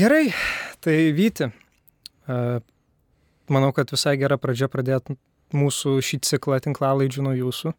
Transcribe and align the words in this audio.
Gerai, 0.00 0.32
tai 0.80 1.12
Vyti. 1.12 1.44
Manau, 3.52 3.68
kad 3.76 3.90
visai 3.92 4.14
gera 4.16 4.38
pradžia 4.40 4.70
pradėti 4.72 5.18
mūsų 5.52 5.98
šį 6.06 6.18
ciklą 6.24 6.56
tinklalaidžių 6.64 7.24
nuo 7.26 7.34
jūsų. 7.36 7.72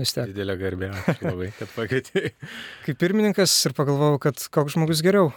Nes 0.00 0.14
tiek. 0.16 0.32
Didelė 0.32 0.56
garbė, 0.58 0.88
labai, 1.20 1.52
kad 1.54 1.70
pakvietėjai. 1.76 2.32
Kaip 2.88 2.98
pirmininkas 2.98 3.54
ir 3.68 3.76
pagalvojau, 3.78 4.18
kad 4.24 4.42
koks 4.56 4.74
žmogus 4.74 5.04
geriau. 5.06 5.30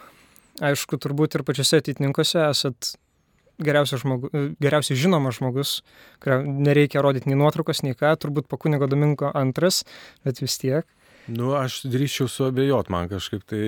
Aišku, 0.64 0.98
turbūt 1.04 1.38
ir 1.38 1.46
pačiose 1.46 1.84
ateitininkose 1.84 2.42
esat 2.48 2.96
geriausias, 3.62 4.02
žmogu, 4.02 4.32
geriausiai 4.64 4.98
žinomas 4.98 5.38
žmogus, 5.38 5.76
kuriam 6.24 6.48
nereikia 6.66 7.06
rodyti 7.06 7.30
nei 7.30 7.38
nuotraukos, 7.38 7.86
nei 7.86 7.94
ką, 8.00 8.16
turbūt 8.26 8.50
po 8.50 8.58
kunigo 8.58 8.90
Domingo 8.90 9.30
antras, 9.38 9.84
bet 10.26 10.42
vis 10.42 10.58
tiek. 10.64 10.90
Nu, 11.32 11.56
aš 11.58 11.80
drįščiau 11.90 12.30
suabejot, 12.30 12.92
man 12.94 13.10
kažkaip 13.10 13.46
tai 13.50 13.64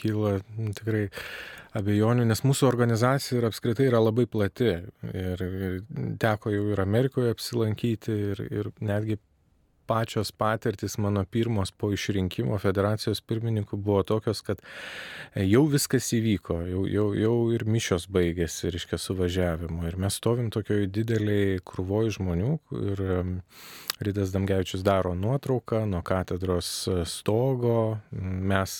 kyla 0.00 0.38
tikrai 0.78 1.04
abejonių, 1.78 2.24
nes 2.26 2.42
mūsų 2.46 2.66
organizacija 2.66 3.38
ir 3.38 3.46
apskritai 3.48 3.86
yra 3.90 4.00
labai 4.02 4.26
plati. 4.30 4.72
Ir, 5.10 5.44
ir 5.44 5.78
teko 6.22 6.50
jau 6.54 6.66
ir 6.74 6.82
Amerikoje 6.82 7.34
apsilankyti, 7.34 8.18
ir, 8.32 8.42
ir 8.50 8.72
netgi 8.82 9.20
pačios 9.86 10.32
patirtis 10.32 10.96
mano 10.98 11.24
pirmos 11.24 11.70
po 11.70 11.90
išrinkimo 11.92 12.58
federacijos 12.58 13.20
pirmininku 13.20 13.76
buvo 13.76 14.02
tokios, 14.02 14.40
kad 14.40 14.62
jau 15.36 15.64
viskas 15.68 16.08
įvyko, 16.16 16.58
jau, 16.70 16.84
jau, 16.88 17.06
jau 17.18 17.34
ir 17.54 17.66
mišios 17.68 18.08
baigėsi, 18.08 18.70
reiškia, 18.72 18.98
suvažiavimu. 19.00 19.84
Ir 19.88 19.98
mes 20.00 20.18
stovim 20.20 20.50
tokioj 20.54 20.88
dideliai 20.88 21.60
krūvoj 21.66 22.14
žmonių 22.18 22.56
ir 22.80 23.04
Rydas 24.00 24.32
Damgevičius 24.32 24.82
daro 24.82 25.14
nuotrauką 25.14 25.86
nuo 25.86 26.02
katedros 26.02 26.88
e, 26.88 27.04
stogo. 27.06 27.98
Mes 28.50 28.72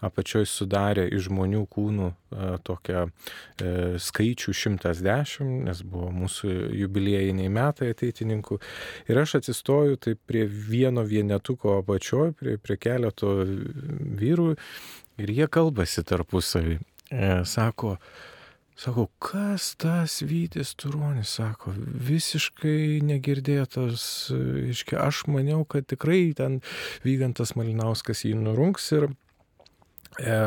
apačioj 0.00 0.46
sudarė 0.48 1.04
iš 1.12 1.26
žmonių 1.28 1.66
kūnų 1.68 2.08
e, 2.08 2.48
tokią 2.64 3.02
e, 3.04 3.74
skaičių 4.00 4.54
110, 4.56 5.44
nes 5.68 5.84
buvo 5.84 6.08
mūsų 6.22 6.54
jubiliejiniai 6.80 7.52
metai 7.52 7.92
ateitininkų. 7.92 8.58
Ir 9.12 9.22
aš 9.22 9.36
atsistoju 9.42 10.00
tai 10.00 10.16
prie 10.16 10.46
vieno 10.48 11.04
vienetuko 11.04 11.76
apačioj, 11.82 12.32
prie, 12.40 12.56
prie 12.56 12.80
keleto 12.80 13.36
vyrų 13.44 14.54
ir 15.20 15.36
jie 15.36 15.52
kalbasi 15.52 16.06
tarpusavį. 16.08 16.80
Sako, 17.44 17.98
Sako, 18.76 19.06
kas 19.20 19.74
tas 19.76 20.22
Vytis 20.24 20.72
Turonis, 20.80 21.34
sako, 21.36 21.74
visiškai 21.76 23.02
negirdėtas, 23.04 24.04
iškia, 24.72 25.02
aš 25.04 25.26
maniau, 25.28 25.66
kad 25.68 25.86
tikrai 25.90 26.32
ten 26.36 26.60
Vygantas 27.04 27.52
Malinauskas 27.58 28.24
jį 28.24 28.32
nurunks 28.40 28.88
ir, 28.96 29.10
e, 30.18 30.38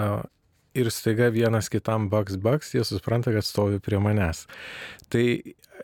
ir 0.75 0.91
staiga 0.93 1.31
vienas 1.33 1.69
kitam 1.71 2.09
baks 2.11 2.39
baks, 2.41 2.73
jie 2.75 2.83
supranta, 2.87 3.33
kad 3.35 3.45
stovi 3.47 3.79
prie 3.83 3.99
manęs. 4.03 4.45
Tai 5.09 5.25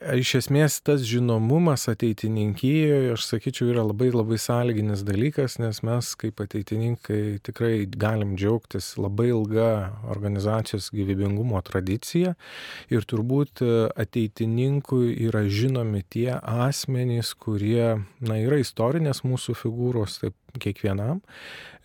iš 0.02 0.32
esmės 0.40 0.80
tas 0.86 1.04
žinomumas 1.06 1.86
ateitininkijoje, 1.92 3.12
aš 3.14 3.26
sakyčiau, 3.30 3.70
yra 3.74 3.84
labai 3.86 4.10
labai 4.14 4.40
sąlyginis 4.42 5.04
dalykas, 5.06 5.60
nes 5.62 5.82
mes 5.86 6.10
kaip 6.20 6.42
ateitininkai 6.42 7.40
tikrai 7.46 7.86
galim 7.86 8.34
džiaugtis 8.40 8.96
labai 8.98 9.30
ilga 9.30 9.70
organizacijos 10.14 10.90
gyvybingumo 10.96 11.62
tradicija 11.68 12.34
ir 12.90 13.06
turbūt 13.06 13.62
ateitininkui 14.02 15.14
yra 15.28 15.46
žinomi 15.46 16.04
tie 16.10 16.32
asmenys, 16.40 17.36
kurie, 17.38 18.02
na, 18.24 18.40
yra 18.42 18.62
istorinės 18.62 19.24
mūsų 19.28 19.58
figūros, 19.62 20.22
taip 20.24 20.36
kiekvienam, 20.60 21.22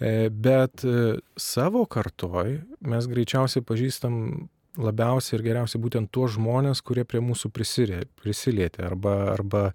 e, 0.00 0.28
bet 0.30 0.82
savo 1.38 1.84
kartoj 1.86 2.58
mes 2.80 3.08
greičiausiai 3.12 3.64
pažįstam 3.66 4.48
labiausiai 4.76 5.38
ir 5.38 5.44
geriausiai 5.46 5.82
būtent 5.82 6.10
tuos 6.12 6.34
žmonės, 6.36 6.82
kurie 6.84 7.04
prie 7.08 7.22
mūsų 7.24 7.50
prisilietė 7.54 8.84
arba, 8.86 9.14
arba 9.32 9.70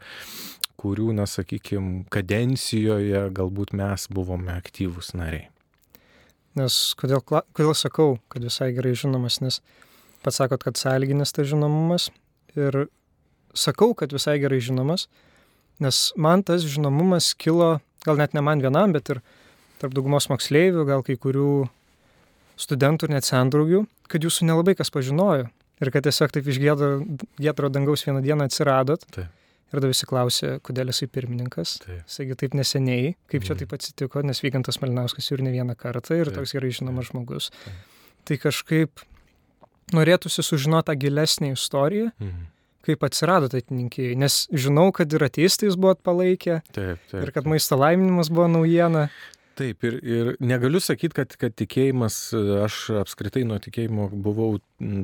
kurių, 0.81 1.11
na, 1.17 1.27
sakykime, 1.29 2.05
kadencijoje 2.13 3.27
galbūt 3.37 3.73
mes 3.77 4.07
buvome 4.13 4.53
aktyvūs 4.55 5.13
nariai. 5.17 5.49
Nes 6.57 6.77
kodėl, 6.99 7.21
kodėl 7.23 7.75
sakau, 7.77 8.17
kad 8.31 8.43
visai 8.43 8.71
gerai 8.75 8.91
žinomas, 8.97 9.39
nes 9.43 9.61
pats 10.25 10.41
sakot, 10.41 10.63
kad 10.65 10.79
sąlyginis 10.79 11.31
tas 11.35 11.47
žinomumas 11.47 12.09
ir 12.57 12.85
sakau, 13.55 13.93
kad 13.97 14.11
visai 14.11 14.37
gerai 14.41 14.59
žinomas, 14.63 15.07
nes 15.81 16.01
man 16.19 16.43
tas 16.43 16.65
žinomumas 16.67 17.31
kilo, 17.39 17.79
gal 18.05 18.19
net 18.19 18.35
ne 18.37 18.43
man 18.45 18.61
vienam, 18.63 18.93
bet 18.95 19.09
ir 19.13 19.21
tarp 19.81 19.95
daugumos 19.97 20.29
moksleivių, 20.31 20.85
gal 20.89 21.03
kai 21.05 21.17
kurių 21.19 21.65
studentų 22.61 23.07
ir 23.07 23.15
net 23.15 23.27
sendraugių, 23.27 23.83
kad 24.11 24.23
jūsų 24.25 24.47
nelabai 24.49 24.75
kas 24.77 24.93
pažinojo. 24.93 25.49
Ir 25.81 25.89
kad 25.89 26.05
tiesiog 26.05 26.33
taip 26.33 26.45
iš 26.51 26.59
gėdro 26.61 27.69
dangaus 27.73 28.05
vieną 28.05 28.21
dieną 28.21 28.45
atsiradot. 28.49 29.05
Taip. 29.15 29.31
Ir 29.71 29.79
tada 29.79 29.87
visi 29.87 30.05
klausė, 30.05 30.49
kodėl 30.67 30.91
esi 30.91 31.07
pirmininkas. 31.09 31.77
Taip. 31.81 32.03
Saigi 32.11 32.35
taip 32.37 32.57
neseniai, 32.59 33.15
kaip 33.31 33.45
čia 33.47 33.55
mhm. 33.55 33.61
taip 33.63 33.73
atsitiko, 33.77 34.21
nes 34.27 34.43
Vygantas 34.43 34.81
Malinauskas 34.83 35.31
jau 35.31 35.39
ir 35.39 35.45
ne 35.47 35.53
vieną 35.55 35.77
kartą 35.79 36.19
ir 36.19 36.29
taip. 36.29 36.41
toks 36.41 36.53
gerai 36.57 36.73
žinomas 36.75 37.09
žmogus. 37.09 37.49
Taip. 37.63 38.11
Tai 38.29 38.37
kažkaip 38.43 39.05
norėtųsi 39.95 40.43
sužinoti 40.45 40.91
tą 40.91 40.97
gilesnį 41.01 41.55
istoriją. 41.55 42.11
Mhm 42.19 42.49
kaip 42.85 43.03
atsirado 43.07 43.49
ateitininkijai, 43.49 44.15
nes 44.19 44.45
žinau, 44.53 44.89
kad 44.95 45.11
ir 45.13 45.27
ateistais 45.27 45.77
buvot 45.79 46.01
palaikę 46.05 46.61
taip, 46.71 47.03
taip, 47.11 47.21
ir 47.21 47.31
kad 47.35 47.49
maisto 47.49 47.79
laiminimas 47.79 48.31
buvo 48.33 48.49
naujiena. 48.51 49.07
Taip, 49.59 49.83
ir, 49.83 49.97
ir 50.07 50.29
negaliu 50.39 50.79
sakyti, 50.81 51.13
kad, 51.19 51.33
kad 51.37 51.53
tikėjimas, 51.59 52.15
aš 52.63 52.77
apskritai 53.01 53.43
nuo 53.45 53.57
tikėjimo 53.61 54.07
buvau 54.23 54.55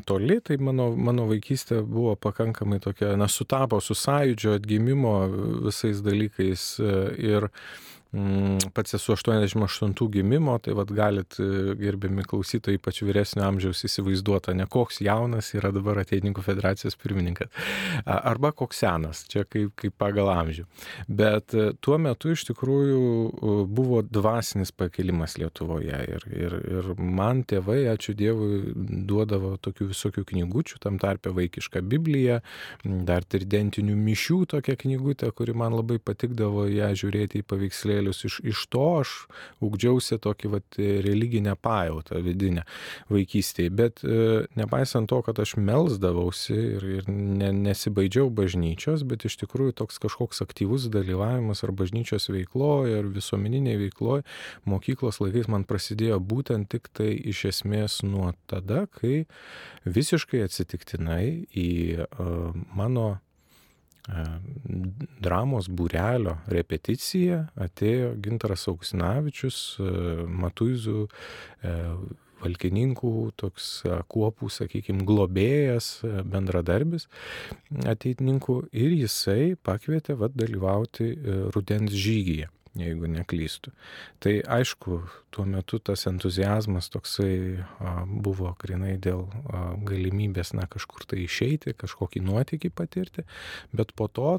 toli, 0.07 0.39
tai 0.41 0.55
mano, 0.63 0.87
mano 0.95 1.27
vaikystė 1.29 1.81
buvo 1.83 2.15
pakankamai 2.15 2.79
tokia, 2.81 3.11
na, 3.19 3.27
sutapo 3.29 3.81
su 3.83 3.97
sąjūdžio 3.99 4.55
atgimimo 4.57 5.13
visais 5.67 5.99
dalykais. 6.05 6.71
Ir, 7.19 7.51
Mm, 7.51 7.96
pats 8.73 8.93
esu 8.93 9.13
88 9.13 10.07
gimimo, 10.11 10.57
tai 10.59 10.73
vad 10.73 10.91
galit, 10.95 11.39
e, 11.39 11.75
gerbiami 11.75 12.23
klausytojai, 12.23 12.79
ypač 12.79 13.01
vyresnio 13.03 13.43
amžiaus 13.47 13.83
įsivaizduota, 13.83 14.55
ne 14.55 14.65
koks 14.65 15.01
jaunas 15.03 15.51
yra 15.57 15.73
dabar 15.75 15.99
ateitininkų 16.01 16.43
federacijos 16.45 16.95
pirmininkas, 17.01 17.51
arba 18.05 18.53
koks 18.55 18.79
senas, 18.85 19.25
čia 19.27 19.43
kaip, 19.43 19.73
kaip 19.75 19.95
pagal 19.99 20.31
amžių. 20.31 20.63
Bet 21.07 21.55
e, 21.57 21.73
tuo 21.83 21.97
metu 21.99 22.31
iš 22.31 22.45
tikrųjų 22.51 23.67
buvo 23.67 24.01
dvasinis 24.01 24.71
pakelimas 24.71 25.35
Lietuvoje 25.37 25.99
ir, 26.15 26.27
ir, 26.31 26.57
ir 26.77 26.89
man 26.97 27.43
tėvai, 27.47 27.83
ačiū 27.91 28.15
Dievui, 28.17 28.73
duodavo 29.07 29.55
tokių 29.61 29.91
visokių 29.91 30.23
knygučių, 30.31 30.79
tam 30.81 30.97
tarpe 31.01 31.33
vaikišką 31.35 31.83
Bibliją, 31.83 32.39
dar 33.07 33.27
tridentinių 33.27 33.99
mišių 33.99 34.41
tokia 34.55 34.77
knygutė, 34.79 35.29
kuri 35.35 35.53
man 35.57 35.75
labai 35.75 35.99
patikdavo 35.99 36.65
ją 36.71 36.93
žiūrėti 36.97 37.43
į 37.43 37.47
paveikslėlį 37.51 37.96
vadovėlius. 37.97 38.25
Iš, 38.25 38.39
iš 38.43 38.67
to 38.69 38.85
aš 39.01 39.13
ugdžiausi 39.61 40.17
tokį 40.21 40.51
vat, 40.51 40.77
religinę 40.77 41.55
pajautą 41.55 42.21
vidinę 42.21 42.65
vaikystėje. 43.09 43.69
Bet 43.71 44.03
e, 44.03 44.47
nepaisant 44.55 45.09
to, 45.09 45.21
kad 45.21 45.39
aš 45.39 45.57
melzdavausi 45.57 46.53
ir, 46.53 46.85
ir 47.01 47.09
ne, 47.09 47.51
nesibaidžiau 47.51 48.29
bažnyčios, 48.29 49.03
bet 49.03 49.25
iš 49.25 49.37
tikrųjų 49.43 49.77
toks 49.81 49.99
kažkoks 49.99 50.41
aktyvus 50.45 50.89
dalyvavimas 50.91 51.63
ar 51.63 51.71
bažnyčios 51.71 52.29
veikloje, 52.29 52.99
ar 53.01 53.05
visuomeniniai 53.11 53.77
veikloje 53.77 54.25
mokyklos 54.65 55.21
laikais 55.21 55.49
man 55.51 55.65
prasidėjo 55.67 56.19
būtent 56.19 56.69
tik 56.71 56.89
tai 56.93 57.13
iš 57.15 57.45
esmės 57.51 58.01
nuo 58.03 58.33
tada, 58.47 58.87
kai 58.91 59.25
visiškai 59.87 60.43
atsitiktinai 60.45 61.47
į 61.55 61.69
uh, 62.03 62.51
mano 62.75 63.17
dramos 65.23 65.67
būrelio 65.67 66.37
repeticiją 66.51 67.41
atėjo 67.67 68.13
Gintaras 68.23 68.67
Auksinavičius, 68.71 69.59
Matuizų 70.27 71.07
valkininkų, 72.37 73.13
toks 73.41 73.69
kuopų, 74.13 74.51
sakykime, 74.53 75.05
globėjas, 75.07 75.89
bendradarbis 76.05 77.07
ateitininkų 77.89 78.59
ir 78.77 78.93
jisai 78.99 79.55
pakvietė 79.57 80.19
vad 80.21 80.37
dalyvauti 80.37 81.15
rudens 81.55 81.97
žygyje 81.97 82.51
jeigu 82.77 83.09
neklystu. 83.11 83.71
Tai 84.23 84.33
aišku, 84.57 84.99
tuo 85.33 85.45
metu 85.49 85.79
tas 85.79 86.05
entuzijazmas 86.09 86.91
toksai 86.93 87.33
a, 87.61 87.93
buvo 88.05 88.53
grinai 88.61 88.97
dėl 89.01 89.25
a, 89.27 89.63
galimybės, 89.87 90.53
na, 90.57 90.67
kažkur 90.71 91.07
tai 91.09 91.23
išeiti, 91.25 91.75
kažkokį 91.77 92.23
nuotykį 92.27 92.71
patirti, 92.75 93.25
bet 93.75 93.93
po 93.97 94.07
to 94.07 94.37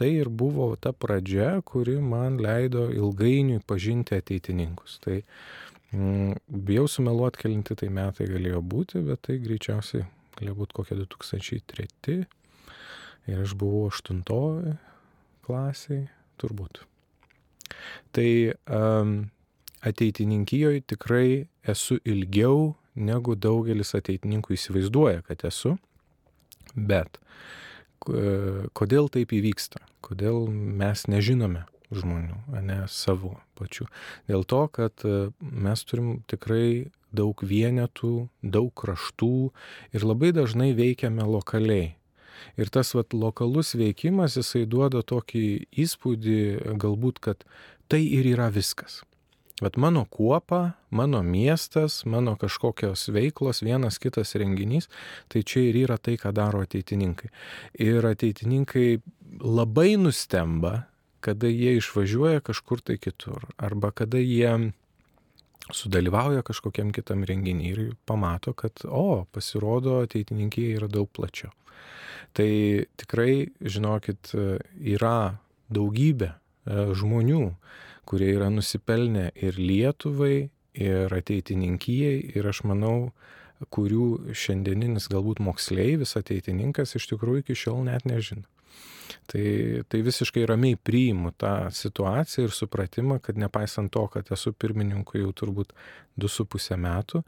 tai 0.00 0.14
ir 0.16 0.30
buvo 0.32 0.72
ta 0.80 0.94
pradžia, 0.96 1.58
kuri 1.66 1.98
man 2.00 2.38
leido 2.40 2.86
ilgainiui 2.88 3.60
pažinti 3.68 4.16
ateitininkus. 4.16 4.96
Tai 5.04 5.18
mm, 5.92 6.38
bijau 6.68 6.86
sumeluoti, 6.88 7.42
kelinti 7.42 7.76
tai 7.76 7.90
metai 7.92 8.30
galėjo 8.30 8.62
būti, 8.64 9.04
bet 9.04 9.26
tai 9.28 9.36
greičiausiai 9.44 10.06
galėjo 10.38 10.56
būti 10.62 10.78
kokie 10.78 11.00
2003 11.02 12.20
ir 13.30 13.42
aš 13.44 13.52
buvau 13.60 13.90
aštuntoji 13.90 14.78
klasiai, 15.44 16.06
turbūt. 16.40 16.84
Tai 18.16 18.30
um, 18.66 19.14
ateitininkijoje 19.86 20.84
tikrai 20.92 21.46
esu 21.68 21.98
ilgiau 22.04 22.74
negu 22.94 23.36
daugelis 23.38 23.94
ateitininkų 23.96 24.56
įsivaizduoja, 24.56 25.24
kad 25.28 25.44
esu. 25.48 25.76
Bet 26.74 27.20
kodėl 28.00 29.10
taip 29.12 29.34
įvyksta? 29.36 29.82
Kodėl 30.04 30.48
mes 30.48 31.04
nežinome 31.10 31.66
žmonių, 31.92 32.38
ne 32.64 32.80
savo 32.88 33.36
pačių? 33.58 33.86
Dėl 34.30 34.46
to, 34.48 34.64
kad 34.72 35.04
mes 35.40 35.84
turim 35.84 36.20
tikrai 36.30 36.90
daug 37.12 37.42
vienetų, 37.42 38.28
daug 38.42 38.70
kraštų 38.74 39.50
ir 39.96 40.06
labai 40.06 40.32
dažnai 40.36 40.72
veikiame 40.78 41.26
lokaliai. 41.26 41.94
Ir 42.60 42.72
tas 42.72 42.94
vat, 42.96 43.14
lokalus 43.16 43.74
veikimas, 43.78 44.38
jisai 44.40 44.66
duoda 44.70 45.02
tokį 45.02 45.44
įspūdį, 45.84 46.40
galbūt, 46.80 47.22
kad 47.24 47.46
tai 47.90 48.02
ir 48.06 48.28
yra 48.34 48.50
viskas. 48.54 49.02
Bet 49.60 49.76
mano 49.76 50.06
kuopa, 50.08 50.72
mano 50.90 51.20
miestas, 51.22 52.04
mano 52.08 52.32
kažkokios 52.40 53.10
veiklos, 53.12 53.60
vienas 53.60 53.98
kitas 54.00 54.32
renginys, 54.40 54.88
tai 55.28 55.42
čia 55.44 55.66
ir 55.68 55.82
yra 55.82 55.98
tai, 56.00 56.16
ką 56.16 56.32
daro 56.32 56.62
ateitininkai. 56.64 57.28
Ir 57.76 58.06
ateitininkai 58.08 59.02
labai 59.44 59.98
nustemba, 60.00 60.86
kada 61.20 61.50
jie 61.52 61.76
išvažiuoja 61.76 62.40
kažkur 62.40 62.80
tai 62.80 62.96
kitur, 62.96 63.50
arba 63.60 63.92
kada 63.92 64.18
jie 64.18 64.72
sudalyvauja 65.76 66.42
kažkokiam 66.46 66.88
kitam 66.96 67.26
renginį 67.28 67.70
ir 67.70 67.80
pamato, 68.08 68.54
kad, 68.56 68.80
o, 68.88 69.26
pasirodo, 69.32 70.00
ateitininkija 70.06 70.80
yra 70.80 70.88
daug 70.88 71.10
plačiau. 71.12 71.52
Tai 72.36 72.50
tikrai, 73.00 73.50
žinokit, 73.60 74.32
yra 74.78 75.40
daugybė 75.70 76.30
e, 76.30 76.36
žmonių, 76.96 77.42
kurie 78.06 78.30
yra 78.36 78.50
nusipelnę 78.54 79.30
ir 79.34 79.58
Lietuvai, 79.58 80.50
ir 80.78 81.12
ateitininkijai, 81.14 82.16
ir 82.36 82.46
aš 82.46 82.62
manau, 82.70 83.10
kurių 83.74 84.32
šiandieninis 84.32 85.10
galbūt 85.12 85.42
moksleivis, 85.44 86.16
ateitininkas 86.16 86.96
iš 86.96 87.10
tikrųjų 87.12 87.44
iki 87.44 87.58
šiol 87.58 87.84
net 87.90 88.06
nežino. 88.08 88.46
Tai, 89.30 89.44
tai 89.90 90.00
visiškai 90.06 90.44
ramiai 90.46 90.78
priimu 90.78 91.32
tą 91.38 91.54
situaciją 91.74 92.46
ir 92.46 92.54
supratimą, 92.54 93.18
kad 93.22 93.38
nepaisant 93.38 93.90
to, 93.92 94.04
kad 94.12 94.30
esu 94.32 94.52
pirmininku 94.54 95.18
jau 95.18 95.32
turbūt 95.34 95.74
2,5 96.18 96.78
metų, 96.78 97.24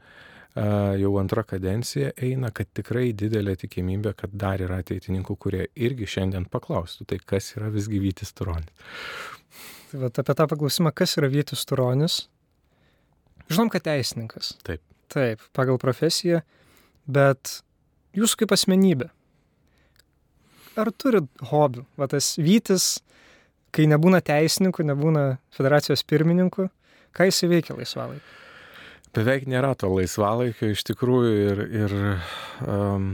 jau 0.54 1.12
antra 1.16 1.42
kadencija 1.48 2.10
eina, 2.20 2.50
kad 2.52 2.68
tikrai 2.76 3.12
didelė 3.16 3.54
tikimybė, 3.62 4.12
kad 4.18 4.34
dar 4.36 4.60
yra 4.60 4.82
ateitininkų, 4.82 5.36
kurie 5.40 5.66
irgi 5.74 6.08
šiandien 6.16 6.44
paklaustų, 6.52 7.06
tai 7.08 7.18
kas 7.24 7.54
yra 7.56 7.70
visgi 7.72 8.00
Vytis 8.02 8.34
Turonis. 8.36 8.68
Tai 9.92 10.02
vat, 10.04 10.20
apie 10.20 10.36
tą 10.36 10.46
paklausimą, 10.48 10.92
kas 10.96 11.16
yra 11.20 11.30
Vytis 11.32 11.64
Turonis. 11.68 12.18
Žinom, 13.48 13.72
kad 13.72 13.84
teisininkas. 13.88 14.54
Taip. 14.64 14.84
Taip, 15.12 15.40
pagal 15.52 15.76
profesiją, 15.80 16.38
bet 17.04 17.58
jūs 18.16 18.36
kaip 18.40 18.52
asmenybė. 18.56 19.10
Ar 20.80 20.88
turit 20.96 21.28
hobių? 21.50 21.84
Va 22.00 22.08
tas 22.08 22.30
Vytis, 22.40 23.02
kai 23.72 23.84
nebūna 23.88 24.22
teisininkų, 24.24 24.86
nebūna 24.88 25.26
federacijos 25.52 26.04
pirmininkų, 26.08 26.68
ką 27.12 27.28
jis 27.28 27.42
įveikia 27.44 27.76
laisvalaikiu? 27.76 28.41
Beveik 29.12 29.44
nėra 29.50 29.74
to 29.76 29.90
laisvalaikio 29.92 30.70
iš 30.72 30.86
tikrųjų 30.88 31.32
ir, 31.50 31.58
ir 31.82 31.94
um, 32.64 33.10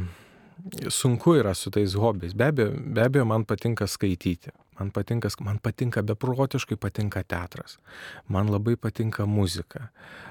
sunku 0.95 1.35
yra 1.41 1.57
su 1.59 1.73
tais 1.75 1.97
hobiais. 1.99 2.37
Be 2.39 2.53
abejo, 2.53 2.77
be 2.79 3.03
abejo, 3.03 3.25
man 3.27 3.47
patinka 3.49 3.89
skaityti. 3.91 4.55
Man 4.79 4.93
patinka, 4.95 5.31
man 5.43 5.59
patinka 5.59 6.05
beprotiškai 6.07 6.79
patinka 6.79 7.25
teatras. 7.27 7.81
Man 8.31 8.51
labai 8.55 8.77
patinka 8.79 9.27
muzika. 9.27 9.89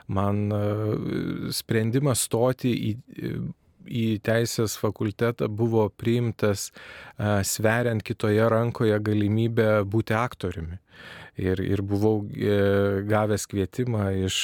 Man 0.08 0.48
uh, 0.56 1.52
sprendimas 1.52 2.24
stoti 2.30 2.72
į, 2.72 2.94
į 3.92 4.08
teisės 4.24 4.78
fakultetą 4.80 5.52
buvo 5.52 5.90
priimtas 5.92 6.70
uh, 6.72 7.44
sveriant 7.44 8.08
kitoje 8.08 8.48
rankoje 8.56 9.04
galimybę 9.04 9.84
būti 9.84 10.16
aktoriumi. 10.16 10.80
Ir, 11.38 11.62
ir 11.62 11.84
buvau 11.86 12.24
e, 12.34 12.56
gavęs 13.06 13.46
kvietimą 13.50 14.08
iš 14.26 14.38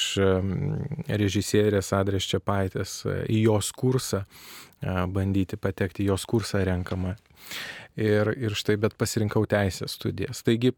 režisierės 1.09 1.89
Adrės 1.97 2.27
Čiapaitės 2.29 2.99
į 3.33 3.39
jos 3.47 3.71
kursą 3.73 4.23
bandyti 5.09 5.57
patekti 5.57 6.05
jos 6.05 6.25
kursą 6.29 6.61
renkamą. 6.67 7.15
Ir, 7.97 8.29
ir 8.37 8.53
štai, 8.57 8.75
bet 8.81 8.97
pasirinkau 8.99 9.45
teisės 9.49 9.97
studijas. 9.97 10.43
Taigi, 10.45 10.73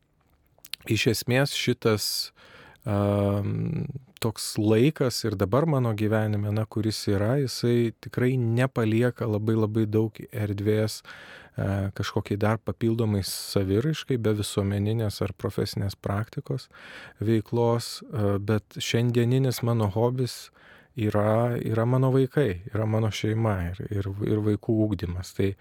iš 0.91 1.07
esmės 1.13 1.55
šitas 1.57 2.07
toks 4.21 4.49
laikas 4.61 5.23
ir 5.25 5.37
dabar 5.39 5.65
mano 5.69 5.93
gyvenime, 5.97 6.51
na, 6.53 6.65
kuris 6.69 6.99
yra, 7.09 7.35
jisai 7.41 7.95
tikrai 8.03 8.35
nepalieka 8.37 9.27
labai 9.29 9.55
labai 9.57 9.85
daug 9.89 10.19
erdvės 10.31 11.01
uh, 11.01 11.44
kažkokiai 11.55 12.39
dar 12.39 12.57
papildomai 12.59 13.21
saviraiškai, 13.23 14.17
be 14.19 14.33
visuomeninės 14.35 15.21
ar 15.23 15.31
profesinės 15.39 15.95
praktikos 15.95 16.67
veiklos, 17.23 18.01
uh, 18.09 18.35
bet 18.43 18.75
šiandieninis 18.83 19.61
mano 19.63 19.87
hobis 19.93 20.49
uh, 20.49 20.61
yra, 20.95 21.57
yra 21.59 21.85
mano 21.85 22.11
vaikai, 22.11 22.61
yra 22.73 22.85
mano 22.85 23.11
šeima 23.11 23.55
ir, 23.71 23.83
ir, 23.91 24.09
ir 24.27 24.41
vaikų 24.45 24.75
ūkdymas. 24.87 25.33
Tai 25.37 25.51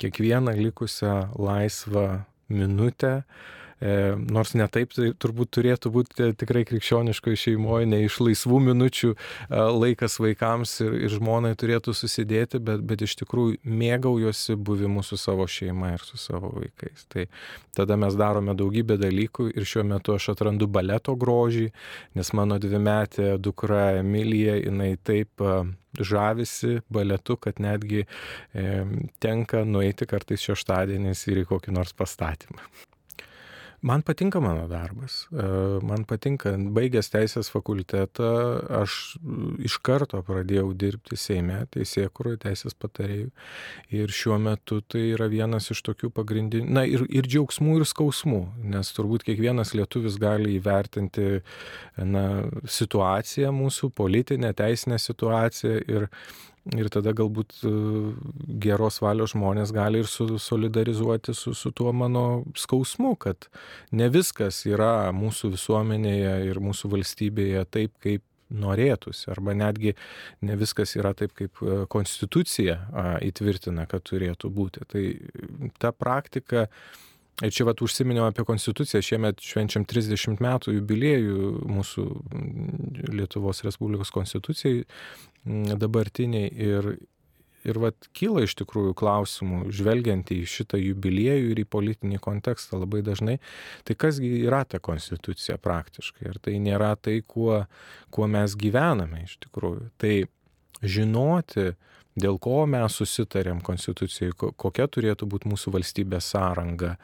kiekvieną 0.00 0.54
likusią 0.60 1.16
laisvą 1.40 2.08
minutę 2.52 3.14
E, 3.22 3.63
nors 3.84 4.54
ne 4.56 4.64
taip 4.72 4.94
tai 4.96 5.10
turbūt 5.20 5.50
turėtų 5.58 5.90
būti 5.92 6.30
tikrai 6.40 6.62
krikščioniškoje 6.68 7.40
šeimoje, 7.42 7.88
ne 7.90 8.00
iš 8.06 8.16
laisvų 8.22 8.60
minučių 8.70 9.10
e, 9.12 9.18
laikas 9.76 10.16
vaikams 10.22 10.72
ir, 10.86 10.96
ir 11.04 11.12
žmonai 11.12 11.52
turėtų 11.60 11.92
susidėti, 11.96 12.60
bet, 12.64 12.80
bet 12.86 13.04
iš 13.04 13.16
tikrųjų 13.20 13.58
mėgaujosi 13.68 14.56
buvimu 14.56 15.04
su 15.04 15.18
savo 15.20 15.44
šeima 15.50 15.94
ir 15.98 16.06
su 16.06 16.20
savo 16.20 16.54
vaikais. 16.56 17.04
Tai 17.12 17.26
tada 17.76 17.98
mes 18.00 18.16
darome 18.16 18.56
daugybę 18.56 18.96
dalykų 19.00 19.50
ir 19.52 19.68
šiuo 19.68 19.84
metu 19.90 20.16
aš 20.16 20.30
atrandu 20.32 20.70
baleto 20.70 21.16
grožį, 21.20 21.68
nes 22.16 22.32
mano 22.32 22.58
dvimetė 22.62 23.34
dukra 23.42 23.98
Emilija, 24.00 24.56
jinai 24.62 24.94
taip 24.96 25.44
e, 25.44 25.60
žavisi 26.00 26.80
baletu, 26.88 27.36
kad 27.36 27.60
netgi 27.60 28.04
e, 28.06 28.64
tenka 29.20 29.66
nueiti 29.68 30.08
kartais 30.08 30.48
šeštadieniais 30.48 31.28
ir 31.28 31.44
į 31.44 31.48
kokį 31.52 31.76
nors 31.76 31.92
pastatymą. 31.92 32.64
Man 33.84 34.00
patinka 34.02 34.40
mano 34.40 34.64
darbas. 34.68 35.26
E, 35.28 35.46
man 35.84 36.06
patinka, 36.08 36.54
baigęs 36.76 37.10
teisės 37.12 37.50
fakultetą, 37.52 38.28
aš 38.80 38.94
iš 39.60 39.76
karto 39.84 40.22
pradėjau 40.24 40.70
dirbti 40.80 41.18
Seime, 41.20 41.58
teisėkuroje, 41.74 42.38
teisės 42.46 42.72
patarėjų. 42.80 43.28
Ir 43.98 44.14
šiuo 44.20 44.38
metu 44.40 44.80
tai 44.88 45.10
yra 45.10 45.28
vienas 45.28 45.68
iš 45.74 45.84
tokių 45.84 46.08
pagrindinių, 46.16 46.72
na 46.78 46.86
ir, 46.88 47.04
ir 47.12 47.28
džiaugsmų, 47.28 47.76
ir 47.82 47.84
skausmų, 47.90 48.40
nes 48.72 48.94
turbūt 48.96 49.26
kiekvienas 49.28 49.74
lietuvis 49.76 50.16
gali 50.22 50.56
įvertinti 50.56 51.42
na, 52.08 52.24
situaciją 52.64 53.52
mūsų, 53.52 53.92
politinę, 54.00 54.54
teisinę 54.56 54.96
situaciją 55.10 55.84
ir 55.84 56.08
Ir 56.72 56.88
tada 56.88 57.12
galbūt 57.12 57.58
e, 57.68 57.70
geros 58.64 59.02
valios 59.04 59.34
žmonės 59.34 59.72
gali 59.76 60.00
ir 60.00 60.08
solidarizuoti 60.08 61.34
su, 61.36 61.52
su 61.52 61.72
tuo 61.76 61.92
mano 61.92 62.44
skausmu, 62.56 63.12
kad 63.20 63.50
ne 63.92 64.08
viskas 64.08 64.62
yra 64.64 65.10
mūsų 65.12 65.52
visuomenėje 65.58 66.38
ir 66.48 66.62
mūsų 66.64 66.88
valstybėje 66.94 67.66
taip, 67.68 67.92
kaip 68.00 68.24
norėtųsi, 68.54 69.28
arba 69.32 69.52
netgi 69.56 69.92
ne 70.44 70.56
viskas 70.56 70.96
yra 70.96 71.12
taip, 71.16 71.34
kaip 71.36 71.60
e, 71.60 71.82
konstitucija 71.92 72.78
įtvirtina, 73.28 73.84
kad 73.90 74.04
turėtų 74.08 74.48
būti. 74.56 74.88
Tai 74.88 75.04
ta 75.80 75.92
praktika 75.92 76.70
Ir 77.42 77.50
čia 77.50 77.64
vat 77.66 77.80
užsiminiau 77.82 78.28
apie 78.28 78.44
konstituciją, 78.46 79.00
šiemet 79.02 79.42
švenčiam 79.42 79.82
30 79.90 80.38
metų 80.44 80.76
jubiliejų 80.76 81.48
mūsų 81.66 82.04
Lietuvos 83.10 83.64
Respublikos 83.66 84.12
konstitucijai 84.14 84.84
dabartiniai. 85.82 86.52
Ir, 86.54 86.92
ir 87.66 87.80
vat 87.82 88.06
kyla 88.14 88.44
iš 88.46 88.54
tikrųjų 88.60 88.94
klausimų, 89.00 89.64
žvelgiant 89.74 90.30
į 90.30 90.44
šitą 90.46 90.78
jubiliejų 90.78 91.50
ir 91.56 91.64
į 91.64 91.66
politinį 91.74 92.20
kontekstą 92.22 92.78
labai 92.78 93.02
dažnai, 93.02 93.40
tai 93.82 93.98
kasgi 93.98 94.30
yra 94.44 94.62
ta 94.68 94.78
konstitucija 94.78 95.58
praktiškai, 95.58 96.28
ir 96.30 96.38
tai 96.44 96.60
nėra 96.62 96.92
tai, 96.94 97.18
kuo, 97.26 97.64
kuo 98.14 98.30
mes 98.30 98.54
gyvename 98.60 99.24
iš 99.26 99.40
tikrųjų. 99.48 99.88
Tai 99.98 100.14
žinoti, 100.84 101.72
dėl 102.18 102.38
ko 102.42 102.64
mes 102.70 102.98
susitarėm 103.00 103.60
konstitucijai, 103.64 104.34
kokia 104.34 104.86
turėtų 104.86 105.28
būti 105.30 105.50
mūsų 105.50 105.72
valstybės 105.74 106.30
sąranga, 106.34 106.94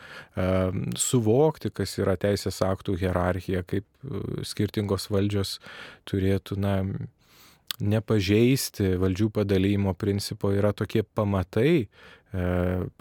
suvokti, 0.98 1.72
kas 1.74 1.96
yra 1.98 2.16
teisės 2.20 2.60
aktų 2.66 2.96
hierarchija, 3.00 3.64
kaip 3.66 3.84
e, 3.84 4.44
skirtingos 4.46 5.08
valdžios 5.10 5.58
turėtų, 6.10 6.60
na, 6.62 6.76
nepažeisti 7.80 8.94
valdžių 9.00 9.30
padalymo 9.40 9.94
principo 9.98 10.52
yra 10.54 10.72
tokie 10.76 11.02
pamatai, 11.02 11.74
e, 11.86 12.46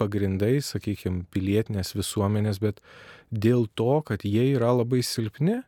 pagrindai, 0.00 0.58
sakykime, 0.64 1.26
pilietinės 1.30 1.94
visuomenės, 1.94 2.60
bet 2.62 2.82
dėl 3.30 3.68
to, 3.78 4.00
kad 4.06 4.26
jie 4.26 4.50
yra 4.56 4.72
labai 4.80 5.04
silpni, 5.06 5.60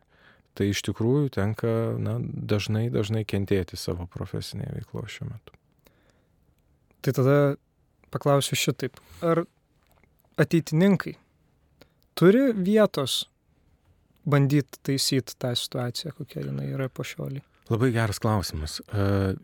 tai 0.57 0.69
iš 0.69 0.83
tikrųjų 0.85 1.33
tenka 1.39 1.73
na, 1.97 2.19
dažnai, 2.21 2.89
dažnai 2.93 3.23
kentėti 3.25 3.79
savo 3.79 4.09
profesinėje 4.11 4.81
veikloje 4.81 5.17
šiuo 5.17 5.31
metu. 5.31 5.62
Tai 7.03 7.11
tada 7.11 7.37
paklausiu 8.13 8.55
šitaip. 8.55 8.99
Ar 9.25 9.43
ateitininkai 10.39 11.17
turi 12.15 12.51
vietos 12.55 13.23
bandyti 14.29 14.79
taisyti 14.87 15.35
tą 15.39 15.51
situaciją, 15.57 16.13
kokia 16.17 16.45
jinai 16.45 16.69
yra 16.71 16.87
po 16.87 17.03
šiolį? 17.07 17.41
Labai 17.71 17.91
geras 17.95 18.21
klausimas. 18.23 18.79
Uh, 18.87 19.35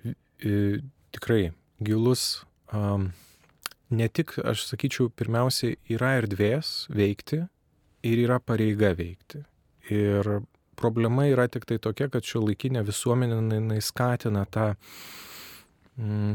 uh, 0.45 0.79
tikrai 1.15 1.49
gilus. 1.83 2.45
Um, 2.71 3.09
ne 3.89 4.07
tik, 4.07 4.37
aš 4.39 4.67
sakyčiau, 4.69 5.09
pirmiausiai 5.19 5.75
yra 5.91 6.15
erdvės 6.21 6.85
veikti 6.93 7.41
ir 8.07 8.23
yra 8.23 8.39
pareiga 8.39 8.93
veikti. 8.95 9.43
Ir 9.91 10.35
problema 10.79 11.25
yra 11.27 11.49
tik 11.51 11.65
tai 11.67 11.79
tokia, 11.81 12.07
kad 12.13 12.23
šio 12.23 12.45
laikinė 12.45 12.85
visuomenė 12.87 13.81
skatina 13.83 14.45
tą 14.47 14.75
mm, 14.75 15.38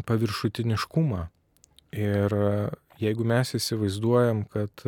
paviršutiniškumą. 0.06 1.20
Ir 1.94 2.34
jeigu 3.00 3.26
mes 3.28 3.54
įsivaizduojam, 3.58 4.44
kad 4.50 4.84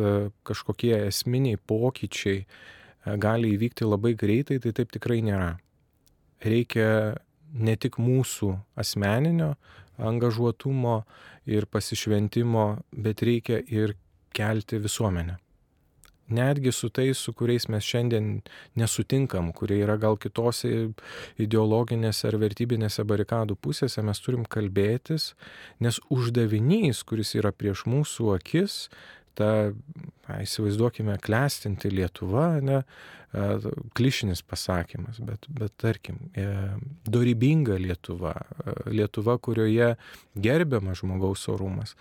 kažkokie 0.47 0.93
esminiai 1.07 1.57
pokyčiai 1.57 2.43
gali 3.21 3.53
įvykti 3.55 3.87
labai 3.87 4.13
greitai, 4.19 4.59
tai 4.59 4.73
taip 4.75 4.91
tikrai 4.91 5.21
nėra. 5.23 5.55
Reikia 6.43 7.17
ne 7.55 7.75
tik 7.79 7.97
mūsų 8.01 8.51
asmeninio 8.77 9.55
angažuotumo 9.97 10.99
ir 11.49 11.65
pasišventimo, 11.71 12.67
bet 12.91 13.23
reikia 13.25 13.63
ir 13.63 13.95
kelti 14.35 14.77
visuomenę 14.83 15.39
netgi 16.29 16.71
su 16.71 16.89
tais, 16.89 17.17
su 17.17 17.33
kuriais 17.33 17.67
mes 17.71 17.85
šiandien 17.85 18.29
nesutinkam, 18.79 19.51
kurie 19.55 19.79
yra 19.83 19.97
gal 20.01 20.17
kitose 20.21 20.71
ideologinėse 21.41 22.27
ar 22.29 22.39
vertybinėse 22.41 23.05
barikadų 23.07 23.57
pusėse, 23.61 24.03
mes 24.05 24.21
turim 24.23 24.45
kalbėtis, 24.45 25.33
nes 25.83 26.01
uždavinys, 26.13 27.03
kuris 27.07 27.35
yra 27.39 27.53
prieš 27.55 27.85
mūsų 27.89 28.33
akis, 28.37 28.87
ta, 29.37 29.51
na, 30.25 30.41
įsivaizduokime, 30.41 31.17
klestinti 31.23 31.91
Lietuva, 31.93 32.49
ne, 32.63 32.81
klišinis 33.97 34.41
pasakymas, 34.47 35.19
bet, 35.21 35.45
bet 35.51 35.73
tarkim, 35.77 36.19
e, 36.33 36.47
dorybinga 37.05 37.77
Lietuva, 37.81 38.33
Lietuva, 38.89 39.37
kurioje 39.43 39.93
gerbiamas 40.33 41.03
žmogaus 41.03 41.43
orumas, 41.51 41.93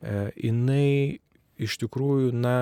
e, 0.00 0.30
jinai 0.40 1.20
iš 1.60 1.76
tikrųjų, 1.82 2.32
na, 2.32 2.56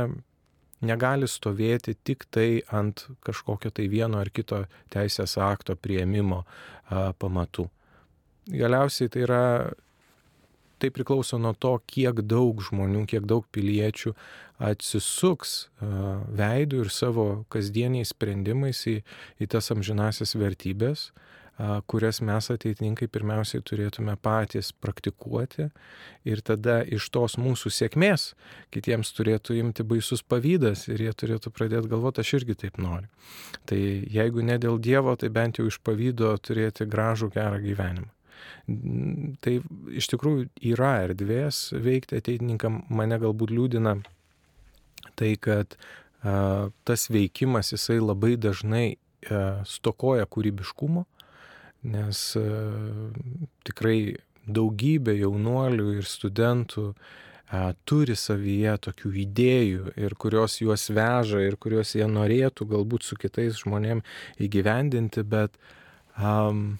negali 0.80 1.28
stovėti 1.28 1.96
tik 2.04 2.26
tai 2.30 2.62
ant 2.74 3.06
kažkokio 3.26 3.72
tai 3.74 3.88
vieno 3.90 4.20
ar 4.20 4.30
kito 4.30 4.64
teisės 4.92 5.36
akto 5.42 5.76
prieimimo 5.76 6.44
a, 6.44 7.12
pamatų. 7.18 7.68
Galiausiai 8.48 9.10
tai 9.12 9.24
yra, 9.26 9.42
tai 10.80 10.90
priklauso 10.94 11.38
nuo 11.40 11.52
to, 11.52 11.74
kiek 11.90 12.22
daug 12.24 12.62
žmonių, 12.64 13.04
kiek 13.10 13.26
daug 13.28 13.46
piliečių 13.52 14.14
atsisuks 14.70 15.56
a, 15.66 16.20
veidų 16.38 16.84
ir 16.86 16.92
savo 16.94 17.28
kasdieniais 17.52 18.14
sprendimais 18.14 18.84
į, 18.88 19.00
į 19.42 19.50
tas 19.50 19.72
amžinasias 19.74 20.36
vertybės, 20.38 21.10
kurias 21.90 22.20
mes 22.22 22.50
ateitininkai 22.54 23.08
pirmiausiai 23.10 23.62
turėtume 23.66 24.14
patys 24.22 24.70
praktikuoti 24.78 25.68
ir 26.28 26.42
tada 26.46 26.80
iš 26.86 27.08
tos 27.14 27.34
mūsų 27.40 27.72
sėkmės 27.74 28.28
kitiems 28.74 29.10
turėtų 29.16 29.56
imti 29.58 29.86
baisus 29.86 30.22
pavydas 30.22 30.86
ir 30.86 31.02
jie 31.02 31.14
turėtų 31.18 31.50
pradėti 31.54 31.90
galvoti, 31.90 32.22
aš 32.22 32.36
irgi 32.40 32.58
taip 32.62 32.78
noriu. 32.78 33.10
Tai 33.66 33.78
jeigu 33.78 34.44
ne 34.46 34.58
dėl 34.62 34.78
Dievo, 34.78 35.16
tai 35.18 35.32
bent 35.34 35.58
jau 35.58 35.66
iš 35.66 35.80
pavydo 35.82 36.30
turėti 36.38 36.86
gražų 36.86 37.32
gerą 37.34 37.58
gyvenimą. 37.64 38.12
Tai 39.42 39.54
iš 39.98 40.06
tikrųjų 40.12 40.46
yra 40.70 40.92
erdvės 41.08 41.72
veikti 41.74 42.20
ateitininkam, 42.20 42.84
mane 42.86 43.18
galbūt 43.18 43.50
liūdina 43.50 43.96
tai, 45.18 45.34
kad 45.42 45.74
a, 45.74 46.68
tas 46.86 47.08
veikimas 47.10 47.72
jisai 47.74 47.98
labai 47.98 48.36
dažnai 48.38 48.86
a, 48.94 49.64
stokoja 49.66 50.28
kūrybiškumo, 50.30 51.08
nes 51.86 52.20
e, 52.36 52.44
tikrai 53.68 54.00
daugybė 54.48 55.14
jaunuolių 55.18 55.92
ir 55.98 56.08
studentų 56.08 56.88
a, 56.92 57.72
turi 57.88 58.16
savyje 58.18 58.74
tokių 58.88 59.12
idėjų 59.24 59.94
ir 60.00 60.16
kurios 60.20 60.58
juos 60.62 60.88
veža 60.90 61.44
ir 61.44 61.58
kuriuos 61.60 61.94
jie 61.96 62.08
norėtų 62.08 62.66
galbūt 62.72 63.06
su 63.06 63.18
kitais 63.20 63.60
žmonėm 63.62 64.02
įgyvendinti, 64.42 65.24
bet 65.24 65.56
um, 66.16 66.78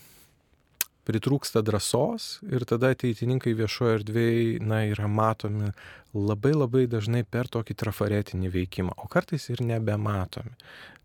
pritrūksta 1.08 1.62
drąsos 1.64 2.28
ir 2.52 2.66
tada 2.68 2.92
ateitininkai 2.92 3.54
viešoje 3.56 3.98
erdvėje 4.02 4.60
na, 4.60 4.82
yra 4.90 5.08
matomi 5.08 5.72
labai 6.12 6.52
labai 6.52 6.84
dažnai 6.90 7.24
per 7.24 7.48
tokį 7.52 7.76
trafaretinį 7.82 8.52
veikimą, 8.52 8.96
o 9.00 9.08
kartais 9.10 9.48
ir 9.52 9.64
nebematomi. 9.64 10.52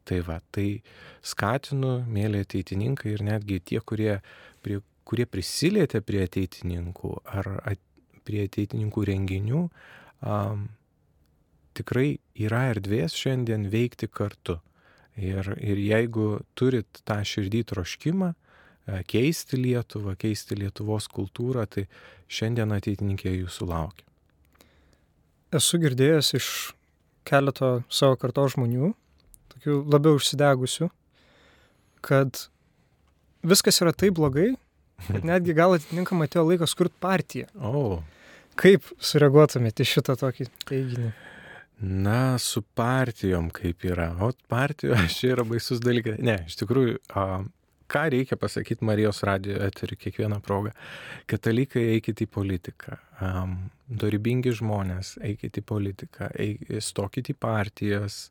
Tai 0.03 0.19
va, 0.27 0.41
tai 0.51 0.81
skatinu, 1.23 2.01
mėly 2.11 2.43
ateitininkai 2.43 3.13
ir 3.13 3.23
netgi 3.23 3.61
tie, 3.71 3.79
kurie, 3.79 4.17
prie, 4.65 4.81
kurie 5.07 5.25
prisilietė 5.29 6.03
prie 6.03 6.25
ateitininkų 6.27 7.13
ar 7.39 7.51
at, 7.63 7.79
prie 8.27 8.43
ateitininkų 8.47 9.05
renginių, 9.07 9.63
um, 10.27 10.67
tikrai 11.77 12.17
yra 12.35 12.67
erdvės 12.73 13.15
šiandien 13.19 13.69
veikti 13.71 14.11
kartu. 14.11 14.59
Ir, 15.13 15.53
ir 15.61 15.77
jeigu 15.77 16.41
turit 16.57 17.03
tą 17.05 17.19
širdį 17.27 17.63
troškimą, 17.69 18.33
keisti 19.07 19.59
Lietuvą, 19.59 20.15
keisti 20.19 20.57
Lietuvos 20.59 21.07
kultūrą, 21.11 21.65
tai 21.69 21.85
šiandien 22.31 22.73
ateitininkė 22.75 23.31
jūsų 23.37 23.67
laukia. 23.69 24.07
Esu 25.53 25.77
girdėjęs 25.79 26.33
iš 26.39 26.47
keleto 27.27 27.83
savo 27.93 28.17
karto 28.19 28.45
žmonių, 28.51 28.91
tokių 29.53 29.77
labiau 29.93 30.17
užsidegusių, 30.17 30.89
kad 32.03 32.47
viskas 33.45 33.79
yra 33.83 33.93
taip 33.95 34.17
blogai, 34.19 34.53
kad 35.07 35.27
netgi 35.31 35.55
gal 35.57 35.77
atitinkamai 35.77 36.27
atėjo 36.29 36.47
laikas 36.49 36.75
kurti 36.77 36.99
partiją. 37.03 37.51
O. 37.55 38.01
Kaip 38.59 38.85
sureaguotumėte 39.01 39.85
šitą 39.87 40.17
tokį 40.19 40.49
teiginį? 40.67 41.13
Na, 41.83 42.37
su 42.39 42.61
partijom 42.77 43.49
kaip 43.53 43.83
yra. 43.87 44.11
O 44.21 44.31
partijos 44.51 45.13
čia 45.17 45.33
yra 45.33 45.45
baisus 45.47 45.81
dalykas. 45.83 46.19
Ne, 46.23 46.41
iš 46.47 46.59
tikrųjų, 46.61 46.99
ką 47.93 48.03
reikia 48.13 48.37
pasakyti 48.41 48.85
Marijos 48.85 49.23
radijo 49.27 49.61
eteriu 49.65 49.99
kiekvieną 50.01 50.41
progą. 50.43 50.73
Katalikai 51.29 51.85
eikite 51.95 52.25
į 52.25 52.31
politiką. 52.33 52.97
Um, 53.23 53.57
dorybingi 53.87 54.51
žmonės, 54.57 55.15
eikite 55.23 55.61
į 55.61 55.67
politiką, 55.69 56.29
eik, 56.41 56.65
stokite 56.83 57.35
į 57.35 57.39
partijas, 57.39 58.23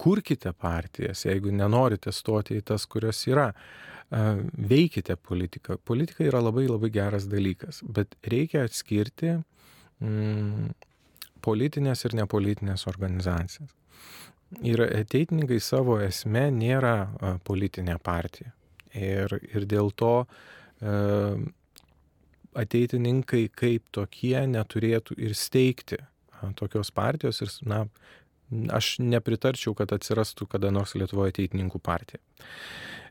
kurkite 0.00 0.54
partijas, 0.56 1.26
jeigu 1.28 1.52
nenorite 1.52 2.12
stoti 2.12 2.56
į 2.58 2.64
tas, 2.72 2.88
kurios 2.90 3.20
yra. 3.28 3.50
Uh, 3.52 3.90
veikite 4.10 5.16
politiką. 5.16 5.78
Politika 5.84 6.24
yra 6.24 6.40
labai 6.42 6.66
labai 6.68 6.90
geras 6.90 7.26
dalykas, 7.30 7.82
bet 7.82 8.14
reikia 8.30 8.64
atskirti 8.64 9.38
mm, 10.00 10.74
politinės 11.44 12.04
ir 12.04 12.16
nepolitinės 12.20 12.86
organizacijas. 12.90 13.72
Ir 14.64 14.80
ateitininkai 14.84 15.58
savo 15.62 15.98
esme 16.04 16.46
nėra 16.54 17.38
politinė 17.46 17.96
partija. 18.02 18.52
Ir, 18.94 19.32
ir 19.50 19.66
dėl 19.66 19.90
to 19.98 20.14
ateitininkai 22.54 23.48
kaip 23.50 23.88
tokie 23.94 24.36
neturėtų 24.46 25.16
ir 25.18 25.34
steigti 25.38 25.98
tokios 26.60 26.92
partijos. 26.94 27.40
Ir, 27.42 27.50
na, 27.66 27.84
aš 28.74 28.96
nepritarčiau, 29.02 29.74
kad 29.74 29.92
atsirastų 29.96 30.46
kada 30.54 30.70
nors 30.74 30.94
Lietuvoje 30.94 31.34
ateitininkų 31.34 31.80
partija. 31.82 32.22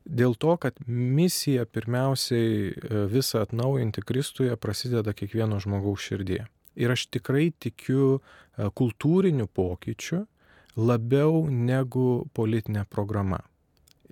Dėl 0.04 0.36
to, 0.36 0.56
kad 0.60 0.80
misija 0.88 1.64
pirmiausiai 1.66 2.74
visą 3.12 3.44
atnaujinti 3.46 4.04
Kristuje 4.04 4.56
prasideda 4.60 5.14
kiekvieno 5.16 5.62
žmogaus 5.64 6.04
širdėje. 6.04 6.48
Ir 6.76 6.92
aš 6.92 7.06
tikrai 7.14 7.52
tikiu 7.62 8.18
kultūriniu 8.76 9.48
pokyčiu, 9.48 10.26
labiau 10.78 11.46
negu 11.50 12.24
politinė 12.34 12.86
programa. 12.90 13.40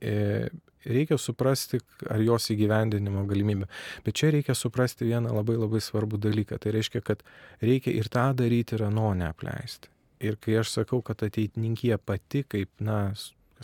E, 0.02 0.50
reikia 0.86 1.18
suprasti, 1.22 1.80
ar 2.10 2.22
jos 2.26 2.50
įgyvendinimo 2.54 3.26
galimybė. 3.30 3.68
Bet 4.06 4.18
čia 4.18 4.32
reikia 4.34 4.56
suprasti 4.58 5.08
vieną 5.10 5.34
labai 5.36 5.58
labai 5.60 5.82
svarbų 5.84 6.20
dalyką. 6.22 6.60
Tai 6.62 6.74
reiškia, 6.78 7.04
kad 7.06 7.24
reikia 7.62 7.94
ir 7.94 8.10
tą 8.14 8.32
daryti, 8.38 8.78
ir 8.78 8.88
ano 8.90 9.12
neapleisti. 9.18 9.92
Ir 10.22 10.38
kai 10.42 10.60
aš 10.62 10.76
sakau, 10.78 11.02
kad 11.06 11.24
ateitininkija 11.26 11.98
pati 11.98 12.44
kaip, 12.46 12.70
na, 12.80 13.14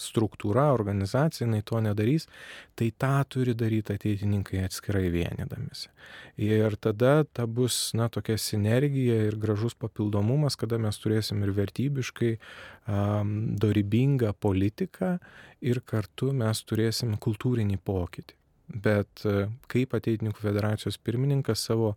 struktūra, 0.01 0.69
organizacija, 0.75 1.45
jinai 1.45 1.63
to 1.65 1.81
nedarys, 1.83 2.27
tai 2.77 2.89
tą 2.99 3.13
turi 3.29 3.55
daryti 3.57 3.95
ateitininkai 3.97 4.63
atskirai 4.67 5.07
vienydamėsi. 5.13 5.89
Ir 6.47 6.77
tada 6.81 7.25
ta 7.25 7.47
bus, 7.49 7.77
na, 7.97 8.09
tokia 8.13 8.37
sinergija 8.41 9.19
ir 9.27 9.37
gražus 9.41 9.77
papildomumas, 9.77 10.57
kada 10.59 10.79
mes 10.81 11.01
turėsim 11.01 11.43
ir 11.45 11.53
vertybiškai 11.57 12.33
um, 12.37 13.35
dorybingą 13.59 14.33
politiką 14.39 15.17
ir 15.65 15.81
kartu 15.85 16.33
mes 16.37 16.63
turėsim 16.67 17.17
kultūrinį 17.21 17.81
pokytį. 17.85 18.37
Bet 18.67 19.23
kaip 19.71 19.93
ateitininkų 19.95 20.43
federacijos 20.43 20.97
pirmininkas 20.99 21.61
savo 21.69 21.93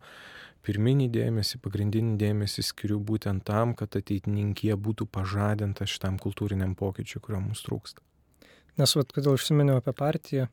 pirminį 0.67 1.09
dėmesį, 1.14 1.61
pagrindinį 1.64 2.17
dėmesį 2.21 2.64
skiriu 2.71 3.00
būtent 3.00 3.45
tam, 3.49 3.75
kad 3.79 3.97
ateitininkė 3.97 4.76
būtų 4.76 5.07
pažadinta 5.12 5.88
šitam 5.88 6.19
kultūriniam 6.21 6.75
pokyčiui, 6.79 7.23
kurio 7.25 7.43
mums 7.43 7.64
trūksta. 7.67 8.02
Nes, 8.81 8.95
vad, 8.97 9.12
kodėl 9.12 9.37
užsiminiau 9.37 9.81
apie 9.81 9.95
partiją, 9.97 10.49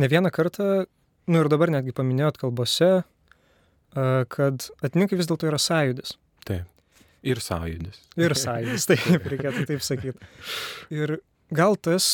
ne 0.00 0.10
vieną 0.10 0.32
kartą, 0.34 0.84
nu 1.30 1.40
ir 1.40 1.50
dabar 1.52 1.72
netgi 1.72 1.94
paminėjot 1.96 2.40
kalbose, 2.40 2.92
kad 3.94 4.68
atininkai 4.84 5.18
vis 5.20 5.28
dėlto 5.30 5.48
yra 5.48 5.60
sąjudis. 5.62 6.16
Taip. 6.48 6.70
Ir 7.24 7.40
sąjudis. 7.40 8.00
Ir 8.20 8.34
sąjudis, 8.36 8.88
taip, 8.90 9.28
reikėtų 9.32 9.68
taip 9.70 9.84
sakyti. 9.84 10.32
Ir 10.92 11.18
gal 11.54 11.78
tas 11.80 12.06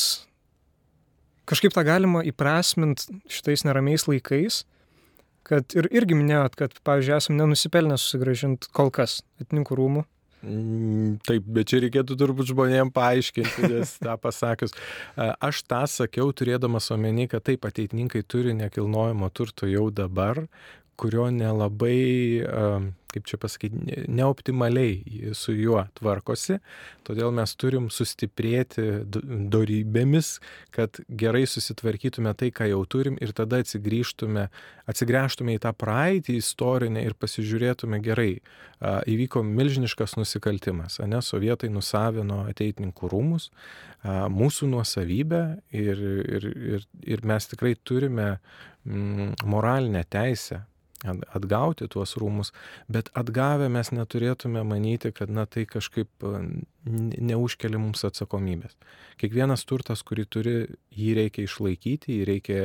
kažkaip 1.49 1.73
tą 1.75 1.83
galima 1.83 2.21
įprasminti 2.27 3.19
šitais 3.31 3.65
neramiais 3.67 4.07
laikais, 4.07 4.61
kad 5.47 5.75
ir 5.77 5.89
irgi 5.91 6.17
minėjot, 6.17 6.57
kad, 6.59 6.75
pavyzdžiui, 6.87 7.17
esame 7.17 7.41
nenusipelnę 7.41 7.97
susigražinti 7.99 8.71
kol 8.75 8.91
kas 8.93 9.21
atininkų 9.41 9.77
rūmų. 9.79 10.05
Mm, 10.41 11.19
taip, 11.27 11.45
bet 11.53 11.69
čia 11.69 11.83
reikėtų 11.83 12.15
turbūt 12.17 12.49
žmonėm 12.49 12.89
paaiškinti, 12.95 13.67
nes 13.69 13.93
tą 14.05 14.17
pasakius. 14.21 14.73
Aš 15.15 15.61
tą 15.69 15.83
sakiau 15.89 16.31
turėdamas 16.33 16.89
omeny, 16.93 17.27
kad 17.29 17.45
taip 17.45 17.67
ateitininkai 17.69 18.23
turi 18.25 18.55
nekilnojamo 18.57 19.29
turto 19.37 19.69
jau 19.69 19.89
dabar, 19.93 20.47
kurio 21.01 21.29
nelabai, 21.33 22.41
kaip 23.11 23.27
čia 23.29 23.37
pasakyti, 23.41 24.05
neoptimaliai 24.11 25.31
su 25.37 25.53
juo 25.55 25.83
tvarkosi. 25.99 26.59
Todėl 27.07 27.33
mes 27.35 27.53
turim 27.59 27.89
sustiprėti 27.93 29.03
dorybėmis, 29.51 30.33
kad 30.75 31.01
gerai 31.07 31.43
susitvarkytume 31.49 32.33
tai, 32.37 32.51
ką 32.55 32.69
jau 32.71 32.81
turim 32.89 33.17
ir 33.21 33.33
tada 33.37 33.61
atsigrįžtume, 33.63 34.47
atsigręžtume 34.91 35.57
į 35.57 35.63
tą 35.65 35.73
praeitį 35.77 36.37
istorinę 36.39 37.03
ir 37.05 37.17
pasižiūrėtume 37.19 38.01
gerai. 38.03 38.33
Įvyko 38.81 39.43
milžiniškas 39.45 40.17
nusikaltimas, 40.17 40.97
ne, 41.05 41.21
sovietai 41.21 41.69
nusavino 41.69 42.45
ateitininkų 42.49 43.11
rūmus, 43.11 43.51
mūsų 44.33 44.71
nuosavybę 44.71 45.43
ir, 45.77 46.01
ir, 46.01 46.49
ir, 46.73 46.89
ir 47.05 47.23
mes 47.29 47.51
tikrai 47.51 47.75
turime 47.85 48.33
moralinę 49.45 50.01
teisę 50.09 50.63
atgauti 51.03 51.87
tuos 51.89 52.15
rūmus, 52.19 52.51
bet 52.91 53.09
atgavę 53.17 53.69
mes 53.73 53.89
neturėtume 53.93 54.63
manyti, 54.67 55.11
kad 55.15 55.31
na 55.33 55.47
tai 55.49 55.65
kažkaip 55.69 56.25
neužkelia 56.81 57.77
mums 57.77 58.01
atsakomybės. 58.07 58.73
Kiekvienas 59.21 59.63
turtas, 59.69 60.01
kurį 60.05 60.23
turi, 60.33 60.53
jį 60.97 61.11
reikia 61.19 61.45
išlaikyti, 61.45 62.15
jį 62.15 62.23
reikia 62.25 62.61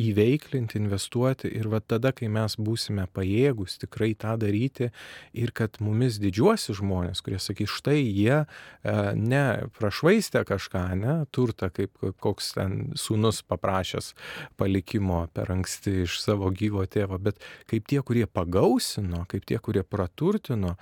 įveiklinti, 0.00 0.78
investuoti 0.80 1.50
ir 1.52 1.68
va 1.72 1.82
tada, 1.84 2.14
kai 2.16 2.30
mes 2.32 2.56
būsime 2.56 3.04
pajėgus 3.12 3.76
tikrai 3.82 4.14
tą 4.16 4.38
daryti 4.40 4.88
ir 5.36 5.52
kad 5.56 5.76
mumis 5.84 6.16
didžiuosi 6.22 6.76
žmonės, 6.78 7.20
kurie 7.24 7.40
sakys, 7.42 7.74
štai 7.74 7.98
jie 8.00 8.40
ne 8.84 9.44
prašvaistė 9.76 10.44
kažką, 10.48 10.86
ne, 11.00 11.18
turtą, 11.34 11.68
kaip 11.74 12.00
koks 12.24 12.54
ten 12.56 12.78
sūnus 12.96 13.42
paprašęs 13.44 14.14
palikimo 14.60 15.26
per 15.36 15.52
anksti 15.52 16.04
iš 16.06 16.16
savo 16.22 16.48
gyvo 16.54 16.86
tėvo, 16.88 17.20
bet 17.20 17.44
kaip 17.70 17.86
tie, 17.90 18.00
kurie 18.06 18.26
pagausino, 18.26 19.24
kaip 19.30 19.46
tie, 19.48 19.58
kurie 19.62 19.84
praturtino, 19.86 20.74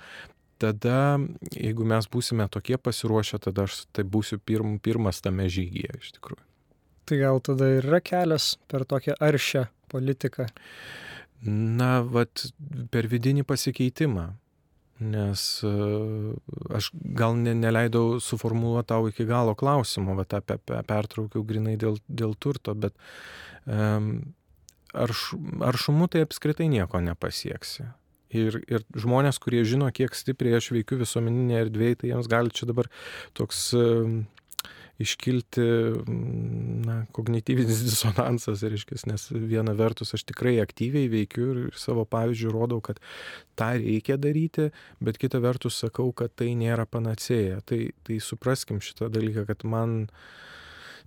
tada, 0.63 1.19
jeigu 1.51 1.85
mes 1.87 2.07
būsime 2.11 2.47
tokie 2.51 2.77
pasiruošę, 2.79 3.41
tada 3.47 3.67
aš 3.67 3.83
tai 3.95 4.05
būsiu 4.07 4.39
pirm, 4.39 4.77
pirmas 4.83 5.21
tame 5.23 5.49
žygyje 5.51 5.99
iš 5.99 6.13
tikrųjų. 6.17 6.43
Tai 7.03 7.17
gal 7.19 7.41
tada 7.43 7.67
ir 7.75 7.83
yra 7.83 7.99
kelias 7.99 8.53
per 8.71 8.85
tokią 8.87 9.17
aršią 9.19 9.65
politiką? 9.91 10.47
Na, 11.43 11.97
vat 12.07 12.45
per 12.93 13.09
vidinį 13.11 13.43
pasikeitimą. 13.47 14.29
Nes 15.03 15.41
uh, 15.67 16.31
aš 16.77 16.91
gal 17.17 17.35
ne, 17.35 17.51
neleidau 17.57 18.21
suformuoluoti 18.23 18.87
tau 18.93 19.09
iki 19.09 19.25
galo 19.27 19.55
klausimo, 19.59 20.15
bet 20.15 20.35
apie, 20.37 20.55
apie 20.61 20.79
pertraukiau 20.87 21.43
grinai 21.43 21.73
dėl, 21.81 21.97
dėl 22.07 22.37
turto, 22.39 22.75
bet 22.77 22.95
um, 23.65 24.13
arš, 24.93 25.33
aršumu 25.61 26.07
tai 26.11 26.23
apskritai 26.27 26.69
nieko 26.71 27.01
nepasieksi. 27.03 27.89
Ir, 28.33 28.57
ir 28.65 28.85
žmonės, 28.97 29.37
kurie 29.41 29.61
žino, 29.67 29.89
kiek 29.93 30.15
stipriai 30.17 30.57
aš 30.57 30.71
veikiu 30.73 30.97
visuomeninėje 31.03 31.65
erdvėje, 31.67 31.99
tai 32.01 32.13
jiems 32.13 32.29
gali 32.31 32.53
čia 32.55 32.65
dabar 32.65 32.89
toks 33.37 33.67
uh, 33.77 34.07
iškilti 34.99 35.61
na, 36.85 36.97
kognityvinis 37.11 37.81
disonansas, 37.87 38.63
reiškia, 38.63 38.99
nes 39.09 39.25
viena 39.31 39.73
vertus 39.77 40.13
aš 40.15 40.25
tikrai 40.29 40.57
aktyviai 40.63 41.09
veikiu 41.11 41.49
ir 41.51 41.61
savo 41.79 42.05
pavyzdžių 42.09 42.53
rodau, 42.53 42.79
kad 42.85 43.01
tą 43.59 43.73
reikia 43.81 44.19
daryti, 44.21 44.69
bet 45.03 45.19
kita 45.21 45.41
vertus 45.43 45.81
sakau, 45.83 46.11
kad 46.15 46.35
tai 46.37 46.53
nėra 46.59 46.85
panacėja. 46.89 47.61
Tai, 47.69 47.81
tai 48.05 48.19
supraskim 48.23 48.81
šitą 48.83 49.09
dalyką, 49.13 49.47
kad 49.49 49.65
man 49.67 50.03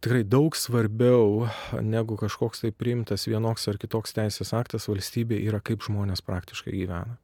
tikrai 0.00 0.22
daug 0.24 0.56
svarbiau 0.56 1.46
negu 1.82 2.18
kažkoks 2.20 2.64
tai 2.64 2.72
priimtas 2.72 3.26
vienoks 3.28 3.68
ar 3.70 3.78
kitoks 3.82 4.16
teisės 4.16 4.52
aktas 4.56 4.88
valstybė 4.90 5.38
yra 5.48 5.62
kaip 5.64 5.84
žmonės 5.86 6.24
praktiškai 6.26 6.74
gyvena. 6.74 7.16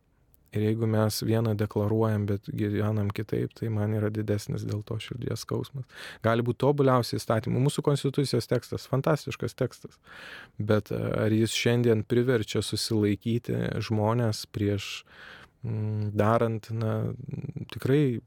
Ir 0.53 0.67
jeigu 0.67 0.85
mes 0.85 1.23
vieną 1.25 1.55
deklaruojam, 1.57 2.27
bet 2.29 2.49
gyvenam 2.53 3.09
kitaip, 3.17 3.55
tai 3.57 3.71
man 3.73 3.95
yra 3.97 4.11
didesnis 4.13 4.67
dėl 4.69 4.83
to 4.85 4.99
širdies 5.01 5.47
skausmas. 5.47 5.87
Gali 6.25 6.45
būti 6.45 6.61
tobuliausiai 6.61 7.17
įstatymų. 7.17 7.63
Mūsų 7.69 7.85
konstitucijos 7.87 8.51
tekstas, 8.51 8.85
fantastiškas 8.91 9.57
tekstas. 9.57 9.97
Bet 10.61 10.93
ar 10.93 11.33
jis 11.33 11.57
šiandien 11.57 12.05
priverčia 12.05 12.61
susilaikyti 12.61 13.57
žmonės 13.89 14.45
prieš 14.53 14.91
mm, 15.65 16.13
darant, 16.21 16.69
na, 16.77 16.93
tikrai 17.73 18.21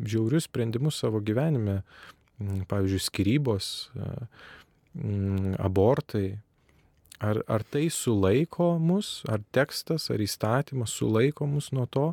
žiaurius 0.00 0.48
sprendimus 0.48 1.02
savo 1.04 1.20
gyvenime, 1.20 1.82
pavyzdžiui, 2.70 3.02
skirybos, 3.08 3.66
mm, 4.94 5.54
abortai, 5.62 6.38
Ar, 7.22 7.38
ar 7.46 7.62
tai 7.62 7.86
sulaiko 7.86 8.78
mus, 8.82 9.20
ar 9.30 9.44
tekstas, 9.54 10.08
ar 10.10 10.18
įstatymas 10.18 10.90
sulaiko 10.98 11.46
mus 11.46 11.68
nuo 11.70 11.84
to? 11.86 12.08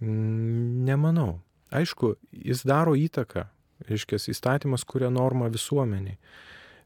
Mm, 0.00 0.86
nemanau. 0.88 1.34
Aišku, 1.68 2.14
jis 2.32 2.64
daro 2.64 2.94
įtaką. 2.96 3.44
Reiškia, 3.90 4.16
įstatymas 4.32 4.86
kuria 4.88 5.10
normą 5.12 5.50
visuomeniai. 5.52 6.16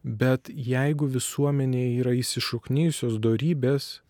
Bet 0.02 0.50
jeigu 0.50 1.06
visuomenėje 1.12 2.00
yra 2.00 2.16
įsišuknyjusios 2.18 3.20
darybės, 3.22 4.00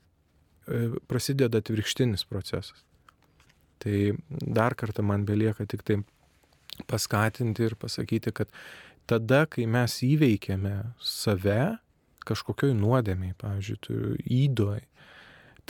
e, 0.64 0.88
prasideda 1.10 1.60
atvirkštinis 1.60 2.24
procesas. 2.24 2.86
Tai 3.84 4.14
dar 4.30 4.78
kartą 4.80 5.04
man 5.04 5.26
belieka 5.28 5.66
tik 5.68 5.84
tai 5.84 5.98
paskatinti 6.88 7.66
ir 7.68 7.76
pasakyti, 7.80 8.32
kad 8.36 8.50
tada, 9.10 9.44
kai 9.50 9.66
mes 9.70 9.96
įveikėme 10.06 10.74
save, 11.02 11.76
kažkokioj 12.28 12.74
nuodėmiai, 12.76 13.34
pavyzdžiui, 13.40 14.20
įdoj, 14.44 14.82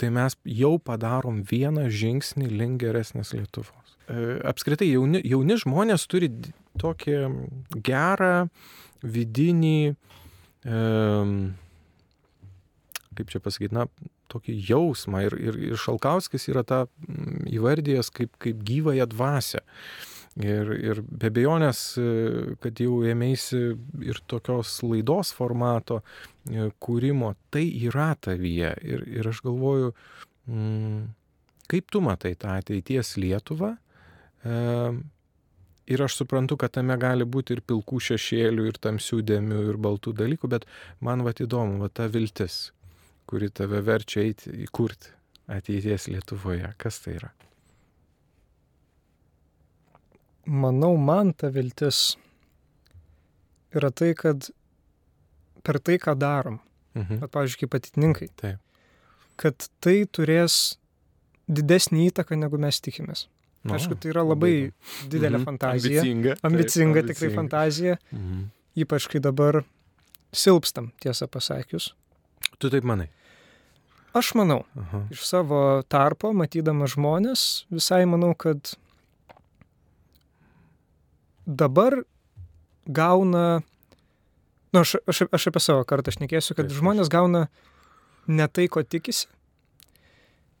tai 0.01 0.09
mes 0.13 0.35
jau 0.47 0.75
padarom 0.81 1.41
vieną 1.47 1.87
žingsnį 1.93 2.49
link 2.51 2.81
geresnės 2.83 3.33
Lietuvos. 3.35 3.97
E, 4.09 4.37
apskritai, 4.49 4.89
jauni, 4.91 5.21
jauni 5.27 5.57
žmonės 5.61 6.07
turi 6.11 6.31
tokį 6.81 7.17
gerą 7.85 8.47
vidinį, 9.01 9.93
e, 10.65 10.81
kaip 13.19 13.31
čia 13.31 13.43
pasakyti, 13.43 13.75
na, 13.77 13.87
tokį 14.31 14.55
jausmą 14.69 15.25
ir, 15.27 15.35
ir, 15.49 15.59
ir 15.71 15.79
Šalkauskis 15.79 16.47
yra 16.51 16.63
tą 16.67 16.85
įvardėjęs 17.51 18.11
kaip, 18.15 18.33
kaip 18.41 18.61
gyvąją 18.67 19.07
dvasę. 19.11 19.63
Ir, 20.39 20.69
ir 20.79 21.01
be 21.03 21.27
bejonės, 21.33 21.79
kad 22.63 22.79
jau 22.79 23.01
ėmėsi 23.03 23.57
ir 24.07 24.19
tokios 24.31 24.77
laidos 24.85 25.33
formato 25.35 25.99
e, 25.99 26.69
kūrimo, 26.79 27.33
tai 27.51 27.65
yra 27.83 28.13
tavyje. 28.15 28.71
Ir, 28.87 29.03
ir 29.11 29.27
aš 29.27 29.41
galvoju, 29.43 29.91
mm, 30.47 31.01
kaip 31.67 31.91
tu 31.91 31.99
matai 32.05 32.37
tą 32.39 32.55
ateities 32.61 33.17
Lietuvą. 33.19 33.73
E, 33.75 34.55
ir 35.91 36.05
aš 36.07 36.21
suprantu, 36.21 36.55
kad 36.63 36.77
tame 36.79 36.95
gali 36.95 37.27
būti 37.27 37.57
ir 37.57 37.65
pilkų 37.67 37.99
šešėlių, 38.07 38.71
ir 38.71 38.79
tamsių 38.79 39.19
dėmių, 39.33 39.61
ir 39.73 39.83
baltų 39.83 40.15
dalykų, 40.15 40.47
bet 40.55 40.67
man 41.03 41.27
va 41.27 41.35
įdomu, 41.35 41.81
va 41.83 41.91
ta 41.91 42.07
viltis, 42.07 42.69
kuri 43.27 43.51
tave 43.51 43.83
verčia 43.83 44.23
eiti 44.23 44.55
įkurti 44.63 45.11
ateities 45.51 46.07
Lietuvoje. 46.07 46.71
Kas 46.79 47.03
tai 47.03 47.19
yra? 47.19 47.35
Manau, 50.45 50.95
man 50.97 51.33
ta 51.33 51.49
viltis 51.49 52.15
yra 53.75 53.91
tai, 53.91 54.13
kad 54.17 54.49
per 55.63 55.79
tai, 55.79 55.97
ką 55.97 56.15
darom, 56.17 56.59
Mhm. 56.95 57.19
bet, 57.21 57.31
pavyzdžiui, 57.31 57.59
kaip 57.59 57.75
atitinkai, 57.77 58.29
Taip. 58.35 58.59
kad 59.37 59.67
tai 59.79 60.05
turės 60.05 60.77
didesnį 61.49 62.11
įtaką, 62.11 62.37
negu 62.37 62.57
mes 62.59 62.79
tikimės. 62.81 63.27
Nu, 63.63 63.73
Aišku, 63.75 63.99
tai 63.99 64.09
yra 64.11 64.23
labai 64.25 64.71
įdomu. 64.71 65.09
didelė 65.09 65.37
Mhm. 65.39 65.45
fantazija. 65.45 66.01
Ambicinga. 66.01 66.35
Taip, 66.35 66.45
Ambicinga 66.51 67.01
tikrai 67.01 67.29
ambicinga. 67.29 67.35
fantazija, 67.35 67.97
Mhm. 68.11 68.43
ypač 68.77 69.07
kai 69.09 69.19
dabar 69.19 69.63
silpstam, 70.33 70.91
tiesą 71.01 71.27
pasakius. 71.27 71.93
Tu 72.59 72.69
taip 72.69 72.83
manai. 72.83 73.09
Aš 74.13 74.33
manau, 74.33 74.65
Aha. 74.77 75.07
iš 75.11 75.21
savo 75.23 75.83
tarpo, 75.87 76.33
matydamas 76.33 76.95
žmonės, 76.95 77.65
visai 77.71 78.03
manau, 78.05 78.35
kad 78.35 78.75
dabar 81.45 82.01
gauna, 82.87 83.61
na, 84.73 84.79
aš, 84.81 84.95
aš, 85.07 85.23
aš 85.31 85.47
apie 85.51 85.61
savo 85.63 85.83
kartą 85.87 86.13
šnekėsiu, 86.15 86.55
kad 86.57 86.67
Taip, 86.69 86.77
žmonės 86.79 87.09
gauna 87.11 87.47
ne 88.27 88.47
tai, 88.47 88.67
ko 88.71 88.83
tikisi. 88.83 89.27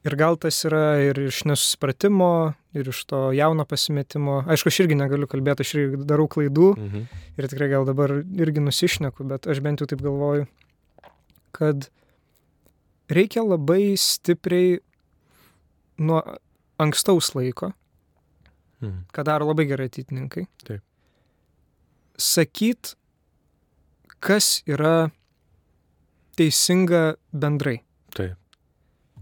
Ir 0.01 0.15
gal 0.17 0.33
tas 0.41 0.57
yra 0.65 0.97
ir 1.05 1.19
iš 1.27 1.43
nesusipratimo, 1.45 2.55
ir 2.73 2.87
iš 2.89 3.03
to 3.05 3.19
jauno 3.37 3.67
pasimetimo. 3.69 4.39
Aišku, 4.49 4.71
aš 4.73 4.79
irgi 4.81 4.95
negaliu 4.97 5.27
kalbėti, 5.29 5.61
aš 5.61 5.73
irgi 5.77 5.99
darau 6.09 6.25
klaidų 6.31 6.71
Mhm. 6.77 7.03
ir 7.37 7.47
tikrai 7.51 7.69
gal 7.69 7.85
dabar 7.85 8.09
irgi 8.25 8.63
nusišneku, 8.65 9.27
bet 9.29 9.45
aš 9.45 9.61
bent 9.61 9.79
jau 9.79 9.85
taip 9.87 10.01
galvoju, 10.01 10.47
kad 11.53 11.89
reikia 13.09 13.43
labai 13.45 13.93
stipriai 13.93 14.79
nuo 15.99 16.23
ankstaus 16.81 17.35
laiko, 17.37 17.73
Mhm. 18.81 19.05
ką 19.13 19.23
daro 19.23 19.47
labai 19.47 19.67
gerai 19.69 19.87
ateitininkai, 19.89 20.47
Taip. 20.65 20.81
sakyt, 22.17 22.95
kas 24.19 24.61
yra 24.67 25.11
teisinga 26.37 27.15
bendrai. 27.33 27.81
Taip. 28.15 28.37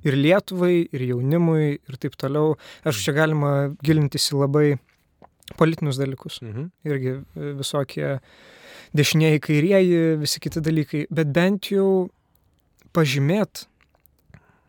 Ir 0.08 0.15
Lietuvai, 0.15 0.88
ir 0.95 1.02
jaunimui, 1.10 1.80
ir 1.89 1.98
taip 2.00 2.15
toliau. 2.15 2.56
Aš 2.88 3.02
čia 3.04 3.12
galima 3.17 3.76
gilintis 3.84 4.30
į 4.32 4.39
labai 4.39 4.67
politinius 5.60 6.00
dalykus. 6.00 6.39
Mhm. 6.41 6.69
irgi 6.86 7.12
e, 7.19 7.54
visokie 7.60 8.19
dešinieji, 8.95 9.41
kairieji, 9.43 10.19
visi 10.22 10.39
kiti 10.39 10.62
dalykai, 10.62 11.06
bet 11.12 11.34
bent 11.34 11.72
jau 11.74 12.10
pažymėt 12.93 13.65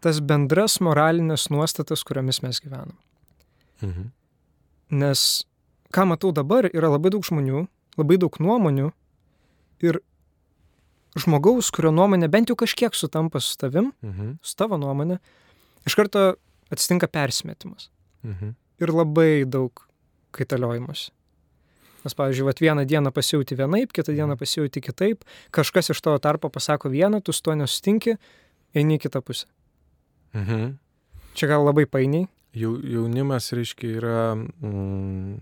tas 0.00 0.20
bendras 0.20 0.78
moralinės 0.80 1.50
nuostatas, 1.52 2.02
kuriomis 2.02 2.42
mes 2.42 2.60
gyvenam. 2.60 2.96
Mhm. 3.82 4.10
Nes 4.90 5.44
ką 5.94 6.06
matau 6.10 6.32
dabar, 6.34 6.66
yra 6.74 6.90
labai 6.90 7.10
daug 7.14 7.24
žmonių, 7.26 7.66
labai 7.98 8.16
daug 8.18 8.36
nuomonių 8.42 8.90
ir 9.86 10.00
žmogaus, 11.18 11.70
kurio 11.74 11.90
nuomonė 11.94 12.28
bent 12.30 12.50
jau 12.50 12.56
kažkiek 12.58 12.94
sutampa 12.94 13.40
su 13.42 13.56
tavim, 13.58 13.92
Mhm. 14.02 14.38
su 14.42 14.54
tavo 14.56 14.76
nuomonė, 14.78 15.18
iš 15.86 15.94
karto 15.98 16.36
atsitinka 16.70 17.08
persimetimas. 17.08 17.88
Mhm. 18.24 18.54
ir 18.80 18.88
labai 18.88 19.44
daug 19.44 19.72
kaitaliojimus. 20.32 21.10
Nes, 22.04 22.14
pavyzdžiui, 22.14 22.44
vat, 22.46 22.60
vieną 22.60 22.86
dieną 22.88 23.10
pasijauti 23.12 23.54
vienaip, 23.56 23.92
kitą 23.92 24.14
dieną 24.16 24.38
pasijauti 24.40 24.80
kitaip, 24.80 25.20
kažkas 25.52 25.90
iš 25.90 26.00
tavo 26.00 26.18
tarpo 26.18 26.48
pasako 26.48 26.88
vieną, 26.88 27.20
tu 27.22 27.32
su 27.32 27.42
tuo 27.42 27.52
nesutinki, 27.54 28.16
eini 28.74 28.96
į 28.96 29.02
kitą 29.04 29.20
pusę. 29.20 29.44
Mhm. 30.32 30.78
Čia 31.34 31.46
gal 31.46 31.64
labai 31.64 31.84
painiai. 31.86 32.28
Jau, 32.54 32.72
jaunimas, 32.82 33.52
reiškia, 33.54 33.90
yra 34.00 34.14
mm, 34.34 35.36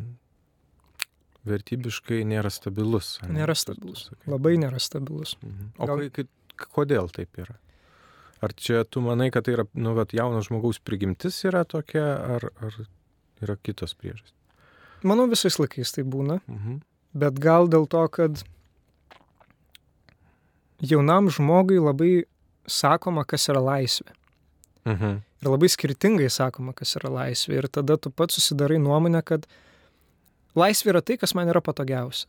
vertybiškai 1.49 2.19
nėra 2.29 2.51
stabilus. 2.53 3.15
ane? 3.25 3.39
Nėra 3.41 3.55
stabilus. 3.57 4.09
sakai. 4.11 4.29
Labai 4.33 4.57
nėra 4.61 4.81
stabilus. 4.83 5.37
Mhm. 5.43 5.71
O 5.79 5.87
Gal- 5.89 6.11
kai, 6.13 6.27
kodėl 6.75 7.09
taip 7.15 7.33
yra? 7.41 7.57
Ar 8.43 8.53
čia 8.55 8.85
tu 8.85 9.01
manai, 9.03 9.31
kad 9.35 9.45
tai 9.49 9.55
yra, 9.57 9.65
nu, 9.75 9.95
vat, 9.97 10.13
jauno 10.15 10.43
žmogaus 10.47 10.79
prigimtis 10.79 11.41
yra 11.49 11.65
tokia, 11.65 12.05
ar, 12.37 12.51
ar 12.63 12.77
yra 13.43 13.57
kitos 13.57 13.95
priežastys? 13.99 14.35
Manau, 15.03 15.27
visais 15.31 15.57
laikais 15.59 15.91
tai 15.95 16.05
būna, 16.05 16.41
Mhm. 16.47 16.81
bet 17.15 17.35
gal 17.41 17.67
dėl 17.69 17.89
to, 17.89 18.05
kad 18.09 18.43
jaunam 20.83 21.29
žmogui 21.31 21.81
labai 21.83 22.25
sakoma, 22.69 23.25
kas 23.27 23.49
yra 23.49 23.61
laisvė. 23.65 24.13
Mhm. 24.87 25.23
Ir 25.39 25.51
labai 25.53 25.69
skirtingai 25.71 26.29
sakoma, 26.33 26.75
kas 26.75 26.97
yra 26.99 27.13
laisvė. 27.15 27.61
Ir 27.61 27.69
tada 27.71 27.99
tu 28.01 28.11
pats 28.11 28.39
susidarai 28.39 28.81
nuomonę, 28.83 29.23
kad 29.27 29.47
laisvė 30.59 30.97
yra 30.97 31.03
tai, 31.05 31.19
kas 31.21 31.35
man 31.39 31.51
yra 31.53 31.63
patogiausia. 31.63 32.27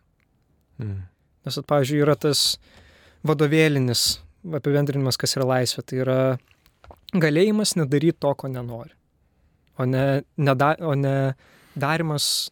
Mhm. 0.81 1.01
Nes, 1.47 1.57
at, 1.57 1.65
pavyzdžiui, 1.71 2.03
yra 2.03 2.15
tas 2.19 2.59
vadovėlinis 3.25 4.19
apibendrinimas, 4.59 5.17
kas 5.19 5.35
yra 5.39 5.47
laisvė. 5.55 5.83
Tai 5.87 5.99
yra 6.03 6.19
galėjimas 7.15 7.75
nedaryti 7.79 8.19
to, 8.21 8.33
ko 8.37 8.51
nenori. 8.51 8.93
O 9.79 9.87
ne, 9.87 10.21
neda, 10.37 10.73
o 10.83 10.93
ne 10.99 11.33
darimas 11.79 12.49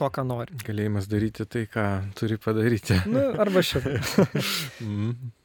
to, 0.00 0.08
ką 0.12 0.24
nori. 0.26 0.56
Galėjimas 0.66 1.08
daryti 1.10 1.46
tai, 1.48 1.66
ką 1.70 1.86
turi 2.18 2.38
padaryti. 2.40 3.00
Nu, 3.10 3.30
arba 3.40 3.64
šitą. 3.64 3.98
Mhm. 4.84 5.36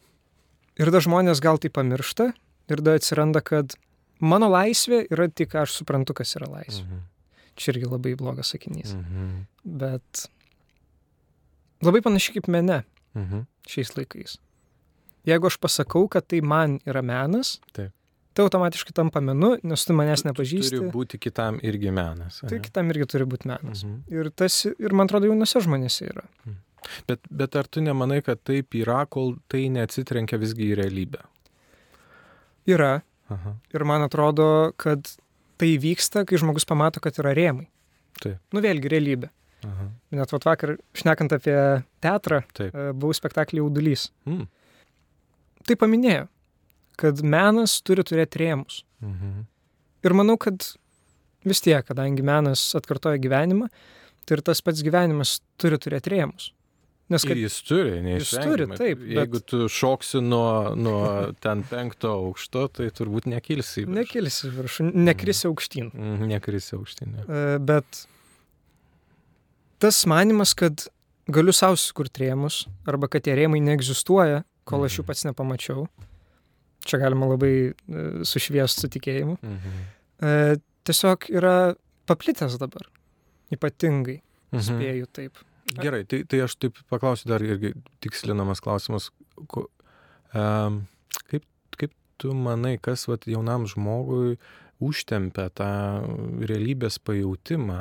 Ir 0.75 0.89
tada 0.91 0.99
žmonės 0.99 1.39
gal 1.39 1.55
tai 1.63 1.69
pamiršta 1.71 2.33
ir 2.67 2.81
tada 2.81 2.97
atsiranda, 2.99 3.39
kad 3.39 3.77
mano 4.19 4.47
laisvė 4.49 5.05
yra 5.11 5.27
tik, 5.29 5.55
aš 5.55 5.79
suprantu, 5.81 6.13
kas 6.13 6.35
yra 6.39 6.47
laisvė. 6.47 6.85
Mhm. 6.85 7.03
Čia 7.55 7.71
irgi 7.73 7.87
labai 7.91 8.15
blogas 8.19 8.51
sakinys. 8.53 8.93
Mhm. 8.95 9.45
Bet 9.79 10.25
labai 11.83 12.01
panašiai 12.01 12.35
kaip 12.39 12.47
mene 12.51 12.83
Mhm. 13.15 13.45
šiais 13.67 13.93
laikais. 13.95 14.37
Jeigu 15.25 15.47
aš 15.47 15.57
pasakau, 15.57 16.07
kad 16.09 16.27
tai 16.27 16.41
man 16.41 16.79
yra 16.85 17.01
menas, 17.01 17.59
Taip. 17.73 17.91
tai 18.35 18.43
automatiškai 18.45 18.93
tampa 18.93 19.21
menu, 19.21 19.57
nes 19.63 19.85
tu 19.85 19.93
manęs 19.93 20.21
Turi 20.21 20.31
nepažįsti. 20.33 20.91
būti 20.91 21.17
kitam 21.19 21.59
irgi 21.63 21.91
menas. 21.91 22.41
Tai 22.47 22.59
kitam 22.59 22.89
irgi 22.91 23.07
turi 23.07 23.25
būti 23.25 23.45
menas. 23.47 23.83
Mhm. 23.83 24.03
Ir, 24.11 24.29
tas, 24.31 24.65
ir 24.65 24.93
man 24.93 25.07
atrodo, 25.07 25.25
jaunose 25.25 25.61
žmonėse 25.65 26.09
yra. 26.11 26.23
Bet, 27.07 27.19
bet 27.31 27.55
ar 27.55 27.63
tu 27.63 27.81
nemanai, 27.81 28.21
kad 28.23 28.43
taip 28.43 28.69
yra, 28.75 29.07
kol 29.09 29.37
tai 29.49 29.69
neatsitrenkia 29.69 30.37
visgi 30.37 30.75
į 30.75 30.77
realybę? 30.83 31.21
Yra. 32.67 33.01
Aha. 33.33 33.55
Ir 33.73 33.85
man 33.87 34.05
atrodo, 34.05 34.73
kad 34.81 35.07
tai 35.59 35.71
vyksta, 35.81 36.25
kai 36.27 36.39
žmogus 36.41 36.67
pamato, 36.67 37.01
kad 37.03 37.17
yra 37.21 37.33
rėmai. 37.37 37.67
Taip. 38.21 38.39
Nu 38.53 38.61
vėlgi 38.63 38.91
realybė. 38.91 39.31
Aha. 39.65 39.87
Net 40.15 40.31
vat 40.35 40.45
vakar, 40.45 40.75
šnekant 40.95 41.33
apie 41.35 41.57
teatrą, 42.03 42.43
Taip. 42.53 42.71
e, 42.75 42.91
buvau 42.93 43.15
spektaklį 43.17 43.63
Jaudulys. 43.63 44.09
Mm. 44.29 44.45
Tai 45.65 45.77
paminėjo, 45.81 46.27
kad 47.01 47.21
menas 47.25 47.79
turi 47.85 48.05
turėti 48.05 48.43
rėmus. 48.43 48.83
Mhm. 49.03 49.45
Ir 50.05 50.13
manau, 50.13 50.37
kad 50.37 50.61
vis 51.45 51.61
tiek, 51.65 51.81
kadangi 51.87 52.25
menas 52.25 52.61
atkartoja 52.77 53.17
gyvenimą, 53.21 53.71
tai 54.25 54.37
ir 54.37 54.43
tas 54.45 54.61
pats 54.61 54.83
gyvenimas 54.85 55.39
turi 55.61 55.79
turėti 55.81 56.13
rėmus. 56.13 56.51
Nes 57.07 57.21
Ir 57.23 57.29
kad 57.29 57.37
jis 57.37 57.55
turi, 57.61 57.89
turi, 57.91 58.01
neišvengiamai. 58.01 58.77
taip, 58.79 58.99
Jeigu 59.05 59.37
bet- 59.37 59.45
tu 59.45 59.57
šoksi 59.69 60.21
nuo, 60.25 60.73
nuo 60.75 61.33
ten 61.39 61.61
penkto 61.63 62.09
aukšto, 62.09 62.63
tai 62.73 62.87
turbūt 62.89 63.27
nekilsi. 63.29 63.83
į 63.83 63.85
viršų. 63.85 63.93
nekilsi 63.99 64.49
viršų, 64.55 64.87
nekrisi 64.95 65.45
aukštyn. 65.47 65.91
Mhm, 65.93 66.25
Nekrisi 66.33 66.73
aukštinė. 66.75 67.27
E, 67.29 67.59
Bet 67.59 68.07
tas 69.79 70.05
manimas, 70.05 70.53
kad 70.57 70.87
galiu 71.29 71.53
savo 71.53 71.75
sukurti 71.77 72.25
rėmus, 72.25 72.63
arba 72.87 73.07
kad 73.11 73.23
tie 73.25 73.35
rėmai 73.37 73.61
neegzistuoja, 73.61 74.43
kol 74.65 74.85
aš 74.85 74.97
jų 74.99 75.03
Mhm. 75.03 75.07
pats 75.07 75.23
nepamačiau, 75.25 75.87
čia 76.85 76.97
galima 77.01 77.25
labai 77.29 77.73
sušviesti 78.25 78.79
su 78.81 78.87
tikėjimu, 78.89 79.37
Mhm. 79.41 79.85
e, 80.21 80.55
tiesiog 80.85 81.29
yra 81.29 81.75
paplitęs 82.07 82.57
dabar. 82.57 82.81
Ypatingai, 83.51 84.21
spėju 84.53 85.05
taip. 85.13 85.33
Gerai, 85.73 86.03
tai, 86.05 86.21
tai 86.29 86.43
aš 86.45 86.57
taip 86.61 86.77
paklausiu 86.91 87.31
dar 87.31 87.41
irgi 87.41 87.73
tikslinamas 88.05 88.61
klausimas. 88.61 89.09
Ko, 89.49 89.65
um, 90.37 90.83
kaip, 91.31 91.47
kaip 91.79 91.95
tu 92.21 92.35
manai, 92.37 92.75
kas 92.81 93.07
vat, 93.09 93.25
jaunam 93.29 93.65
žmogui 93.69 94.37
užtempia 94.83 95.47
tą 95.55 95.69
realybės 96.43 96.97
pajūtimą 97.07 97.79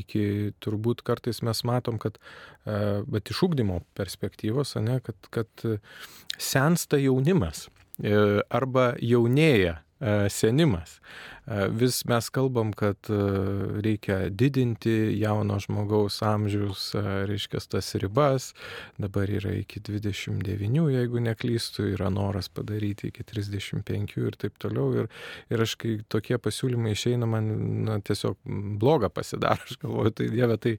iki 0.00 0.54
turbūt 0.62 1.02
kartais 1.06 1.42
mes 1.42 1.62
matom, 1.66 1.98
kad, 1.98 2.20
bet 2.64 3.32
iš 3.32 3.42
ūkdymo 3.48 3.80
perspektyvos, 3.98 4.76
ne, 4.78 5.00
kad, 5.04 5.18
kad 5.34 5.66
sensta 6.38 7.00
jaunimas 7.02 7.66
e, 7.98 8.14
arba 8.46 8.92
jaunėja 9.02 9.80
senimas. 10.30 11.00
E, 11.46 11.68
Vis 11.68 12.04
mes 12.04 12.28
kalbam, 12.30 12.72
kad 12.72 12.96
e, 13.08 13.16
reikia 13.82 14.16
didinti 14.30 15.14
jauno 15.20 15.58
žmogaus 15.62 16.18
amžiaus, 16.26 16.88
e, 16.98 17.02
reiškia, 17.30 17.60
tas 17.70 17.92
ribas. 18.02 18.48
Dabar 18.98 19.30
yra 19.30 19.52
iki 19.54 19.80
29, 19.80 20.88
jeigu 20.90 21.22
neklystu, 21.22 21.86
yra 21.94 22.10
noras 22.10 22.48
padaryti 22.50 23.12
iki 23.12 23.22
35 23.22 24.18
ir 24.26 24.38
taip 24.42 24.58
toliau. 24.62 25.04
Ir, 25.04 25.10
ir 25.54 25.62
aš, 25.62 25.76
kai 25.78 26.00
tokie 26.10 26.38
pasiūlymai 26.42 26.96
išeina, 26.96 27.28
man 27.30 27.52
na, 27.86 28.00
tiesiog 28.02 28.40
bloga 28.82 29.12
pasidaro. 29.12 29.62
Aš 29.66 29.78
galvoju, 29.84 30.16
tai 30.18 30.30
Dieve, 30.34 30.58
tai 30.62 30.74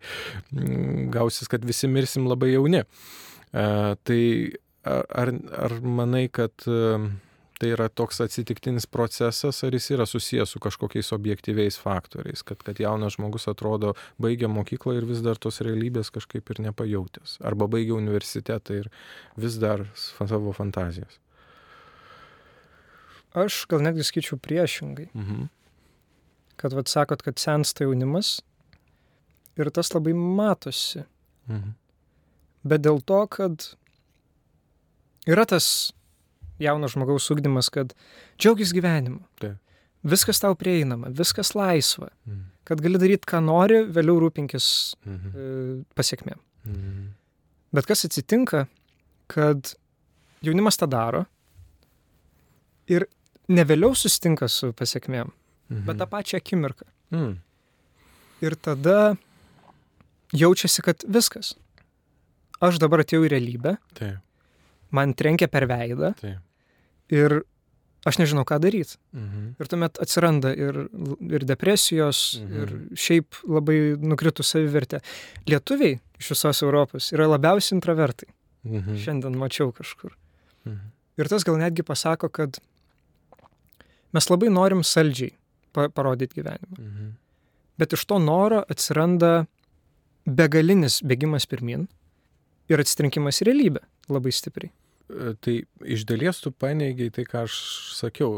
mm, 0.51 1.07
gausis, 1.15 1.47
kad 1.51 1.63
visi 1.65 1.87
mirsim 1.87 2.27
labai 2.27 2.51
jauni. 2.57 2.83
E, 2.83 3.63
tai 4.03 4.21
ar, 4.83 5.31
ar 5.63 5.79
manai, 5.79 6.27
kad 6.27 6.67
e, 6.67 6.99
tai 7.57 7.71
yra 7.73 7.87
toks 7.89 8.21
atsitiktinis 8.21 8.85
procesas, 8.89 9.63
ar 9.65 9.73
jis 9.73 9.89
yra 9.95 10.05
susijęs 10.09 10.53
su 10.53 10.61
kažkokiais 10.61 11.11
objektyviais 11.15 11.79
faktoriais, 11.81 12.43
kad, 12.45 12.61
kad 12.63 12.79
jaunas 12.79 13.17
žmogus 13.17 13.47
atrodo 13.49 13.95
baigia 14.21 14.49
mokyklą 14.51 14.97
ir 14.97 15.07
vis 15.09 15.23
dar 15.25 15.39
tos 15.41 15.61
realybės 15.65 16.13
kažkaip 16.13 16.49
ir 16.53 16.61
nepajautęs, 16.67 17.39
arba 17.41 17.69
baigia 17.71 17.97
universitetą 17.97 18.81
ir 18.83 18.91
vis 19.37 19.57
dar 19.61 19.87
savo 19.97 20.53
fantazijas. 20.53 21.19
Aš 23.37 23.65
gal 23.69 23.83
netgi 23.85 24.05
skaičiau 24.05 24.39
priešingai. 24.41 25.09
Mhm. 25.13 25.49
Kad 26.57 26.73
vad 26.73 26.89
sakot, 26.89 27.21
kad 27.21 27.37
sensta 27.37 27.85
jaunimas 27.85 28.39
ir 29.57 29.69
tas 29.69 29.93
labai 29.93 30.13
matosi. 30.13 31.03
Mhm. 31.49 31.75
Bet 32.67 32.81
dėl 32.81 33.01
to, 33.05 33.19
kad 33.29 33.67
yra 35.29 35.45
tas 35.45 35.93
jauno 36.59 36.87
žmogaus 36.91 37.29
ūkdymas, 37.33 37.69
kad 37.73 37.93
džiaugis 38.39 38.73
gyvenimu. 38.73 39.21
Taip. 39.39 39.57
Viskas 40.07 40.39
tau 40.39 40.55
prieinama, 40.55 41.09
viskas 41.11 41.53
laisva. 41.57 42.09
Mhm. 42.27 42.43
Kad 42.67 42.81
gali 42.83 42.99
daryti, 42.99 43.25
ką 43.27 43.39
nori, 43.43 43.81
vėliau 43.95 44.19
rūpinkis 44.21 44.95
Mhm. 45.05 45.31
e, 45.35 45.83
pasiekmėm. 45.95 46.39
Mhm. 46.65 47.07
Bet 47.73 47.85
kas 47.85 48.05
atsitinka, 48.05 48.67
kad 49.27 49.73
jaunimas 50.43 50.77
tą 50.77 50.87
daro 50.89 51.25
ir 52.87 53.07
ne 53.49 53.63
vėliau 53.67 53.95
susitinka 53.95 54.47
su 54.49 54.71
pasiekmėm, 54.73 55.31
Mhm. 55.69 55.85
bet 55.85 55.97
tą 55.97 56.05
pačią 56.07 56.37
akimirką. 56.41 56.83
Mhm. 57.11 57.37
Ir 58.41 58.55
tada 58.55 59.17
jaučiasi, 60.33 60.81
kad 60.83 60.97
viskas. 61.07 61.55
Aš 62.61 62.79
dabar 62.79 62.99
atėjau 63.03 63.25
į 63.27 63.29
realybę, 63.31 63.77
Taip, 63.93 64.17
man 64.91 65.13
trenkia 65.13 65.47
per 65.49 65.67
veidą 65.67 66.15
taip. 66.19 66.37
Ir 67.09 67.41
aš 68.07 68.19
nežinau, 68.21 68.45
ką 68.47 68.59
daryti. 68.63 68.95
Mhm. 69.13 69.55
Ir 69.59 69.67
tuomet 69.67 69.99
atsiranda 69.99 70.53
ir, 70.55 70.87
ir 71.29 71.45
depresijos, 71.45 72.39
Mhm. 72.39 72.61
ir 72.61 72.67
šiaip 72.95 73.35
labai 73.47 73.97
nukritų 73.99 74.43
savivertė. 74.47 75.01
Lietuviai 75.47 75.99
iš 76.19 76.29
visos 76.31 76.61
Europos 76.63 77.11
yra 77.11 77.27
labiausiai 77.27 77.77
intravertai. 77.79 78.29
Mhm. 78.65 78.95
Šiandien 78.95 79.35
mačiau 79.35 79.73
kažkur. 79.73 80.11
Mhm. 80.65 80.91
Ir 81.17 81.25
tas 81.27 81.43
gal 81.43 81.55
netgi 81.57 81.83
pasako, 81.83 82.29
kad 82.31 82.59
mes 84.13 84.27
labai 84.29 84.49
norim 84.49 84.83
saldžiai 84.83 85.33
pa 85.73 85.89
parodyti 85.89 86.41
gyvenimą. 86.41 86.77
Mhm. 86.79 87.11
Bet 87.77 87.93
iš 87.93 88.05
to 88.05 88.19
noro 88.19 88.63
atsiranda 88.69 89.47
begalinis 90.25 91.01
bėgimas 91.03 91.45
pirmin 91.47 91.87
ir 92.69 92.77
atsitrinkimas 92.77 93.41
į 93.41 93.47
realybę 93.51 93.83
labai 94.09 94.31
stipriai. 94.31 94.71
Tai 95.07 95.53
iš 95.87 96.03
dalies 96.03 96.41
tu 96.43 96.51
paneigiai 96.51 97.11
tai, 97.15 97.23
ką 97.23 97.45
aš 97.47 97.57
sakiau. 97.95 98.31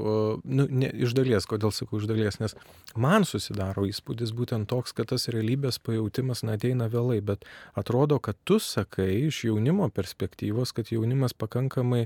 Nu, 0.45 0.67
ne, 0.69 0.91
iš 1.01 1.15
dalies, 1.17 1.47
kodėl 1.49 1.73
sakau 1.73 1.97
iš 1.97 2.05
dalies, 2.10 2.38
nes 2.38 2.53
man 2.93 3.25
susidaro 3.25 3.88
įspūdis 3.89 4.36
būtent 4.38 4.69
toks, 4.69 4.93
kad 4.93 5.10
tas 5.10 5.25
realybės 5.34 5.82
pajūtimas 5.82 6.43
neteina 6.45 6.86
vėlai, 6.93 7.23
bet 7.25 7.47
atrodo, 7.73 8.19
kad 8.21 8.38
tu 8.45 8.60
sakai 8.62 9.10
iš 9.32 9.47
jaunimo 9.47 9.89
perspektyvos, 9.89 10.75
kad 10.77 10.93
jaunimas 10.93 11.34
pakankamai 11.34 12.05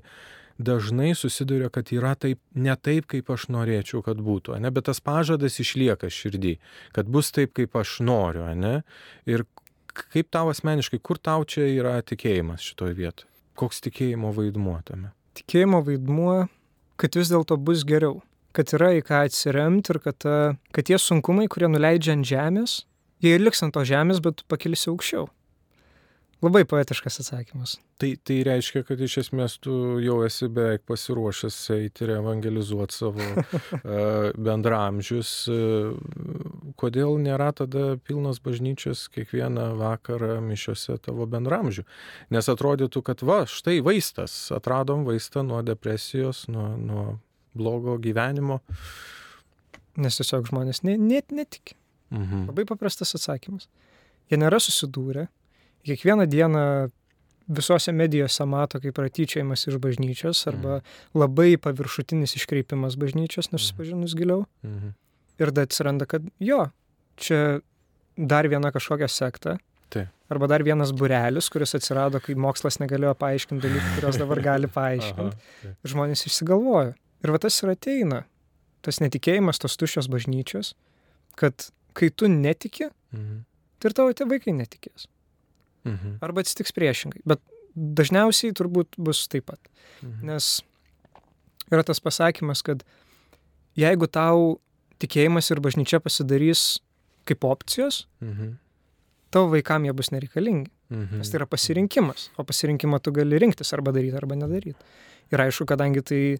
dažnai 0.64 1.12
susiduria, 1.18 1.68
kad 1.74 1.92
yra 1.92 2.14
taip, 2.16 2.40
ne 2.56 2.78
taip, 2.80 3.10
kaip 3.12 3.34
aš 3.36 3.50
norėčiau, 3.52 4.04
kad 4.06 4.22
būtų, 4.24 4.56
ne? 4.64 4.72
bet 4.72 4.88
tas 4.88 5.04
pažadas 5.04 5.60
išlieka 5.60 6.08
širdį, 6.08 6.56
kad 6.96 7.12
bus 7.12 7.34
taip, 7.36 7.52
kaip 7.58 7.76
aš 7.76 7.98
noriu, 8.06 8.48
ne? 8.56 8.80
Ir 9.28 9.44
kaip 9.92 10.32
tau 10.32 10.54
asmeniškai, 10.54 11.02
kur 11.04 11.20
tau 11.20 11.44
čia 11.44 11.68
yra 11.74 11.98
tikėjimas 12.06 12.64
šitoje 12.64 12.96
vietoje? 13.02 13.33
Koks 13.60 13.84
tikėjimo 13.86 14.32
vaidmuo 14.34 14.80
tame? 14.88 15.12
Tikėjimo 15.38 15.84
vaidmuo, 15.86 16.38
kad 17.02 17.18
vis 17.18 17.32
dėlto 17.34 17.58
bus 17.58 17.84
geriau, 17.90 18.22
kad 18.54 18.74
yra 18.78 18.92
į 18.98 19.04
ką 19.06 19.24
atsiremti 19.28 19.94
ir 19.94 20.02
kad, 20.04 20.18
ta, 20.22 20.36
kad 20.74 20.90
tie 20.90 21.00
sunkumai, 21.02 21.48
kurie 21.52 21.70
nuleidžia 21.70 22.18
ant 22.18 22.30
žemės, 22.30 22.82
jie 23.24 23.36
ir 23.38 23.46
liks 23.46 23.64
ant 23.66 23.74
to 23.76 23.86
žemės, 23.88 24.22
bet 24.24 24.46
pakilsi 24.52 24.92
aukščiau. 24.94 25.30
Labai 26.44 26.66
poetiškas 26.68 27.22
atsakymas. 27.22 27.78
Tai, 28.02 28.10
tai 28.28 28.42
reiškia, 28.44 28.82
kad 28.84 29.00
iš 29.00 29.22
esmės 29.22 29.56
tu 29.64 30.02
jau 30.04 30.18
esi 30.26 30.50
beveik 30.52 30.84
pasiruošęs 30.90 31.60
eiti 31.78 32.04
ir 32.04 32.18
evangelizuoti 32.18 32.98
savo 32.98 33.24
uh, 33.38 34.34
bendramžius. 34.36 35.32
Kodėl 36.84 37.16
nėra 37.22 37.54
tada 37.56 37.96
pilnos 38.04 38.42
bažnyčios 38.44 39.06
kiekvieną 39.14 39.70
vakarą 39.80 40.42
mišiuose 40.44 40.98
tavo 41.06 41.24
bendramžių? 41.32 41.86
Nes 42.36 42.50
atrodytų, 42.52 43.04
kad 43.08 43.24
va, 43.24 43.44
štai 43.48 43.78
vaistas, 43.86 44.34
atradom 44.52 45.06
vaistą 45.08 45.46
nuo 45.48 45.62
depresijos, 45.64 46.44
nuo, 46.52 46.74
nuo 46.76 47.06
blogo 47.56 47.96
gyvenimo. 48.04 48.60
Nes 49.96 50.20
tiesiog 50.20 50.50
žmonės 50.50 50.84
ne, 50.84 50.98
net 51.00 51.32
netiki. 51.32 51.78
Mhm. 52.12 52.50
Labai 52.52 52.66
paprastas 52.68 53.16
atsakymas. 53.16 53.70
Jie 54.28 54.42
nėra 54.42 54.60
susidūrę. 54.64 55.30
Kiekvieną 55.88 56.28
dieną 56.28 56.66
visose 57.48 57.92
medijose 57.96 58.46
mato, 58.48 58.80
kaip 58.84 59.00
yra 59.00 59.12
tyčiajimas 59.12 59.68
iš 59.68 59.80
bažnyčios 59.84 60.44
arba 60.52 60.82
labai 61.16 61.56
paviršutinis 61.62 62.36
iškreipimas 62.40 63.00
bažnyčios, 63.00 63.52
nesusipažinus 63.56 64.16
giliau. 64.20 64.44
Mhm. 64.68 64.94
Ir 65.44 65.52
tada 65.52 65.66
atsiranda, 65.68 66.08
kad 66.10 66.26
jo, 66.40 66.64
čia 67.20 67.60
dar 68.18 68.48
viena 68.48 68.72
kažkokia 68.72 69.10
sekta. 69.12 69.58
Taip. 69.94 70.08
Arba 70.32 70.48
dar 70.50 70.64
vienas 70.66 70.94
burelis, 70.96 71.50
kuris 71.54 71.76
atsirado, 71.78 72.22
kai 72.24 72.34
mokslas 72.40 72.80
negalėjo 72.82 73.14
paaiškinti 73.20 73.68
dalykų, 73.68 73.90
kuriuos 73.98 74.18
dabar 74.22 74.42
gali 74.46 74.70
paaiškinti. 74.78 75.36
taip. 75.62 75.74
Ir 75.84 75.94
žmonės 75.94 76.24
išsigalvojo. 76.30 76.94
Ir 77.24 77.32
va 77.36 77.40
tas 77.44 77.60
ir 77.64 77.74
ateina. 77.76 78.24
Tas 78.84 78.98
netikėjimas 79.04 79.62
tos 79.64 79.78
tuščios 79.80 80.10
bažnyčios, 80.12 80.74
kad 81.40 81.70
kai 81.96 82.10
tu 82.10 82.28
netiki, 82.32 82.90
Mhm. 83.14 83.44
tai 83.80 83.90
ir 83.92 83.94
tavo 83.94 84.14
tie 84.18 84.26
vaikai 84.26 84.54
netikės. 84.58 85.06
Mhm. 85.86 86.18
Arba 86.26 86.42
atsitiks 86.42 86.72
priešingai. 86.74 87.22
Bet 87.30 87.40
dažniausiai 87.78 88.54
turbūt 88.58 88.98
bus 88.98 89.28
taip 89.28 89.46
pat. 89.52 89.60
Mhm. 90.02 90.24
Nes 90.32 90.62
yra 91.72 91.84
tas 91.86 92.00
pasakymas, 92.02 92.64
kad 92.66 92.84
jeigu 93.78 94.08
tau 94.10 94.60
tikėjimas 95.04 95.52
ir 95.54 95.62
bažnyčia 95.64 96.00
pasidarys 96.04 96.80
kaip 97.28 97.44
opcijos, 97.48 98.06
Mhm. 98.22 98.56
tavo 99.32 99.52
vaikam 99.54 99.86
jie 99.88 99.94
bus 99.96 100.10
nereikalingi. 100.12 100.70
Mhm. 100.94 101.18
Nes 101.20 101.30
tai 101.32 101.40
yra 101.40 101.48
pasirinkimas. 101.50 102.30
O 102.38 102.44
pasirinkimą 102.44 103.00
tu 103.02 103.12
gali 103.12 103.40
rinktis 103.42 103.74
arba 103.74 103.92
daryti, 103.92 104.16
arba 104.20 104.36
nedaryti. 104.36 104.76
Ir 105.32 105.40
aišku, 105.40 105.66
kadangi 105.66 106.04
tai 106.06 106.38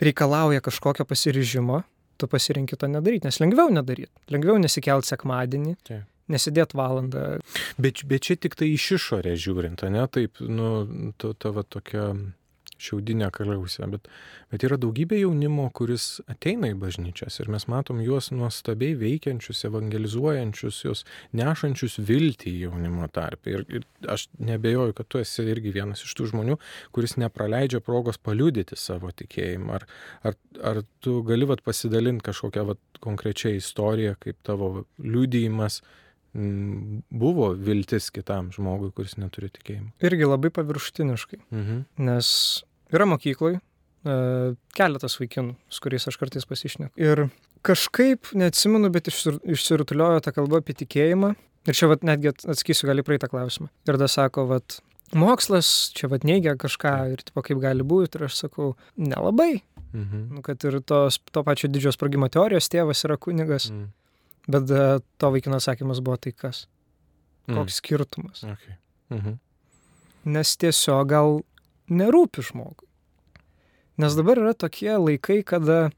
reikalauja 0.00 0.60
kažkokio 0.60 1.04
pasiryžimo, 1.08 1.82
tu 2.18 2.26
pasirinki 2.26 2.76
to 2.76 2.86
nedaryti. 2.90 3.24
Nes 3.28 3.38
lengviau 3.40 3.70
nedaryti. 3.72 4.10
Lengviau 4.32 4.58
nesikelt 4.60 5.04
sekmadienį, 5.08 5.76
Taip. 5.84 6.02
nesidėt 6.32 6.74
valandą. 6.74 7.40
Bet, 7.78 8.02
bet 8.08 8.22
čia 8.26 8.36
tik 8.40 8.56
tai 8.56 8.72
iš 8.74 8.88
išorės 8.98 9.38
žiūrint, 9.46 9.84
ne 9.92 10.06
taip, 10.08 10.40
nu, 10.40 11.12
ta, 11.18 11.32
ta 11.38 11.50
va 11.54 11.62
tokia 11.62 12.08
šiaudinė 12.82 13.28
kaliausė, 13.34 13.86
bet, 13.92 14.08
bet 14.52 14.64
yra 14.66 14.78
daugybė 14.80 15.18
jaunimo, 15.20 15.66
kuris 15.76 16.20
ateina 16.30 16.70
į 16.72 16.76
bažnyčias 16.80 17.40
ir 17.40 17.50
mes 17.52 17.66
matom 17.72 18.00
juos 18.04 18.30
nuostabiai 18.34 18.96
veikiančius, 19.00 19.64
evangelizuojančius, 19.70 20.82
juos 20.86 21.04
nešančius 21.36 21.98
viltį 22.08 22.52
į 22.52 22.62
jaunimo 22.66 23.08
tarpę. 23.12 23.56
Ir, 23.56 23.66
ir 23.80 24.10
aš 24.12 24.28
nebejoju, 24.38 24.96
kad 24.96 25.10
tu 25.12 25.22
esi 25.22 25.46
irgi 25.46 25.74
vienas 25.76 26.04
iš 26.06 26.16
tų 26.18 26.30
žmonių, 26.32 26.58
kuris 26.96 27.16
nepraleidžia 27.20 27.82
progos 27.84 28.20
paliudyti 28.22 28.78
savo 28.80 29.12
tikėjimą. 29.12 29.80
Ar, 29.80 29.86
ar, 30.26 30.40
ar 30.72 30.82
tu 31.04 31.20
gali 31.26 31.48
vat, 31.48 31.64
pasidalinti 31.66 32.28
kažkokią 32.28 32.66
vat, 32.72 32.82
konkrečią 33.04 33.56
istoriją, 33.56 34.16
kaip 34.20 34.38
tavo 34.46 34.86
liudijimas 35.02 35.82
buvo 37.10 37.50
viltis 37.52 38.10
kitam 38.12 38.50
žmogui, 38.52 38.90
kuris 38.96 39.16
neturi 39.20 39.48
tikėjimo. 39.52 39.92
Irgi 40.04 40.28
labai 40.28 40.50
paviršutiniškai. 40.54 41.40
Mhm. 41.48 41.82
Nes 42.08 42.28
yra 42.94 43.06
mokykloj 43.10 43.56
e, 43.56 44.14
keletas 44.76 45.16
vaikinų, 45.20 45.54
su 45.68 45.80
kuriais 45.84 46.06
aš 46.08 46.16
kartais 46.20 46.46
pasišneku. 46.46 46.92
Ir 47.00 47.26
kažkaip, 47.66 48.30
neatsimenu, 48.38 48.90
bet 48.94 49.08
išsir- 49.10 49.40
išsirutuliojo 49.42 50.20
ta 50.22 50.32
kalba 50.32 50.60
apie 50.62 50.74
tikėjimą. 50.74 51.34
Ir 51.66 51.74
čia 51.74 51.88
vat, 51.90 52.04
netgi 52.06 52.28
at- 52.30 52.44
atsakysiu 52.46 52.86
gali 52.86 53.02
praeitą 53.02 53.26
klausimą. 53.32 53.66
Ir 53.88 53.96
tada 53.96 54.06
sako, 54.06 54.44
vat, 54.46 54.78
mokslas 55.14 55.90
čia 55.96 56.06
vat 56.12 56.22
neigia 56.22 56.54
kažką 56.54 56.92
ir 57.12 57.24
tipo 57.26 57.42
kaip 57.42 57.58
gali 57.62 57.82
būti. 57.82 58.20
Ir 58.20 58.28
aš 58.28 58.36
sakau, 58.44 58.76
nelabai. 58.96 59.62
Mhm. 59.92 60.34
Nu, 60.36 60.42
kad 60.42 60.62
ir 60.64 60.78
tos, 60.86 61.18
to 61.32 61.42
pačio 61.42 61.68
didžio 61.72 61.90
sprogimo 61.94 62.28
teorijos 62.30 62.68
tėvas 62.70 63.02
yra 63.08 63.16
kunigas. 63.18 63.70
Mhm. 63.72 63.90
Bet 64.48 64.70
e, 64.70 65.00
to 65.18 65.30
vaikino 65.34 65.58
atsakymas 65.58 65.98
buvo 66.00 66.16
tai 66.22 66.30
kas. 66.32 66.66
Koks 67.50 67.80
skirtumas. 67.80 68.42
Mm. 68.42 68.52
Okay. 68.54 68.76
Mhm. 69.10 69.34
Nes 70.24 70.56
tiesiog 70.56 71.06
gal 71.10 71.40
nerūpi 71.90 72.44
žmogui. 72.46 72.88
Nes 73.96 74.16
dabar 74.18 74.40
yra 74.42 74.52
tokie 74.52 74.92
laikai, 74.92 75.40
kada 75.46 75.90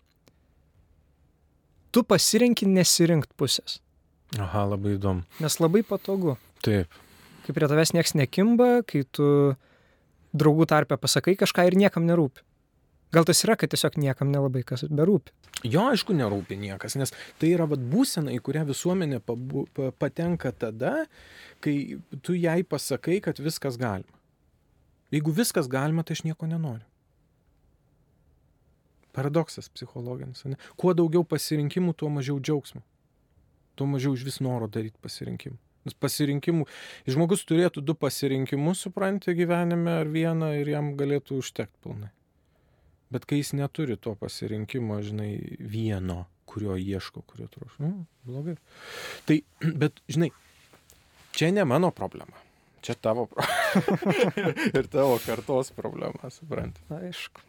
tu 1.90 2.04
pasirenki 2.06 2.68
nesirinkti 2.70 3.34
pusės. 3.38 3.80
Aha, 4.38 4.66
labai 4.68 4.96
įdomu. 4.98 5.24
Nes 5.42 5.58
labai 5.58 5.82
patogu. 5.86 6.36
Taip. 6.62 6.92
kai 7.46 7.54
prie 7.56 7.64
tavęs 7.70 7.94
nieks 7.96 8.12
nekimba, 8.12 8.82
kai 8.84 9.06
tu 9.16 9.56
draugų 10.36 10.66
tarpę 10.68 10.98
pasakai 11.00 11.32
kažką 11.40 11.64
ir 11.70 11.78
niekam 11.80 12.04
nerūpi. 12.04 12.44
Gal 13.14 13.24
tas 13.24 13.40
yra, 13.46 13.54
kad 13.56 13.72
tiesiog 13.72 13.96
niekam 13.96 14.28
nelabai 14.28 14.60
kas 14.68 14.84
berūpi. 14.84 15.32
Jo, 15.64 15.86
aišku, 15.94 16.12
nerūpi 16.12 16.58
niekas, 16.60 16.98
nes 17.00 17.14
tai 17.40 17.54
yra 17.54 17.64
vat, 17.70 17.80
būsena, 17.80 18.34
į 18.36 18.42
kurią 18.44 18.66
visuomenė 18.68 19.22
pabu, 19.24 19.64
pa, 19.72 19.88
patenka 19.96 20.52
tada, 20.52 21.06
kai 21.64 21.96
tu 22.20 22.36
jai 22.36 22.60
pasakai, 22.68 23.16
kad 23.24 23.40
viskas 23.40 23.80
galima. 23.80 24.17
Jeigu 25.14 25.32
viskas 25.32 25.68
galima, 25.70 26.04
tai 26.04 26.18
aš 26.18 26.24
nieko 26.26 26.48
nenoriu. 26.48 26.84
Paradoksas 29.16 29.70
psichologinis. 29.72 30.44
Ne? 30.46 30.58
Kuo 30.78 30.92
daugiau 30.94 31.24
pasirinkimų, 31.26 31.94
tuo 31.98 32.10
mažiau 32.12 32.36
džiaugsmo. 32.38 32.84
Tuo 33.78 33.88
mažiau 33.88 34.14
iš 34.14 34.26
vis 34.26 34.38
noro 34.44 34.68
daryti 34.70 35.00
pasirinkimų. 35.02 35.56
Nes 35.88 35.96
pasirinkimų, 35.96 36.66
žmogus 37.08 37.46
turėtų 37.48 37.82
du 37.86 37.94
pasirinkimus, 37.96 38.82
supranti, 38.84 39.32
gyvenime 39.38 40.00
ar 40.02 40.10
vieną 40.12 40.52
ir 40.60 40.74
jam 40.74 40.92
galėtų 40.98 41.38
užtekti 41.40 41.80
pilnai. 41.86 42.10
Bet 43.14 43.24
kai 43.24 43.38
jis 43.40 43.54
neturi 43.56 43.96
to 43.96 44.12
pasirinkimo, 44.20 44.98
žinai, 45.04 45.30
vieno, 45.58 46.26
kurio 46.48 46.76
ieško, 46.76 47.22
kurio 47.30 47.48
troško, 47.54 47.86
nu, 47.86 48.04
blogai. 48.28 48.58
Tai, 49.28 49.38
bet, 49.84 50.02
žinai, 50.10 50.28
čia 51.32 51.50
ne 51.54 51.64
mano 51.64 51.90
problema. 51.94 52.36
Čia 52.84 52.94
tavo 52.94 53.26
problema. 53.30 54.54
ir 54.78 54.90
tavo 54.92 55.18
kartos 55.26 55.70
problema, 55.76 56.32
supranti. 56.32 56.82
Aišku. 56.94 57.44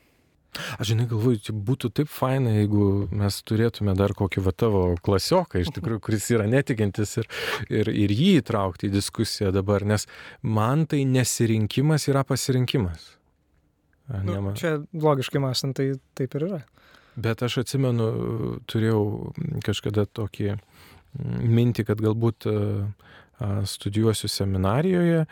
Aš 0.81 0.89
žinai, 0.89 1.05
galvoju, 1.09 1.39
čia 1.45 1.53
būtų 1.53 1.91
taip 1.93 2.09
faina, 2.09 2.49
jeigu 2.55 2.85
mes 3.13 3.35
turėtume 3.45 3.93
dar 3.97 4.15
kokį 4.17 4.41
va 4.47 4.53
tavo 4.57 4.81
klasioką, 5.05 5.61
iš 5.61 5.69
tikrųjų, 5.75 6.01
kuris 6.07 6.25
yra 6.33 6.47
netikintis 6.49 7.19
ir, 7.21 7.29
ir, 7.69 7.91
ir 7.93 8.13
jį 8.15 8.31
įtraukti 8.41 8.89
į 8.89 8.95
diskusiją 8.95 9.53
dabar, 9.53 9.85
nes 9.85 10.07
man 10.41 10.87
tai 10.89 11.03
nesirinkimas 11.05 12.09
yra 12.09 12.25
pasirinkimas. 12.27 13.11
Nu, 14.25 14.55
čia 14.57 14.79
logiškai 14.97 15.41
mąstant, 15.43 15.77
tai 15.77 15.91
taip 16.17 16.33
ir 16.39 16.47
yra. 16.47 16.63
Bet 17.19 17.43
aš 17.45 17.59
atsimenu, 17.61 18.09
turėjau 18.69 19.03
kažkada 19.65 20.07
tokį 20.09 20.55
mintį, 21.19 21.85
kad 21.91 22.01
galbūt 22.01 22.49
studijuosiu 23.69 24.29
seminarijoje 24.31 25.25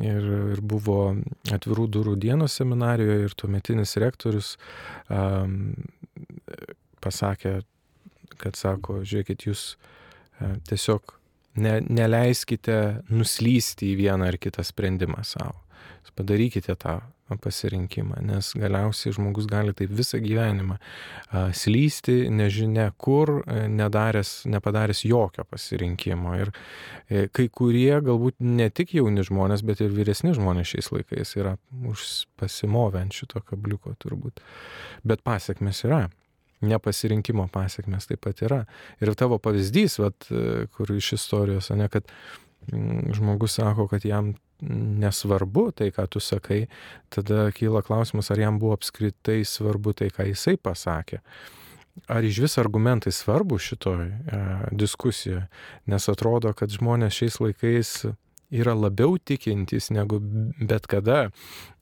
ir, 0.00 0.28
ir 0.54 0.60
buvo 0.62 1.00
atvirų 1.50 1.86
durų 1.96 2.16
dienos 2.22 2.56
seminarijoje 2.60 3.28
ir 3.28 3.36
tuometinis 3.38 3.96
rektorius 4.02 4.54
um, 5.08 5.72
pasakė, 7.02 7.60
kad 8.40 8.58
sako, 8.58 9.00
žiūrėkit, 9.04 9.48
jūs 9.48 9.64
tiesiog 10.68 11.16
ne, 11.60 11.80
neleiskite 11.88 12.76
nuslysti 13.10 13.92
į 13.92 13.98
vieną 14.04 14.30
ar 14.30 14.38
kitą 14.40 14.64
sprendimą 14.66 15.24
savo. 15.26 15.58
Padarykite 16.16 16.74
tą 16.76 16.98
pasirinkimą, 17.38 18.20
nes 18.26 18.52
galiausiai 18.58 19.14
žmogus 19.14 19.46
gali 19.50 19.74
taip 19.76 19.92
visą 19.94 20.20
gyvenimą 20.22 20.78
slysti, 21.56 22.16
nežinia 22.34 22.90
kur, 22.98 23.40
nedaręs, 23.70 24.44
nepadaręs 24.50 25.04
jokio 25.06 25.44
pasirinkimo. 25.48 26.34
Ir 26.40 26.52
e, 26.52 27.26
kai 27.32 27.48
kurie 27.48 28.00
galbūt 28.06 28.40
ne 28.42 28.70
tik 28.74 28.94
jauni 28.98 29.24
žmonės, 29.26 29.64
bet 29.66 29.82
ir 29.84 29.94
vyresni 29.94 30.34
žmonės 30.36 30.74
šiais 30.74 30.90
laikais 30.94 31.36
yra 31.38 31.56
pasimovę 32.40 33.04
ant 33.04 33.16
šito 33.16 33.42
kabliuko 33.46 33.94
turbūt. 34.02 34.42
Bet 35.06 35.22
pasiekmes 35.26 35.84
yra 35.88 36.06
nepasirinkimo 36.60 37.46
pasiekmes 37.52 38.08
taip 38.10 38.20
pat 38.26 38.42
yra. 38.44 38.64
Ir 39.00 39.14
tavo 39.16 39.38
pavyzdys, 39.40 39.96
vat, 40.02 40.28
kur 40.76 40.92
iš 40.92 41.14
istorijos, 41.16 41.70
ne, 41.72 41.88
kad 41.88 42.08
žmogus 43.16 43.56
sako, 43.56 43.88
kad 43.88 44.04
jam 44.04 44.34
nesvarbu 44.62 45.70
tai, 45.76 45.90
ką 45.94 46.06
tu 46.10 46.20
sakai, 46.20 46.66
tada 47.12 47.48
kyla 47.56 47.82
klausimas, 47.86 48.30
ar 48.30 48.40
jam 48.42 48.58
buvo 48.60 48.76
apskritai 48.76 49.42
svarbu 49.46 49.94
tai, 49.96 50.10
ką 50.14 50.28
jisai 50.30 50.56
pasakė. 50.60 51.20
Ar 52.08 52.24
iš 52.24 52.38
vis 52.44 52.56
argumentai 52.60 53.12
svarbu 53.12 53.58
šitoj 53.60 54.04
e, 54.06 54.40
diskusijoje, 54.72 55.46
nes 55.90 56.08
atrodo, 56.08 56.52
kad 56.56 56.72
žmonės 56.72 57.16
šiais 57.18 57.40
laikais 57.42 57.94
yra 58.50 58.74
labiau 58.74 59.18
tikintys 59.18 59.90
negu 59.94 60.20
bet 60.20 60.86
kada 60.90 61.18
e, 61.26 61.30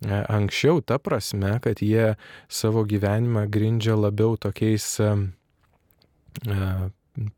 anksčiau, 0.08 0.80
ta 0.80 0.98
prasme, 0.98 1.58
kad 1.64 1.82
jie 1.84 2.14
savo 2.48 2.84
gyvenimą 2.88 3.46
grindžia 3.52 3.96
labiau 3.96 4.36
tokiais 4.40 4.88
e, 5.00 5.12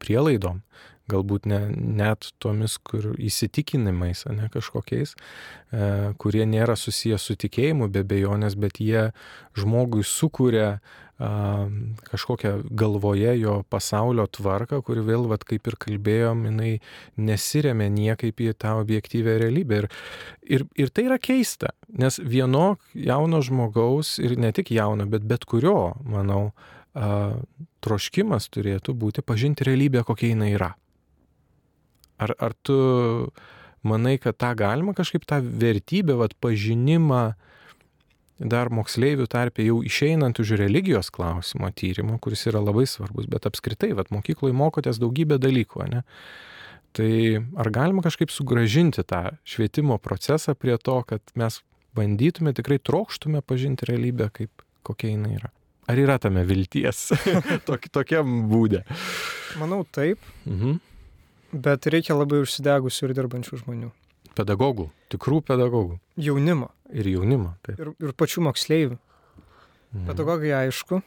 prielaidom, 0.02 0.62
galbūt 1.10 1.48
ne, 1.50 1.60
net 1.74 2.30
tomis, 2.42 2.78
kur 2.86 3.12
įsitikinimais, 3.18 4.24
ne 4.36 4.48
kažkokiais, 4.52 5.14
e, 5.16 5.92
kurie 6.22 6.46
nėra 6.48 6.78
susijęs 6.78 7.30
su 7.30 7.38
tikėjimu 7.40 7.90
be 7.92 8.04
bejonės, 8.06 8.56
bet 8.60 8.80
jie 8.82 9.10
žmogui 9.58 10.06
sukuria 10.06 10.78
kažkokią 12.10 12.62
galvoje 12.70 13.34
jo 13.40 13.62
pasaulio 13.68 14.24
tvarką, 14.26 14.80
kuri 14.82 15.02
vėl, 15.04 15.26
vat, 15.28 15.44
kaip 15.44 15.68
ir 15.68 15.76
kalbėjom, 15.76 16.46
jinai 16.48 16.72
nesiremia 17.20 17.90
niekaip 17.92 18.40
į 18.40 18.54
tą 18.56 18.78
objektyvę 18.80 19.36
realybę. 19.42 19.82
Ir, 19.82 19.88
ir, 20.42 20.66
ir 20.80 20.88
tai 20.88 21.04
yra 21.10 21.18
keista, 21.20 21.74
nes 21.92 22.16
vieno 22.24 22.78
jauno 22.94 23.42
žmogaus, 23.44 24.16
ir 24.18 24.38
ne 24.40 24.52
tik 24.56 24.72
jauno, 24.72 25.04
bet 25.10 25.26
bet 25.28 25.44
kurio, 25.44 25.92
manau, 26.08 26.52
troškimas 27.84 28.48
turėtų 28.50 28.96
būti 28.96 29.22
pažinti 29.22 29.68
realybę, 29.68 30.02
kokia 30.08 30.32
jinai 30.32 30.54
yra. 30.56 30.72
Ar, 32.20 32.34
ar 32.38 32.56
tu 32.66 32.76
manai, 33.86 34.18
kad 34.20 34.36
tą 34.40 34.52
galima 34.58 34.94
kažkaip 34.96 35.24
tą 35.28 35.40
vertybę, 35.40 36.18
vat, 36.20 36.36
pažinimą 36.42 37.22
dar 38.40 38.70
moksleivių 38.72 39.26
tarpė 39.28 39.66
jau 39.66 39.80
išeinant 39.84 40.38
už 40.40 40.54
religijos 40.60 41.10
klausimo 41.12 41.68
tyrimo, 41.76 42.16
kuris 42.22 42.46
yra 42.48 42.62
labai 42.64 42.86
svarbus, 42.88 43.28
bet 43.28 43.48
apskritai, 43.48 43.92
vat, 43.96 44.12
mokykloje 44.14 44.56
mokotės 44.56 45.00
daugybę 45.00 45.40
dalykų, 45.40 45.84
ne? 45.92 46.04
Tai 46.96 47.10
ar 47.60 47.70
galima 47.70 48.02
kažkaip 48.02 48.32
sugražinti 48.34 49.04
tą 49.06 49.36
švietimo 49.46 50.00
procesą 50.02 50.56
prie 50.58 50.74
to, 50.80 50.96
kad 51.06 51.22
mes 51.38 51.60
bandytume 51.94 52.54
tikrai 52.56 52.80
trokštume 52.82 53.44
pažinti 53.46 53.86
realybę, 53.86 54.30
kaip 54.34 54.64
kokia 54.86 55.12
jinai 55.12 55.36
yra? 55.38 55.52
Ar 55.90 55.98
yra 55.98 56.18
tame 56.22 56.42
vilties 56.46 57.10
Tok, 57.68 57.88
tokiam 57.94 58.44
būdė? 58.50 58.82
Manau 59.60 59.84
taip. 59.86 60.22
Mhm. 60.46 60.78
Bet 61.52 61.88
reikia 61.90 62.14
labai 62.14 62.42
užsidegusių 62.44 63.08
ir 63.08 63.14
dirbančių 63.18 63.60
žmonių. 63.64 63.90
Pedagogų, 64.38 64.88
tikrų 65.10 65.40
pedagogų. 65.48 65.98
Jaunimo. 66.20 66.70
Ir 66.94 67.08
jaunimo, 67.10 67.54
taip. 67.66 67.80
Ir, 67.82 67.94
ir 67.98 68.12
pačių 68.18 68.44
moksleivių. 68.46 68.98
Mhm. 69.90 70.06
Pedagogai, 70.06 70.52
aišku, 70.54 71.00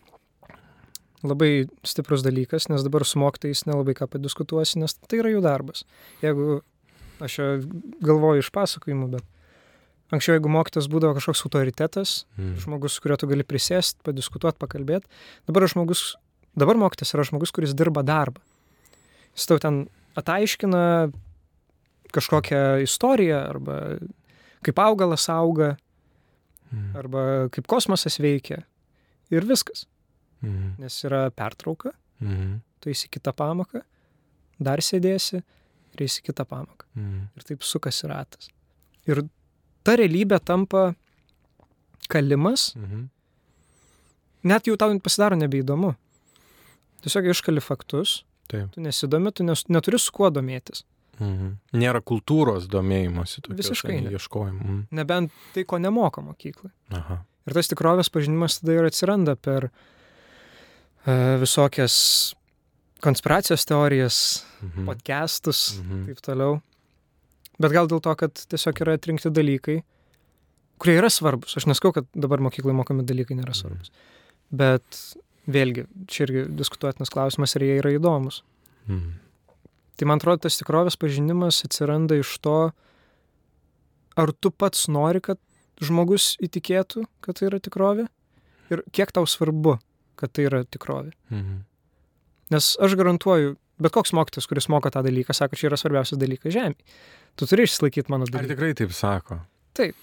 labai 1.24 1.68
stiprus 1.88 2.24
dalykas, 2.26 2.68
nes 2.72 2.84
dabar 2.84 3.06
su 3.08 3.20
mokytais 3.22 3.64
nelabai 3.70 3.96
ką 3.96 4.10
padiskutuosi, 4.12 4.82
nes 4.84 4.96
tai 5.08 5.22
yra 5.22 5.32
jų 5.32 5.44
darbas. 5.46 5.86
Jeigu 6.24 6.60
aš 7.24 7.40
galvoju 8.04 8.44
iš 8.44 8.52
pasakojimų, 8.54 9.08
bet 9.16 9.30
anksčiau, 10.14 10.36
jeigu 10.38 10.52
mokytas 10.52 10.90
būdavo 10.92 11.16
kažkoks 11.18 11.46
autoritetas, 11.48 12.16
mm. 12.36 12.58
žmogus, 12.66 12.98
su 12.98 13.04
kuriuo 13.06 13.18
tu 13.22 13.30
gali 13.32 13.48
prisėsti, 13.48 14.04
padiskutuoti, 14.06 14.60
pakalbėti, 14.62 15.08
dabar 15.50 15.66
žmogus, 15.72 16.14
dabar 16.60 16.80
mokytas 16.82 17.16
yra 17.16 17.26
žmogus, 17.28 17.56
kuris 17.56 17.76
dirba 17.78 18.04
darbą. 18.06 18.44
Jis 19.34 19.48
tau 19.50 19.62
ten 19.64 19.86
ataiškina 20.20 20.84
kažkokią 22.14 22.84
istoriją 22.86 23.40
arba 23.50 23.78
kaip 24.64 24.80
augalas 24.80 25.26
auga, 25.34 25.74
mm. 26.72 26.92
arba 27.00 27.24
kaip 27.54 27.68
kosmosas 27.68 28.20
veikia. 28.22 28.62
Ir 29.34 29.48
viskas. 29.50 29.88
Mm. 30.44 30.76
Nes 30.84 31.00
yra 31.08 31.26
pertrauka, 31.34 31.94
mm. 32.22 32.60
tu 32.80 32.92
eisi 32.92 33.10
kitą 33.12 33.34
pamoką, 33.36 33.82
dar 34.64 34.84
sėdėsi 34.84 35.40
ir 35.42 36.06
eisi 36.06 36.24
kitą 36.24 36.46
pamoką. 36.48 36.88
Mm. 36.96 37.26
Ir 37.36 37.48
taip 37.50 37.66
sukasi 37.66 38.08
ratas. 38.12 38.52
Ir 39.10 39.26
ta 39.84 39.98
realybė 40.00 40.40
tampa 40.46 40.92
kalimas, 42.12 42.72
mm 42.78 43.10
net 44.44 44.68
jau 44.68 44.76
tau 44.80 44.94
pasidaro 45.00 45.38
nebeįdomu. 45.40 45.94
Tiesiog 47.04 47.32
iškali 47.32 47.64
faktus, 47.64 48.22
Taip. 48.54 48.74
Tu 48.76 48.84
nesidomi, 48.86 49.34
tu 49.34 49.46
nes, 49.48 49.66
neturi 49.74 50.00
su 50.02 50.14
kuo 50.14 50.30
domėtis. 50.34 50.84
Mhm. 51.20 51.54
Nėra 51.78 52.02
kultūros 52.02 52.66
domėjimosi. 52.72 53.44
Visiškai. 53.50 54.00
Ne. 54.06 54.14
Ieškojimų. 54.18 54.64
Mhm. 54.64 54.80
Nebent 54.98 55.34
tai, 55.56 55.66
ko 55.70 55.80
nemoko 55.82 56.24
mokyklai. 56.26 56.72
Aha. 56.98 57.22
Ir 57.44 57.58
tas 57.58 57.70
tikrovės 57.70 58.10
pažinimas 58.14 58.62
tada 58.62 58.78
ir 58.78 58.88
atsiranda 58.88 59.36
per 59.36 59.68
uh, 59.68 61.36
visokias 61.42 61.96
konspiracijos 63.04 63.66
teorijas, 63.68 64.18
mhm. 64.62 64.86
podcastus 64.88 65.66
mhm. 65.82 66.06
taip 66.08 66.24
toliau. 66.24 66.62
Bet 67.62 67.76
gal 67.76 67.90
dėl 67.92 68.02
to, 68.04 68.14
kad 68.18 68.46
tiesiog 68.50 68.80
yra 68.82 68.96
atrinkti 68.98 69.30
dalykai, 69.30 69.82
kurie 70.82 70.96
yra 70.98 71.12
svarbus. 71.14 71.54
Aš 71.60 71.68
neskau, 71.70 71.92
kad 71.96 72.08
dabar 72.16 72.42
mokyklai 72.44 72.74
mokami 72.76 73.06
dalykai 73.08 73.38
nėra 73.38 73.54
svarbus. 73.58 73.92
Mhm. 73.92 74.10
Bet 74.64 75.04
vėlgi, 75.48 75.86
čia 76.08 76.26
irgi 76.28 76.46
diskutuotinas 76.56 77.10
klausimas, 77.14 77.56
ar 77.58 77.62
jie 77.66 77.78
yra 77.82 77.92
įdomus. 77.98 78.42
Mm. 78.88 79.14
Tai 79.98 80.08
man 80.10 80.18
atrodo, 80.22 80.42
tas 80.48 80.58
tikrovės 80.58 80.96
pažinimas 80.98 81.62
atsiranda 81.68 82.16
iš 82.20 82.38
to, 82.44 82.72
ar 84.18 84.32
tu 84.40 84.52
pats 84.52 84.88
nori, 84.92 85.22
kad 85.24 85.40
žmogus 85.84 86.34
įtikėtų, 86.44 87.06
kad 87.26 87.38
tai 87.40 87.50
yra 87.50 87.60
tikrovė? 87.64 88.08
Ir 88.74 88.84
kiek 88.96 89.12
tau 89.14 89.26
svarbu, 89.30 89.78
kad 90.20 90.32
tai 90.34 90.48
yra 90.50 90.64
tikrovė? 90.66 91.12
Mhm. 91.34 91.60
Nes 92.54 92.72
aš 92.84 92.94
garantuoju, 93.00 93.56
bet 93.82 93.94
koks 93.96 94.14
mokytas, 94.14 94.46
kuris 94.50 94.68
moko 94.70 94.90
tą 94.94 95.02
dalyką, 95.06 95.34
sako, 95.34 95.58
čia 95.58 95.70
yra 95.72 95.78
svarbiausias 95.80 96.20
dalykas 96.22 96.54
žemė. 96.54 96.76
Tu 97.36 97.48
turi 97.50 97.66
išsilaikyti 97.66 98.12
mano 98.14 98.28
Ar 98.28 98.34
dalyką. 98.36 98.52
tikrai 98.54 98.74
taip 98.78 98.92
sako? 98.94 99.40
Taip. 99.74 99.96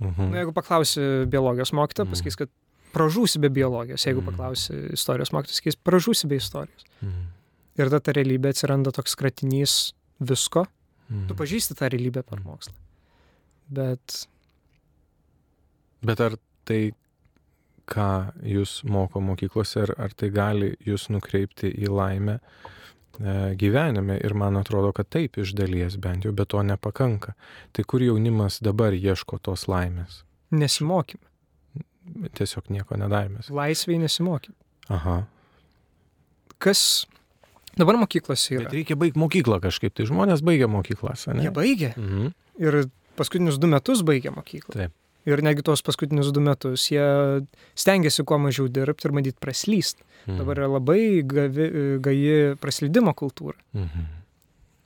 Mhm. 0.00 0.30
Na, 0.30 0.42
jeigu 0.42 0.52
paklausi 0.54 1.00
biologijos 1.26 1.72
mokytojo, 1.74 2.06
Mhm. 2.06 2.12
pasakys, 2.14 2.36
kad 2.36 2.48
pražūsi 2.96 3.40
be 3.44 3.50
biologijos. 3.52 4.06
Jeigu 4.08 4.22
Mhm. 4.22 4.30
paklausi 4.30 4.78
istorijos 4.96 5.32
mokytojo, 5.36 5.60
sakys, 5.60 5.76
pražūsi 5.76 6.28
be 6.32 6.36
istorijos. 6.40 6.84
Mhm. 7.02 7.26
Ir 7.76 7.90
tada 7.90 8.00
ta 8.00 8.12
realybė 8.16 8.54
atsiranda 8.54 8.92
toks 8.96 9.14
kratinys 9.20 9.92
visko. 10.20 10.64
Mhm. 11.10 11.26
Tu 11.28 11.34
pažįsti 11.34 11.76
tą 11.76 11.90
realybę 11.92 12.22
per 12.24 12.40
mokslą. 12.40 12.72
Bet 13.68 14.26
Bet 16.06 16.20
ar 16.20 16.36
tai, 16.64 16.92
ką 17.88 18.32
jūs 18.44 18.84
moko 18.84 19.20
mokyklose, 19.20 19.82
ar, 19.86 19.94
ar 19.98 20.12
tai 20.14 20.28
gali 20.30 20.76
jūs 20.86 21.08
nukreipti 21.10 21.70
į 21.72 21.88
laimę 21.90 22.36
e, 23.18 23.54
gyvenime? 23.56 24.18
Ir 24.24 24.34
man 24.34 24.56
atrodo, 24.60 24.92
kad 24.94 25.08
taip 25.10 25.38
iš 25.40 25.54
dalies 25.56 25.96
bent 25.96 26.24
jau, 26.26 26.32
bet 26.36 26.48
to 26.52 26.62
nepakanka. 26.62 27.32
Tai 27.72 27.84
kur 27.84 28.00
jaunimas 28.04 28.60
dabar 28.62 28.92
ieško 28.92 29.38
tos 29.42 29.66
laimės? 29.66 30.22
nesimokym. 30.50 31.18
Tiesiog 32.36 32.70
nieko 32.72 32.98
nedarėmės. 33.00 33.50
Laisviai 33.54 33.98
nesimokym. 34.02 34.54
Aha. 34.92 35.22
Kas 36.62 37.06
dabar 37.76 37.98
mokyklose 38.00 38.54
yra? 38.56 38.68
Bet 38.68 38.76
reikia 38.78 38.96
baigti 38.98 39.20
mokyklą 39.20 39.58
kažkaip, 39.64 39.94
tai 39.96 40.06
žmonės 40.08 40.44
baigia 40.46 40.68
mokyklas, 40.70 41.26
ne? 41.32 41.42
Jie 41.44 41.52
baigė. 41.54 41.92
Mhm. 41.96 42.30
Ir 42.62 42.78
paskutinius 43.18 43.58
du 43.60 43.68
metus 43.70 44.04
baigė 44.06 44.32
mokyklą. 44.34 44.76
Taip. 44.76 44.94
Ir 45.26 45.42
negi 45.42 45.64
tuos 45.66 45.82
paskutinius 45.82 46.30
du 46.30 46.40
metus 46.44 46.84
jie 46.92 47.06
stengiasi 47.74 48.22
kuo 48.24 48.38
mažiau 48.38 48.68
dirbti 48.70 49.08
ir 49.08 49.14
matyt 49.16 49.40
praslyst. 49.42 49.98
Mhm. 50.26 50.38
Dabar 50.40 50.62
yra 50.62 50.70
labai 50.76 51.22
gavi, 51.26 51.70
gaji 52.02 52.36
praslydimo 52.62 53.14
kultūra. 53.18 53.58
Mhm. 53.74 54.12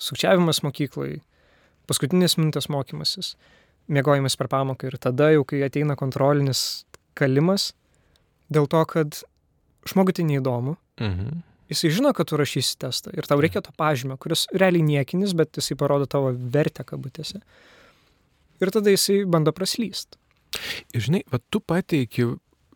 Sukčiavimas 0.01 0.63
mokyklai, 0.65 1.19
paskutinės 1.91 2.39
minutės 2.41 2.71
mokymasis, 2.73 3.35
mėgojimas 3.93 4.39
per 4.41 4.49
pamoką 4.49 4.89
ir 4.89 4.97
tada 5.03 5.29
jau, 5.35 5.45
kai 5.45 5.61
ateina 5.67 5.97
kontrolinis 5.99 6.87
kalimas, 7.15 7.73
dėl 8.53 8.69
to, 8.71 8.83
kad 8.87 9.23
žmogui 9.89 10.13
tai 10.17 10.25
neįdomu, 10.29 10.77
Mhm. 11.01 11.43
jisai 11.71 11.91
žino, 11.91 12.13
kad 12.15 12.27
tu 12.27 12.37
rašysi 12.37 12.77
testą 12.79 13.13
ir 13.17 13.27
tau 13.27 13.41
reikia 13.41 13.63
to 13.63 13.71
pažymio, 13.79 14.19
kuris 14.19 14.47
realiai 14.53 14.83
niekinis, 14.83 15.33
bet 15.35 15.53
jisai 15.57 15.77
parodo 15.79 16.07
tavo 16.07 16.33
vertę 16.33 16.85
kabutėse. 16.85 17.41
Ir 18.61 18.71
tada 18.71 18.91
jisai 18.91 19.25
bando 19.25 19.53
praslyst. 19.53 20.19
Ir 20.93 21.01
žinai, 21.01 21.23
va 21.31 21.39
tu 21.51 21.61
pateiki 21.61 22.27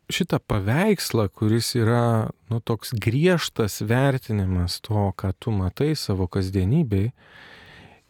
šitą 0.08 0.38
paveikslą, 0.38 1.28
kuris 1.32 1.74
yra, 1.74 2.30
nu, 2.50 2.60
toks 2.60 2.92
griežtas 2.92 3.80
vertinimas 3.82 4.80
to, 4.80 5.12
ką 5.16 5.32
tu 5.40 5.50
matai 5.50 5.94
savo 5.96 6.28
kasdienybei. 6.28 7.12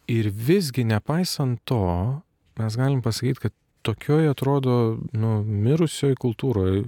Ir 0.07 0.29
visgi, 0.29 0.85
nepaisant 0.85 1.59
to, 1.65 2.21
mes 2.59 2.75
galim 2.77 3.01
pasakyti, 3.01 3.39
kad 3.47 3.53
tokioje 3.85 4.31
atrodo, 4.33 4.75
nu, 5.13 5.39
mirusioje 5.45 6.17
kultūroje 6.19 6.85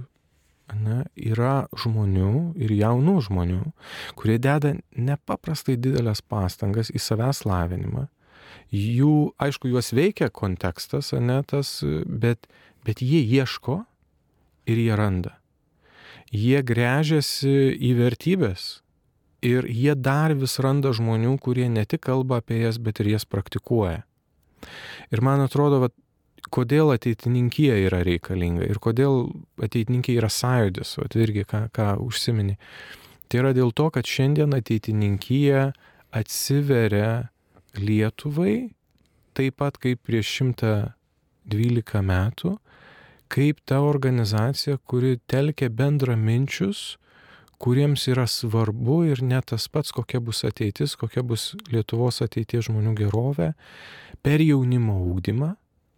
ne, 0.76 1.02
yra 1.16 1.68
žmonių 1.78 2.58
ir 2.60 2.72
jaunų 2.76 3.16
žmonių, 3.28 3.62
kurie 4.18 4.38
deda 4.42 4.74
nepaprastai 4.96 5.78
didelės 5.78 6.22
pastangas 6.22 6.92
į 6.92 7.00
savęs 7.02 7.44
lavinimą. 7.48 8.08
Jų, 8.74 9.32
aišku, 9.40 9.70
juos 9.72 9.92
veikia 9.96 10.28
kontekstas, 10.28 11.14
ne 11.16 11.40
tas, 11.48 11.78
bet, 12.04 12.48
bet 12.84 13.00
jie 13.00 13.22
ieško 13.24 13.80
ir 14.68 14.82
jie 14.82 14.98
randa. 14.98 15.38
Jie 16.28 16.60
grežiasi 16.60 17.72
į 17.72 17.94
vertybės 18.02 18.82
ir 19.40 19.64
jie 19.70 19.94
dar 19.96 20.34
vis 20.36 20.58
randa 20.60 20.92
žmonių, 20.92 21.38
kurie 21.40 21.68
ne 21.72 21.86
tik 21.88 22.04
kalba 22.04 22.42
apie 22.42 22.60
jas, 22.60 22.76
bet 22.76 23.00
ir 23.00 23.14
jas 23.14 23.24
praktikuoja. 23.24 24.02
Ir 25.14 25.22
man 25.24 25.40
atrodo, 25.40 25.78
vat, 25.86 25.94
kodėl 26.54 26.92
ateitininkija 26.94 27.76
yra 27.86 28.02
reikalinga 28.06 28.66
ir 28.68 28.80
kodėl 28.82 29.28
ateitininkija 29.62 30.22
yra 30.22 30.30
sąjūdis, 30.32 30.96
o 31.02 31.06
tai 31.10 31.24
irgi 31.26 31.44
ką, 31.48 31.66
ką 31.74 31.90
užsimini. 32.04 32.58
Tai 33.28 33.42
yra 33.42 33.52
dėl 33.56 33.74
to, 33.76 33.90
kad 33.92 34.08
šiandien 34.08 34.56
ateitininkija 34.56 35.70
atsiveria 36.16 37.28
Lietuvai 37.78 38.70
taip 39.38 39.58
pat 39.60 39.76
kaip 39.78 40.00
prieš 40.02 40.32
112 40.40 42.00
metų, 42.02 42.56
kaip 43.30 43.60
ta 43.68 43.82
organizacija, 43.84 44.80
kuri 44.88 45.18
telkia 45.30 45.68
bendra 45.70 46.16
minčius, 46.18 46.96
kuriems 47.62 48.06
yra 48.10 48.26
svarbu 48.30 49.02
ir 49.12 49.22
ne 49.22 49.38
tas 49.46 49.68
pats, 49.70 49.92
kokia 49.94 50.20
bus 50.24 50.44
ateitis, 50.48 50.96
kokia 50.98 51.22
bus 51.26 51.52
Lietuvos 51.72 52.22
ateities 52.24 52.66
žmonių 52.68 52.94
gerovė, 52.98 53.52
per 54.22 54.42
jaunimo 54.42 54.98
ūkdymą, 55.12 55.52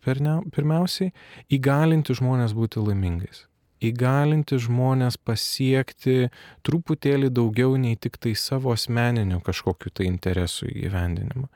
pirmiausiai, 0.05 1.13
įgalinti 1.53 2.17
žmonės 2.17 2.57
būti 2.57 2.83
laimingais. 2.83 3.47
Įgalinti 3.81 4.59
žmonės 4.61 5.17
pasiekti 5.25 6.29
truputėlį 6.69 7.31
daugiau 7.33 7.79
nei 7.81 7.97
tik 7.97 8.19
tai 8.21 8.35
savo 8.37 8.75
asmeninių 8.75 9.41
kažkokiu 9.45 9.93
tai 9.97 10.05
interesų 10.11 10.69
įgyvendinimą. 10.69 11.49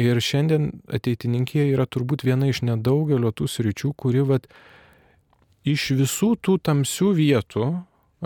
Ir 0.00 0.20
šiandien 0.24 0.70
ateitininkė 0.88 1.66
yra 1.74 1.84
turbūt 1.84 2.24
viena 2.24 2.48
iš 2.48 2.62
nedaugelio 2.64 3.34
tų 3.36 3.50
sričių, 3.52 3.92
kuri 4.00 4.24
vat, 4.30 4.48
iš 5.68 5.90
visų 5.98 6.32
tų 6.40 6.56
tamsių 6.64 7.12
vietų 7.20 7.68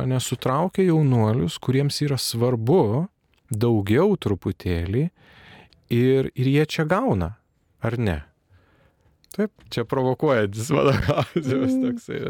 nesutraukia 0.07 0.87
jaunuolius, 0.87 1.59
kuriems 1.59 1.99
yra 2.07 2.19
svarbu 2.21 3.09
daugiau 3.51 4.15
truputėlį 4.15 5.09
ir, 5.91 6.31
ir 6.31 6.47
jie 6.47 6.65
čia 6.67 6.87
gauna, 6.87 7.35
ar 7.83 7.99
ne? 7.99 8.21
Taip. 9.37 9.53
Čia 9.75 9.85
provokuojantis 9.85 10.71
mano 10.73 10.95
klausimas 11.05 11.75
toksai. 11.83 12.21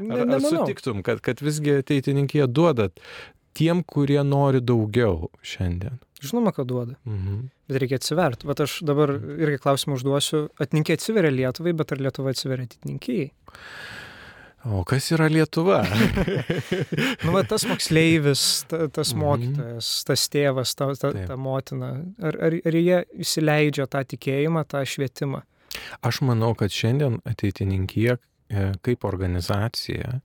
Bet 0.00 0.20
ar, 0.24 0.34
ar 0.38 0.44
sutiktum, 0.44 1.02
kad, 1.04 1.20
kad 1.24 1.42
visgi 1.44 1.78
ateitininkė 1.82 2.46
duodat 2.48 2.96
tiem, 3.54 3.82
kurie 3.86 4.22
nori 4.26 4.62
daugiau 4.64 5.28
šiandien? 5.44 6.00
Žinoma, 6.24 6.54
kad 6.56 6.66
duoda. 6.70 6.96
Mhm. 7.04 7.42
Bet 7.68 7.82
reikia 7.82 7.98
atsiverti. 8.00 8.48
Bet 8.48 8.60
aš 8.64 8.78
dabar 8.88 9.12
irgi 9.16 9.58
klausimą 9.60 9.98
užduosiu. 9.98 10.46
Atninkė 10.60 10.96
atsiveria 10.96 11.30
Lietuvai, 11.32 11.72
bet 11.76 11.92
ar 11.92 12.00
Lietuva 12.00 12.32
atsiveria 12.32 12.64
atitinkėjai? 12.68 13.28
O 14.64 14.80
kas 14.88 15.10
yra 15.12 15.26
Lietuva? 15.28 15.82
Nu, 17.24 17.32
va, 17.34 17.42
tas 17.48 17.64
moksleivis, 17.68 18.64
ta, 18.70 18.86
tas 18.92 19.12
Mhm. 19.12 19.20
mokytojas, 19.20 19.88
tas 20.08 20.24
tėvas, 20.32 20.72
ta, 20.76 20.88
ta, 20.96 21.10
Taip. 21.12 21.26
ta 21.28 21.36
motina. 21.36 21.90
Ar, 22.24 22.38
ar, 22.48 22.56
ar 22.64 22.76
jie 22.78 23.02
įsileidžia 23.20 23.86
tą 23.92 24.00
tikėjimą, 24.14 24.64
tą 24.68 24.80
švietimą? 24.88 25.42
Aš 26.02 26.22
manau, 26.26 26.52
kad 26.58 26.72
šiandien 26.74 27.20
ateitininkė 27.28 28.16
kaip 28.84 29.04
organizacija 29.08 30.18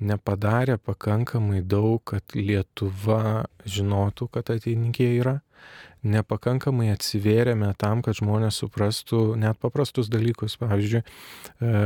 nepadarė 0.00 0.78
pakankamai 0.80 1.60
daug, 1.62 2.00
kad 2.04 2.34
Lietuva 2.34 3.46
žinotų, 3.68 4.30
kad 4.34 4.50
ateitininkė 4.56 5.08
yra. 5.20 5.40
Nepakankamai 6.00 6.88
atsivėrėme 6.94 7.72
tam, 7.80 8.00
kad 8.04 8.16
žmonės 8.16 8.62
suprastų 8.62 9.34
net 9.40 9.58
paprastus 9.60 10.08
dalykus. 10.12 10.56
Pavyzdžiui, 10.60 11.02
e, 11.02 11.82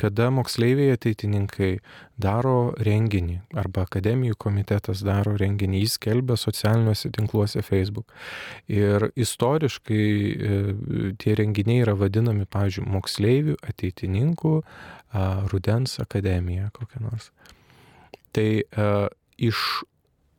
kada 0.00 0.28
moksleiviai 0.34 0.96
ateitininkai 0.98 1.70
daro 2.20 2.74
renginį 2.76 3.40
arba 3.56 3.86
akademijų 3.88 4.36
komitetas 4.38 5.00
daro 5.06 5.36
renginį, 5.40 5.80
jis 5.84 5.96
skelbia 5.98 6.36
socialiniuose 6.40 7.12
tinkluose 7.16 7.64
Facebook. 7.64 8.12
Ir 8.68 9.08
istoriškai 9.16 10.04
e, 10.04 10.60
tie 11.22 11.38
renginiai 11.40 11.86
yra 11.86 11.96
vadinami, 11.98 12.44
pavyzdžiui, 12.44 12.86
moksleivių, 12.98 13.56
ateitininkų, 13.64 14.54
rudens 15.52 15.98
akademija 16.02 16.70
kokia 16.74 17.02
nors. 17.04 17.30
Tai 18.34 18.48
a, 18.74 19.08
iš 19.38 19.84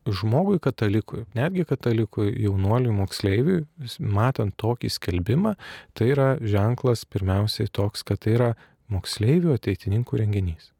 žmogui 0.06 0.60
katalikui, 0.62 1.24
netgi 1.36 1.66
katalikui, 1.68 2.30
jaunuoliui, 2.44 2.94
moksleiviui, 2.94 3.64
matant 3.98 4.54
tokį 4.60 4.90
skelbimą, 4.92 5.56
tai 5.96 6.12
yra 6.14 6.30
ženklas 6.42 7.04
pirmiausiai 7.10 7.70
toks, 7.72 8.06
kad 8.06 8.22
tai 8.24 8.36
yra 8.38 8.54
moksleivių 8.92 9.56
ateitininkų 9.56 10.22
renginys. 10.22 10.72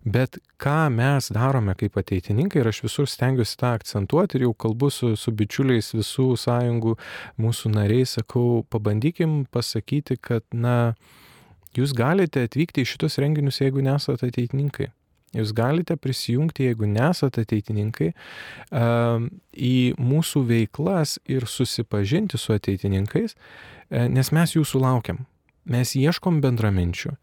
Bet 0.00 0.38
ką 0.56 0.88
mes 0.94 1.28
darome 1.34 1.74
kaip 1.76 1.98
ateitininkai, 2.00 2.62
ir 2.62 2.70
aš 2.70 2.80
visur 2.86 3.08
stengiuosi 3.10 3.58
tą 3.60 3.74
akcentuoti 3.76 4.38
ir 4.38 4.46
jau 4.46 4.54
kalbu 4.64 4.88
su, 4.94 5.10
su 5.20 5.32
bičiuliais 5.36 5.92
visų 5.92 6.30
sąjungų, 6.40 6.94
mūsų 7.40 7.72
nariais, 7.74 8.16
sakau, 8.16 8.62
pabandykim 8.72 9.44
pasakyti, 9.52 10.16
kad, 10.16 10.46
na, 10.56 10.94
jūs 11.76 11.92
galite 11.96 12.46
atvykti 12.48 12.86
į 12.86 12.88
šitus 12.94 13.20
renginius, 13.20 13.60
jeigu 13.60 13.84
nesate 13.84 14.32
ateitininkai. 14.32 14.88
Jūs 15.36 15.52
galite 15.54 15.94
prisijungti, 15.94 16.66
jeigu 16.66 16.88
nesate 16.90 17.44
ateitininkai, 17.46 18.08
į 19.54 19.74
mūsų 19.94 20.42
veiklas 20.48 21.18
ir 21.30 21.46
susipažinti 21.46 22.38
su 22.40 22.56
ateitininkais, 22.56 23.36
nes 23.90 24.32
mes 24.34 24.56
jūsų 24.56 24.82
laukiam. 24.82 25.26
mes 25.70 25.94
ieškom 25.94 26.40
bendraminčių. 26.40 27.14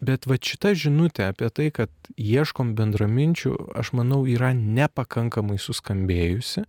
Bet 0.00 0.24
va 0.24 0.38
šita 0.40 0.72
žinutė 0.72 1.26
apie 1.28 1.50
tai, 1.52 1.66
kad 1.76 1.90
ieškom 2.16 2.72
bendraminčių, 2.78 3.52
aš 3.76 3.92
manau, 3.98 4.22
yra 4.24 4.54
nepakankamai 4.56 5.58
suskambėjusi. 5.60 6.64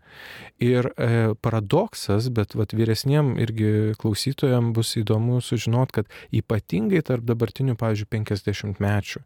Ir 0.60 0.90
e, 0.92 1.32
paradoksas, 1.40 2.28
bet 2.36 2.58
va 2.60 2.68
vyresniem 2.68 3.38
irgi 3.40 3.96
klausytojams 4.02 4.76
bus 4.76 4.94
įdomu 5.00 5.40
sužinot, 5.40 5.96
kad 5.96 6.12
ypatingai 6.36 7.00
tarp 7.08 7.24
dabartinių, 7.28 7.78
pavyzdžiui, 7.80 8.12
50 8.12 8.84
mečių 8.84 9.24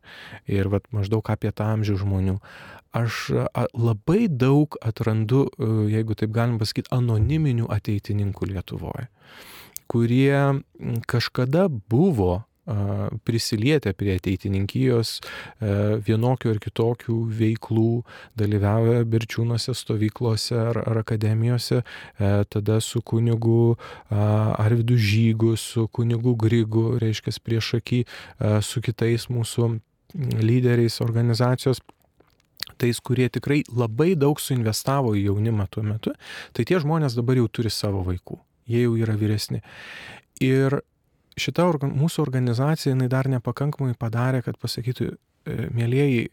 ir 0.54 0.70
va 0.70 0.84
maždaug 0.94 1.26
apie 1.34 1.50
tą 1.50 1.74
amžių 1.74 1.98
žmonių, 2.06 2.40
aš 2.96 3.28
labai 3.74 4.30
daug 4.30 4.78
atrandu, 4.86 5.48
e, 5.50 5.74
jeigu 5.98 6.14
taip 6.14 6.34
galim 6.36 6.62
pasakyti, 6.62 6.94
anoniminių 6.94 7.74
ateitininkų 7.74 8.54
Lietuvoje, 8.54 9.10
kurie 9.90 10.62
kažkada 11.10 11.72
buvo 11.74 12.46
prisilietę 13.26 13.94
prie 13.94 14.16
ateitininkijos 14.18 15.20
vienokių 16.06 16.54
ar 16.56 16.60
kitokių 16.64 17.18
veiklų, 17.40 18.04
dalyvavę 18.40 19.04
Birčiūnuose 19.10 19.76
stovyklose 19.78 20.58
ar, 20.72 20.80
ar 20.82 21.02
akademijose, 21.04 21.84
tada 22.50 22.80
su 22.82 23.02
kunigu 23.06 23.76
Arvidu 24.10 24.98
Žygu, 24.98 25.56
su 25.62 25.88
kunigu 25.88 26.36
Grigu, 26.42 26.96
reiškia 27.02 27.36
prieš 27.46 27.76
akį, 27.80 28.02
su 28.66 28.82
kitais 28.82 29.30
mūsų 29.30 29.76
lyderiais 30.16 31.02
organizacijos 31.04 31.84
tais, 32.82 33.00
kurie 33.00 33.30
tikrai 33.30 33.62
labai 33.70 34.16
daug 34.20 34.40
suinvestavo 34.42 35.14
į 35.16 35.28
jaunimą 35.30 35.68
tuo 35.72 35.84
metu, 35.86 36.16
tai 36.56 36.66
tie 36.68 36.80
žmonės 36.82 37.16
dabar 37.18 37.38
jau 37.40 37.48
turi 37.52 37.72
savo 37.72 38.02
vaikų, 38.08 38.40
jie 38.72 38.86
jau 38.86 38.96
yra 39.00 39.16
vyresni. 39.20 39.62
Ir 40.44 40.82
šita 41.40 41.66
organ, 41.68 41.94
mūsų 42.00 42.24
organizacija, 42.24 42.94
jinai 42.94 43.10
dar 43.12 43.30
nepakankamai 43.32 43.96
padarė, 44.00 44.42
kad 44.46 44.60
pasakytų, 44.62 45.12
e, 45.12 45.68
mėlyjeji, 45.76 46.30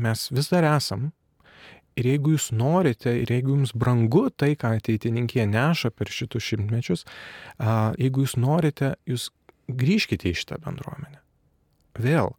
mes 0.00 0.26
vis 0.34 0.50
dar 0.52 0.66
esam. 0.74 1.12
Ir 1.94 2.08
jeigu 2.10 2.32
jūs 2.34 2.48
norite, 2.50 3.12
ir 3.22 3.30
jeigu 3.30 3.54
jums 3.54 3.70
brangu 3.78 4.26
tai, 4.34 4.56
ką 4.58 4.72
ateitininkė 4.80 5.44
neša 5.46 5.92
per 5.94 6.10
šitus 6.10 6.42
šimtmečius, 6.42 7.04
jeigu 8.02 8.24
jūs 8.24 8.34
norite, 8.34 8.96
jūs 9.06 9.28
grįžkite 9.70 10.26
į 10.26 10.34
šitą 10.40 10.58
bendruomenę. 10.64 11.20
Vėl. 11.94 12.34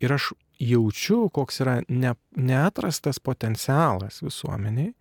Ir 0.00 0.16
aš 0.16 0.30
jaučiu, 0.58 1.28
koks 1.34 1.60
yra 1.64 1.74
ne, 1.88 2.12
neatrastas 2.36 3.18
potencialas 3.22 4.22
visuomeniai, 4.24 4.92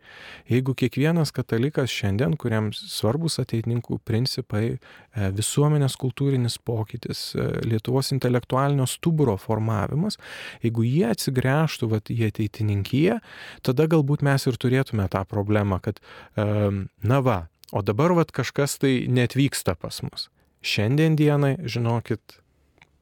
jeigu 0.51 0.75
kiekvienas 0.77 1.31
katalikas 1.35 1.91
šiandien, 1.93 2.35
kuriam 2.39 2.71
svarbus 2.75 3.39
ateitininkų 3.43 3.99
principai, 4.07 4.75
e, 4.75 5.29
visuomenės 5.35 5.97
kultūrinis 6.01 6.57
pokytis, 6.59 7.23
e, 7.35 7.47
Lietuvos 7.65 8.11
intelektualinio 8.15 8.87
stuburo 8.89 9.37
formavimas, 9.41 10.19
jeigu 10.63 10.85
jie 10.87 11.07
atsigręžtų 11.11 11.91
vat, 11.91 12.11
į 12.11 12.29
ateitininkiją, 12.29 13.19
tada 13.65 13.87
galbūt 13.91 14.23
mes 14.25 14.47
ir 14.47 14.59
turėtume 14.61 15.07
tą 15.11 15.23
problemą, 15.29 15.79
kad 15.83 15.99
na 16.35 17.19
va, 17.23 17.37
o 17.71 17.81
dabar 17.81 18.13
vat 18.15 18.31
kažkas 18.35 18.77
tai 18.81 19.05
netvyksta 19.11 19.75
pas 19.79 20.01
mus. 20.05 20.29
Šiandien 20.65 21.15
dienai, 21.19 21.55
žinokit, 21.61 22.39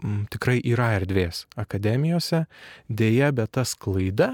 m, 0.03 0.23
tikrai 0.33 0.59
yra 0.61 0.91
erdvės 0.99 1.45
akademijose, 1.59 2.45
dėja, 2.89 3.31
bet 3.35 3.55
tas 3.57 3.73
klaida, 3.79 4.33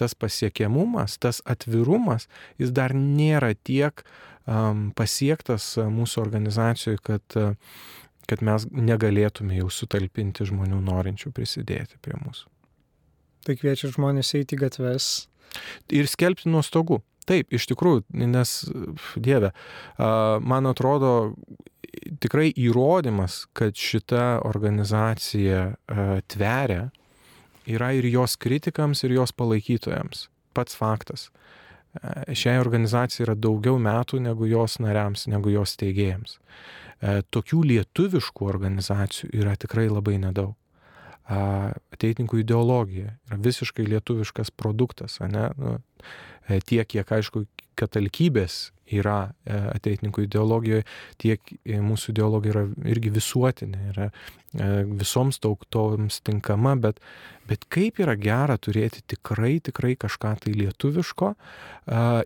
tas 0.00 0.16
pasiekiamumas, 0.16 1.18
tas 1.20 1.42
atvirumas, 1.44 2.26
jis 2.60 2.72
dar 2.72 2.94
nėra 2.96 3.52
tiek 3.54 4.00
um, 4.46 4.88
pasiektas 4.96 5.74
mūsų 5.76 6.22
organizacijoje, 6.24 7.02
kad, 7.04 7.36
kad 8.30 8.46
mes 8.46 8.64
negalėtume 8.72 9.58
jau 9.60 9.68
sutalpinti 9.72 10.48
žmonių 10.48 10.80
norinčių 10.86 11.34
prisidėti 11.36 12.00
prie 12.00 12.16
mūsų. 12.22 12.48
Tai 13.44 13.56
kviečia 13.56 13.92
žmonės 13.92 14.34
eiti 14.36 14.56
į 14.56 14.64
gatves. 14.66 15.12
Ir 15.92 16.08
skelbti 16.10 16.50
nuo 16.52 16.60
stogų. 16.64 17.00
Taip, 17.28 17.52
iš 17.54 17.66
tikrųjų, 17.70 18.04
nes, 18.26 18.52
Dieve, 19.20 19.52
man 19.98 20.66
atrodo, 20.66 21.34
tikrai 22.22 22.50
įrodymas, 22.56 23.44
kad 23.56 23.76
šita 23.76 24.40
organizacija 24.46 25.74
tveria, 26.30 26.90
yra 27.70 27.92
ir 27.96 28.08
jos 28.10 28.36
kritikams, 28.40 29.04
ir 29.04 29.16
jos 29.18 29.32
palaikytojams. 29.36 30.28
Pats 30.56 30.76
faktas. 30.78 31.28
Šiai 32.30 32.60
organizacijai 32.62 33.26
yra 33.26 33.34
daugiau 33.38 33.78
metų 33.82 34.20
negu 34.22 34.46
jos 34.50 34.78
nariams, 34.82 35.26
negu 35.30 35.50
jos 35.50 35.76
teigėjams. 35.80 36.38
Tokių 37.34 37.62
lietuviškų 37.66 38.46
organizacijų 38.46 39.30
yra 39.40 39.56
tikrai 39.58 39.88
labai 39.90 40.18
nedaug. 40.22 40.54
Ateitininkų 41.30 42.42
ideologija 42.42 43.14
yra 43.28 43.38
visiškai 43.38 43.86
lietuviškas 43.86 44.50
produktas, 44.50 45.20
ne? 45.22 45.48
Nu, 45.58 45.76
tiek, 46.66 46.86
kiek 46.90 47.12
aišku, 47.18 47.44
katalikybės 47.78 48.70
yra 48.98 49.18
e, 49.44 49.56
ateitininkų 49.76 50.26
ideologijoje, 50.26 50.86
tiek 51.20 51.54
e, 51.64 51.80
mūsų 51.84 52.14
ideologija 52.14 52.54
yra 52.56 52.66
irgi 52.90 53.12
visuotinė, 53.14 53.82
yra 53.94 54.10
visoms 54.52 55.38
tautoms 55.38 56.20
tinkama, 56.26 56.74
bet, 56.76 56.98
bet 57.46 57.64
kaip 57.70 58.00
yra 58.02 58.16
gera 58.18 58.56
turėti 58.58 59.02
tikrai, 59.06 59.60
tikrai 59.62 59.94
kažką 59.98 60.32
tai 60.42 60.54
lietuviško 60.58 61.30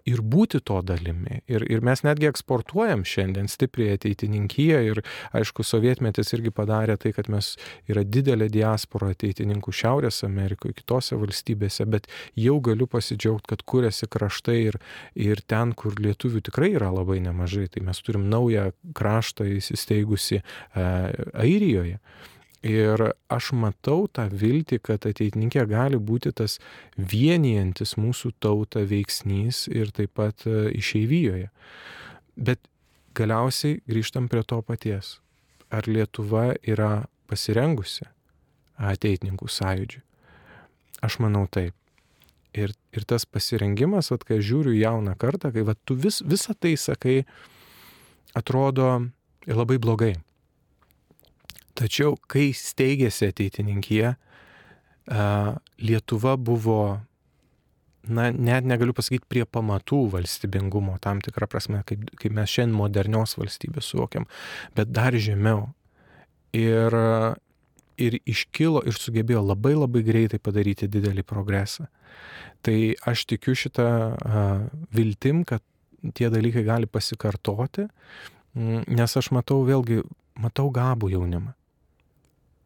ir 0.09 0.23
būti 0.25 0.61
to 0.65 0.81
dalimi. 0.85 1.43
Ir, 1.49 1.67
ir 1.69 1.85
mes 1.85 2.01
netgi 2.05 2.29
eksportuojam 2.31 3.05
šiandien 3.09 3.49
stipriai 3.53 3.99
ateitininkiją 3.99 4.81
ir 4.89 5.03
aišku, 5.37 5.65
sovietmetis 5.65 6.33
irgi 6.37 6.53
padarė 6.55 6.97
tai, 7.01 7.13
kad 7.17 7.29
mes 7.33 7.55
yra 7.93 8.05
didelė 8.05 8.49
diaspora 8.53 9.13
ateitininkų 9.13 9.73
Šiaurės 9.73 10.23
Amerikoje, 10.25 10.79
kitose 10.81 11.21
valstybėse, 11.21 11.85
bet 11.89 12.09
jau 12.41 12.57
galiu 12.65 12.89
pasidžiaugti, 12.89 13.51
kad 13.53 13.65
kuriasi 13.69 14.09
kraštai 14.09 14.59
ir, 14.71 14.81
ir 15.13 15.45
ten, 15.45 15.77
kur 15.77 15.97
lietuvių 16.01 16.45
tikrai 16.49 16.73
yra 16.79 16.89
labai 16.95 17.21
nemažai. 17.25 17.69
Tai 17.73 17.85
mes 17.85 18.01
turim 18.05 18.29
naują 18.33 18.71
kraštą 18.97 19.49
įsisteigusi 19.59 20.41
e, 20.41 20.45
Airijoje. 21.45 22.01
Ir 22.65 23.03
aš 23.29 23.51
matau 23.61 24.07
tą 24.09 24.25
viltį, 24.33 24.79
kad 24.81 25.05
ateitininkė 25.05 25.67
gali 25.69 25.99
būti 26.01 26.33
tas 26.33 26.57
vienijantis 26.97 27.99
mūsų 28.01 28.33
tautą 28.41 28.87
veiksnys 28.89 29.67
ir 29.69 29.93
taip 29.93 30.15
pat 30.17 30.47
e, 30.49 30.71
išeivijoje. 30.73 31.51
Bet 32.41 32.65
galiausiai 33.15 33.83
grįžtam 33.85 34.31
prie 34.33 34.43
to 34.49 34.63
paties. 34.65 35.19
Ar 35.69 35.85
Lietuva 35.85 36.55
yra 36.65 37.05
pasirengusi 37.29 38.09
ateitininkų 38.81 39.51
sąjūdžiui? 39.51 40.05
Aš 41.05 41.21
manau 41.21 41.45
taip. 41.53 41.77
Ir, 42.55 42.73
ir 42.95 43.05
tas 43.05 43.27
pasirengimas, 43.27 44.09
vat, 44.15 44.25
kai 44.25 44.39
žiūriu 44.39 44.73
jauną 44.79 45.19
kartą, 45.21 45.51
kai 45.53 45.67
vat, 45.67 45.81
tu 45.85 45.99
vis, 45.99 46.23
visą 46.25 46.55
tai 46.57 46.77
sakai, 46.81 47.25
atrodo 48.33 49.11
labai 49.51 49.77
blogai. 49.83 50.15
Tačiau, 51.75 52.15
kai 52.31 52.53
steigėsi 52.55 53.33
ateitininkija, 53.33 54.15
Lietuva 55.85 56.37
buvo, 56.41 56.79
na, 58.09 58.29
net 58.31 58.65
negaliu 58.65 58.95
pasakyti, 58.97 59.27
prie 59.29 59.43
pamatų 59.45 60.05
valstybingumo, 60.15 60.97
tam 61.03 61.21
tikrą 61.25 61.49
prasme, 61.51 61.83
kaip, 61.89 62.07
kaip 62.21 62.37
mes 62.37 62.53
šiandien 62.53 62.77
modernios 62.79 63.37
valstybės 63.37 63.91
suvokiam, 63.91 64.29
bet 64.77 64.93
dar 64.95 65.17
žemiau. 65.19 65.67
Ir, 66.55 66.95
ir 67.99 68.17
iškilo 68.23 68.85
ir 68.87 68.95
sugebėjo 68.95 69.43
labai 69.43 69.75
labai 69.75 70.05
greitai 70.07 70.39
padaryti 70.39 70.89
didelį 70.89 71.27
progresą. 71.27 71.89
Tai 72.65 72.77
aš 73.11 73.27
tikiu 73.35 73.57
šitą 73.59 73.89
viltim, 74.95 75.43
kad 75.45 75.61
tie 76.15 76.31
dalykai 76.33 76.65
gali 76.65 76.87
pasikartoti, 76.87 77.89
nes 78.55 79.17
aš 79.19 79.31
matau 79.35 79.61
vėlgi, 79.67 80.01
matau 80.41 80.71
gabų 80.73 81.11
jaunimą. 81.17 81.53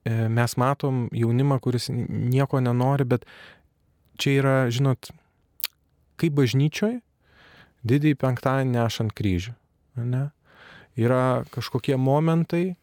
E, 0.09 0.29
mes 0.33 0.57
matom 0.57 1.07
jaunimą, 1.13 1.59
kuris 1.61 1.91
nieko 1.93 2.63
nenori, 2.65 3.05
bet 3.05 3.27
čia 4.21 4.39
yra, 4.41 4.57
žinot, 4.73 5.11
kaip 6.19 6.37
bažnyčioj, 6.39 6.99
didįjį 7.89 8.19
penktadienį 8.23 8.77
nešant 8.79 9.15
kryžių. 9.19 9.53
Ne? 10.09 10.29
Yra 10.99 11.45
kažkokie 11.53 11.99
momentai, 12.01 12.79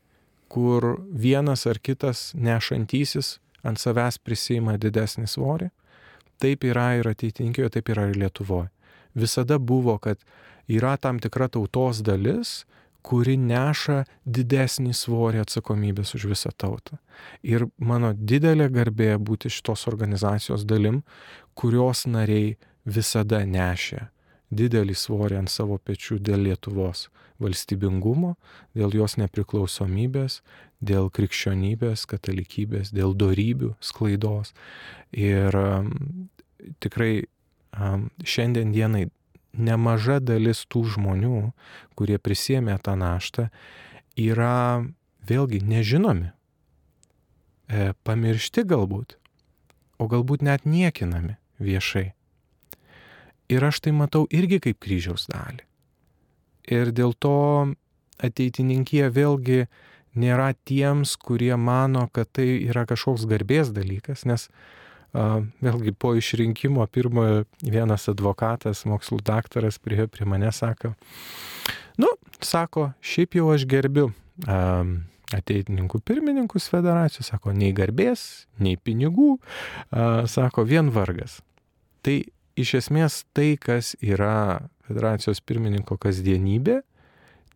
kur 0.51 0.99
vienas 1.09 1.65
ar 1.67 1.81
kitas 1.81 2.29
nešantysis 2.37 3.39
ant 3.65 3.81
savęs 3.81 4.19
prisima 4.21 4.77
didesnį 4.77 5.27
svorį. 5.27 5.71
Taip 6.39 6.67
yra 6.67 6.91
ir 6.99 7.09
ateitinkijoje, 7.09 7.77
taip 7.77 7.89
yra 7.89 8.09
ir 8.11 8.19
Lietuvoje. 8.21 8.69
Visada 9.15 9.57
buvo, 9.57 9.97
kad 9.97 10.19
yra 10.67 10.95
tam 11.01 11.19
tikra 11.23 11.47
tautos 11.49 12.03
dalis, 12.05 12.65
kuri 13.05 13.35
neša 13.37 13.99
didesnį 14.25 14.95
svorį 14.97 15.43
atsakomybės 15.43 16.15
už 16.17 16.25
visą 16.31 16.51
tautą. 16.57 16.97
Ir 17.45 17.67
mano 17.77 18.13
didelė 18.17 18.71
garbė 18.73 19.13
būti 19.21 19.51
šitos 19.53 19.85
organizacijos 19.91 20.65
dalim, 20.65 21.03
kurios 21.53 22.05
nariai 22.09 22.55
visada 22.85 23.43
nešė 23.45 24.07
didelį 24.55 24.95
svorį 24.97 25.39
ant 25.41 25.51
savo 25.51 25.77
pečių 25.81 26.19
dėl 26.23 26.45
Lietuvos 26.47 27.07
valstybingumo, 27.41 28.35
dėl 28.77 28.93
jos 28.95 29.17
nepriklausomybės, 29.19 30.39
dėl 30.79 31.09
krikščionybės, 31.11 32.05
katalikybės, 32.07 32.93
dėl 32.95 33.15
darybių 33.17 33.73
sklaidos. 33.83 34.53
Ir 35.11 35.55
um, 35.59 36.29
tikrai 36.83 37.25
um, 37.75 38.09
šiandien 38.23 38.71
dienai 38.75 39.07
nemaža 39.57 40.19
dalis 40.19 40.65
tų 40.69 40.85
žmonių, 40.95 41.51
kurie 41.95 42.17
prisėmė 42.19 42.77
tą 42.83 42.95
naštą, 42.99 43.49
yra 44.15 44.85
vėlgi 45.27 45.61
nežinomi, 45.65 46.31
e, 47.67 47.93
pamiršti 48.03 48.65
galbūt, 48.67 49.17
o 49.99 50.07
galbūt 50.11 50.43
net 50.45 50.65
niekinami 50.65 51.37
viešai. 51.59 52.11
Ir 53.49 53.63
aš 53.63 53.81
tai 53.85 53.93
matau 53.93 54.25
irgi 54.33 54.59
kaip 54.59 54.79
kryžiaus 54.81 55.27
dalį. 55.29 55.65
Ir 56.65 56.89
dėl 56.97 57.13
to 57.13 57.75
ateitininkija 58.17 59.11
vėlgi 59.13 59.67
nėra 60.17 60.53
tiems, 60.65 61.13
kurie 61.19 61.53
mano, 61.59 62.07
kad 62.09 62.31
tai 62.33 62.47
yra 62.65 62.85
kažkoks 62.89 63.27
garbės 63.29 63.69
dalykas, 63.75 64.25
nes 64.25 64.49
vėlgi 65.15 65.93
po 65.97 66.13
išrinkimo 66.17 66.85
pirmojo 66.91 67.43
vienas 67.61 68.09
advokatas, 68.11 68.83
mokslų 68.89 69.21
daktaras 69.25 69.79
prie, 69.79 70.05
prie 70.11 70.27
mane 70.27 70.51
sako, 70.55 70.93
nu, 72.01 72.11
sako, 72.43 72.89
šiaip 73.01 73.37
jau 73.39 73.49
aš 73.53 73.67
gerbiu 73.69 74.09
ateitininkų 75.35 76.01
pirmininkus 76.05 76.67
federacijos, 76.71 77.31
sako, 77.31 77.53
nei 77.55 77.73
garbės, 77.75 78.45
nei 78.61 78.77
pinigų, 78.77 79.37
sako, 80.29 80.65
vien 80.67 80.91
vargas. 80.93 81.39
Tai 82.05 82.19
iš 82.59 82.75
esmės 82.81 83.23
tai, 83.35 83.55
kas 83.61 83.95
yra 84.03 84.67
federacijos 84.85 85.41
pirmininko 85.41 85.97
kasdienybė, 86.01 86.81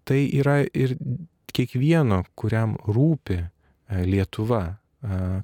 tai 0.10 0.24
yra 0.39 0.64
ir 0.74 0.95
kiekvieno, 1.53 2.24
kuriam 2.39 2.76
rūpi 2.88 3.38
e, 3.38 3.49
Lietuva 4.05 4.80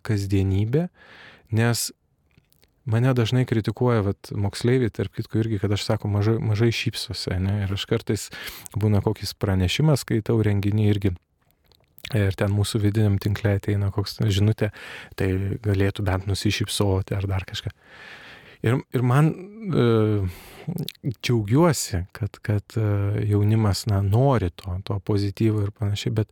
kasdienybė, 0.05 0.89
nes 1.55 1.85
mane 2.85 3.13
dažnai 3.17 3.45
kritikuoja, 3.49 4.03
vat, 4.05 4.31
moksleiviai, 4.31 4.93
tarp 4.93 5.13
kitko 5.17 5.41
irgi, 5.41 5.59
kad 5.61 5.73
aš 5.75 5.85
sako, 5.87 6.09
mažai, 6.13 6.37
mažai 6.43 6.71
šypsosi, 6.75 7.37
ne? 7.41 7.61
ir 7.65 7.75
aš 7.75 7.85
kartais 7.89 8.27
būna 8.77 9.01
kokis 9.05 9.35
pranešimas, 9.37 10.05
skaitau 10.05 10.37
renginį 10.45 10.89
irgi. 10.93 11.15
Ir 12.13 12.35
ten 12.37 12.53
mūsų 12.53 12.83
vidiniam 12.83 13.15
tinklė 13.17 13.55
ateina 13.57 13.89
koks 13.93 14.19
žinutė, 14.29 14.69
tai 15.17 15.31
galėtų 15.65 16.05
bent 16.05 16.27
nusišypsoti 16.29 17.17
ar 17.17 17.25
dar 17.29 17.47
kažką. 17.49 17.73
Ir, 18.65 18.77
ir 18.93 19.05
man 19.05 19.31
e, 19.33 19.87
džiaugiuosi, 21.09 22.03
kad, 22.15 22.37
kad 22.45 22.77
e, 22.77 22.85
jaunimas 23.29 23.85
na, 23.89 24.03
nori 24.05 24.51
to, 24.53 24.77
to 24.85 24.99
pozityvo 25.05 25.65
ir 25.65 25.73
panašiai, 25.73 26.13
bet 26.21 26.29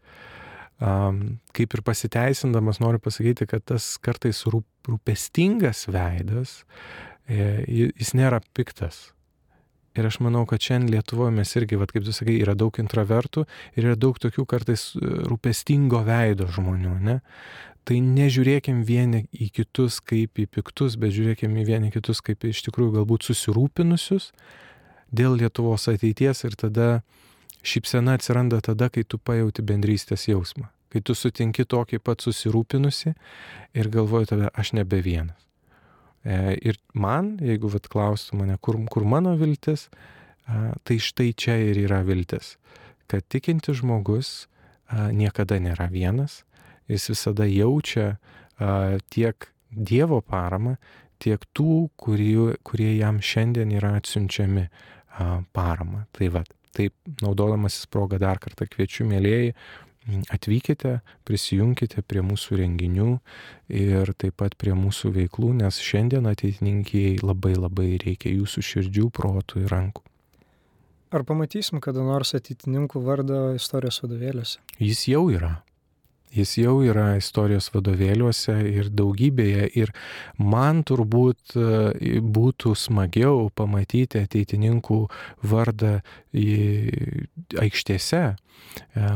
kaip 0.83 1.75
ir 1.77 1.83
pasiteisindamas 1.85 2.81
noriu 2.83 2.99
pasakyti, 3.03 3.47
kad 3.47 3.63
tas 3.71 3.93
kartais 4.03 4.43
rūp, 4.49 4.67
rūpestingas 4.89 5.85
veidas, 5.91 6.61
e, 7.27 7.63
jis 7.67 8.13
nėra 8.17 8.41
piktas. 8.55 9.13
Ir 9.93 10.07
aš 10.09 10.17
manau, 10.25 10.41
kad 10.49 10.63
šiandien 10.63 10.95
Lietuvoje 10.95 11.31
mes 11.35 11.51
irgi, 11.53 11.77
vat, 11.77 11.91
kaip 11.93 12.05
tu 12.07 12.13
sakai, 12.15 12.39
yra 12.41 12.55
daug 12.57 12.73
introvertų 12.81 13.45
ir 13.77 13.85
yra 13.91 13.97
daug 13.99 14.17
tokių 14.19 14.47
kartais 14.49 14.89
e, 14.97 15.05
rūpestingo 15.29 16.01
veido 16.07 16.49
žmonių. 16.51 16.97
Ne? 17.05 17.19
Tai 17.83 17.99
nežiūrėkim 18.01 18.81
vieni 18.87 19.25
į 19.31 19.51
kitus 19.59 19.99
kaip 20.01 20.39
į 20.39 20.47
piktus, 20.49 20.97
bet 20.99 21.13
žiūrėkim 21.15 21.55
į 21.61 21.67
vieni 21.67 21.91
kitus 21.93 22.23
kaip 22.25 22.43
iš 22.47 22.63
tikrųjų 22.67 22.97
galbūt 22.99 23.27
susirūpinusius 23.29 24.31
dėl 25.13 25.37
Lietuvos 25.37 25.85
ateities 25.91 26.43
ir 26.47 26.57
tada 26.57 26.87
šypsena 27.63 28.17
atsiranda 28.19 28.61
tada, 28.63 28.89
kai 28.93 29.05
tu 29.07 29.17
pajauti 29.17 29.65
bendrystės 29.65 30.27
jausmą. 30.29 30.69
Kai 30.93 31.01
tu 31.01 31.15
sutinki 31.17 31.65
tokį 31.65 31.99
pat 32.05 32.21
susirūpinusi 32.21 33.15
ir 33.73 33.89
galvoji 33.93 34.29
tada, 34.35 34.51
aš 34.53 34.75
nebe 34.77 34.99
vienas. 35.01 35.39
E, 36.23 36.55
ir 36.61 36.77
man, 36.93 37.37
jeigu 37.41 37.71
vat 37.73 37.89
klaustų 37.91 38.43
mane, 38.43 38.57
kur, 38.61 38.77
kur 38.91 39.07
mano 39.07 39.33
viltis, 39.39 39.89
tai 40.83 40.97
štai 40.99 41.31
čia 41.33 41.55
ir 41.71 41.79
yra 41.85 42.01
viltis. 42.03 42.57
Kad 43.07 43.25
tikinti 43.31 43.75
žmogus 43.75 44.49
niekada 44.91 45.59
nėra 45.63 45.87
vienas, 45.91 46.41
jis 46.91 47.09
visada 47.13 47.47
jaučia 47.49 48.17
tiek 49.13 49.49
Dievo 49.73 50.19
paramą, 50.21 50.75
tiek 51.17 51.41
tų, 51.57 51.87
kurie, 51.97 52.59
kurie 52.61 52.91
jam 52.93 53.17
šiandien 53.17 53.71
yra 53.73 53.95
atsiunčiami 53.97 54.67
paramą. 55.55 56.03
Tai 56.13 56.27
vad, 56.35 56.51
taip, 56.75 56.93
naudodamasis 57.21 57.87
progą 57.91 58.19
dar 58.21 58.41
kartą 58.43 58.67
kviečiu, 58.69 59.05
mėlyjeji, 59.09 59.53
atvykite, 60.33 60.97
prisijunkite 61.27 62.03
prie 62.05 62.23
mūsų 62.25 62.59
renginių 62.59 63.09
ir 63.71 64.13
taip 64.19 64.37
pat 64.41 64.57
prie 64.59 64.75
mūsų 64.75 65.13
veiklų, 65.17 65.53
nes 65.61 65.79
šiandien 65.79 66.27
ateitininkiai 66.29 67.19
labai 67.23 67.55
labai 67.55 67.93
reikia 68.03 68.33
jūsų 68.33 68.65
širdžių, 68.69 69.09
protų 69.15 69.63
ir 69.63 69.71
rankų. 69.73 70.03
Ar 71.13 71.21
pamatysim 71.29 71.77
kada 71.83 72.01
nors 72.01 72.33
ateitininkų 72.33 73.03
vardą 73.05 73.41
istorijos 73.53 74.01
vadovėliuose? 74.01 74.57
Jis 74.81 75.05
jau 75.11 75.27
yra. 75.29 75.59
Jis 76.33 76.55
jau 76.57 76.79
yra 76.85 77.13
istorijos 77.19 77.69
vadovėliuose 77.73 78.55
ir 78.71 78.89
daugybėje. 78.89 79.67
Ir 79.77 79.93
man 80.41 80.81
turbūt 80.87 81.55
e, 81.55 82.19
būtų 82.21 82.73
smagiau 82.79 83.49
pamatyti 83.55 84.23
ateitininkų 84.23 84.99
vardą 85.53 85.99
aikštėse. 87.63 88.23
E, 88.33 88.35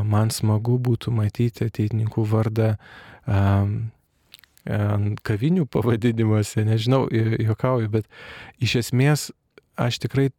man 0.06 0.34
smagu 0.34 0.78
būtų 0.78 1.14
matyti 1.16 1.70
ateitininkų 1.72 2.28
vardą 2.32 2.76
kavinių 5.28 5.66
pavadinimuose, 5.72 6.64
nežinau, 6.68 7.06
juokauju, 7.12 7.90
bet 7.92 8.08
iš 8.64 8.76
esmės 8.82 9.30
aš 9.80 10.00
tikrai 10.04 10.30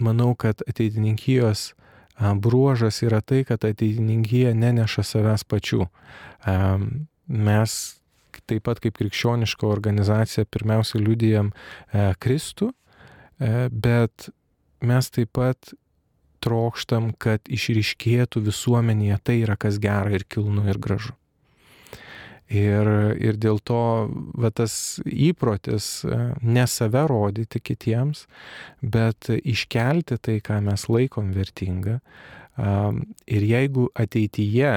manau, 0.00 0.34
kad 0.34 0.62
ateitininkijos 0.68 1.72
bruožas 2.18 3.02
yra 3.02 3.20
tai, 3.20 3.42
kad 3.48 3.64
ateitininkija 3.64 4.52
neneša 4.54 5.04
savęs 5.06 5.44
pačių. 5.48 5.86
Mes 7.32 7.78
taip 8.48 8.64
pat 8.66 8.80
kaip 8.82 8.96
krikščioniška 8.98 9.66
organizacija 9.68 10.48
pirmiausia 10.48 11.00
liudijam 11.00 11.52
e, 11.52 12.12
Kristų, 12.22 12.72
e, 12.72 13.68
bet 13.70 14.28
mes 14.82 15.10
taip 15.14 15.32
pat 15.36 15.74
trokštam, 16.42 17.12
kad 17.22 17.46
išryškėtų 17.46 18.42
visuomenėje 18.48 19.18
tai 19.22 19.38
yra 19.44 19.56
kas 19.60 19.78
gera 19.82 20.10
ir 20.16 20.26
kilnu 20.26 20.66
ir 20.70 20.80
gražu. 20.82 21.14
Ir, 22.52 22.88
ir 23.16 23.38
dėl 23.40 23.62
to 23.64 23.80
va, 24.36 24.50
tas 24.52 24.74
įprotis 25.08 26.02
e, 26.04 26.16
ne 26.44 26.66
save 26.68 27.06
rodyti 27.08 27.62
kitiems, 27.64 28.26
bet 28.82 29.30
iškelti 29.32 30.18
tai, 30.20 30.36
ką 30.44 30.58
mes 30.66 30.84
laikom 30.90 31.32
vertinga. 31.32 32.00
Ir 33.32 33.44
jeigu 33.48 33.86
ateityje 33.96 34.74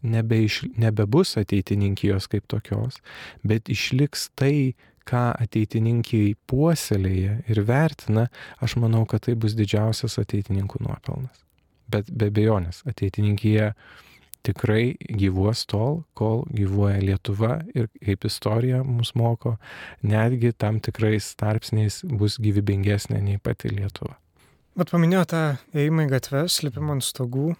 nebeiš, 0.00 0.62
nebebus 0.80 1.36
ateitininkijos 1.36 2.30
kaip 2.32 2.46
tokios, 2.48 3.00
bet 3.44 3.68
išliks 3.68 4.30
tai, 4.38 4.72
ką 5.08 5.30
ateitininkiai 5.42 6.34
puoselėja 6.48 7.40
ir 7.50 7.62
vertina, 7.66 8.28
aš 8.62 8.76
manau, 8.80 9.04
kad 9.08 9.24
tai 9.26 9.34
bus 9.34 9.56
didžiausias 9.58 10.18
ateitininkų 10.22 10.84
nuopelnas. 10.86 11.42
Bet 11.90 12.10
be 12.14 12.28
bejonės, 12.30 12.84
ateitininkija 12.86 13.72
tikrai 14.46 14.94
gyvuos 15.20 15.64
tol, 15.68 16.02
kol 16.16 16.44
gyvuoja 16.54 17.00
Lietuva 17.02 17.58
ir 17.76 17.88
kaip 18.00 18.24
istorija 18.28 18.82
mus 18.86 19.12
moko, 19.18 19.56
netgi 20.06 20.52
tam 20.56 20.80
tikrais 20.82 21.32
tarpsniais 21.40 22.00
bus 22.08 22.38
gyvybingesnė 22.42 23.20
nei 23.24 23.40
pati 23.42 23.72
Lietuva. 23.72 24.16
Bet 24.78 24.92
paminėjo 24.94 25.24
tą 25.28 25.42
ėjimą 25.76 26.06
į 26.06 26.12
gatves, 26.14 26.60
lipimą 26.64 26.96
ant 26.96 27.04
stogų, 27.04 27.52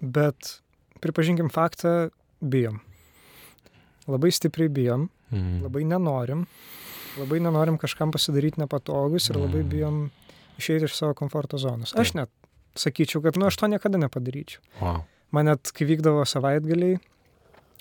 bet 0.00 0.58
pripažinkim 1.02 1.50
faktą, 1.52 2.10
bijom. 2.40 2.80
Labai 4.08 4.30
stipriai 4.32 4.70
bijom, 4.72 5.08
mm. 5.34 5.58
labai 5.66 5.84
nenorim, 5.84 6.46
labai 7.18 7.42
nenorim 7.44 7.76
kažkam 7.82 8.14
pasidaryti 8.14 8.62
nepatogus 8.62 9.28
ir 9.28 9.36
mm. 9.36 9.44
labai 9.44 9.66
bijom 9.68 10.00
išeiti 10.58 10.88
iš 10.88 10.96
savo 10.96 11.18
komforto 11.18 11.60
zonos. 11.60 11.92
Aš 11.98 12.14
net 12.16 12.32
sakyčiau, 12.78 13.20
kad 13.26 13.36
nu 13.36 13.50
aš 13.50 13.58
to 13.58 13.68
niekada 13.68 14.00
nepadaryčiau. 14.00 14.62
Wow 14.80 15.04
man 15.34 15.50
net 15.50 15.72
kai 15.74 15.86
vykdavo 15.88 16.24
savaitgaliai, 16.28 16.98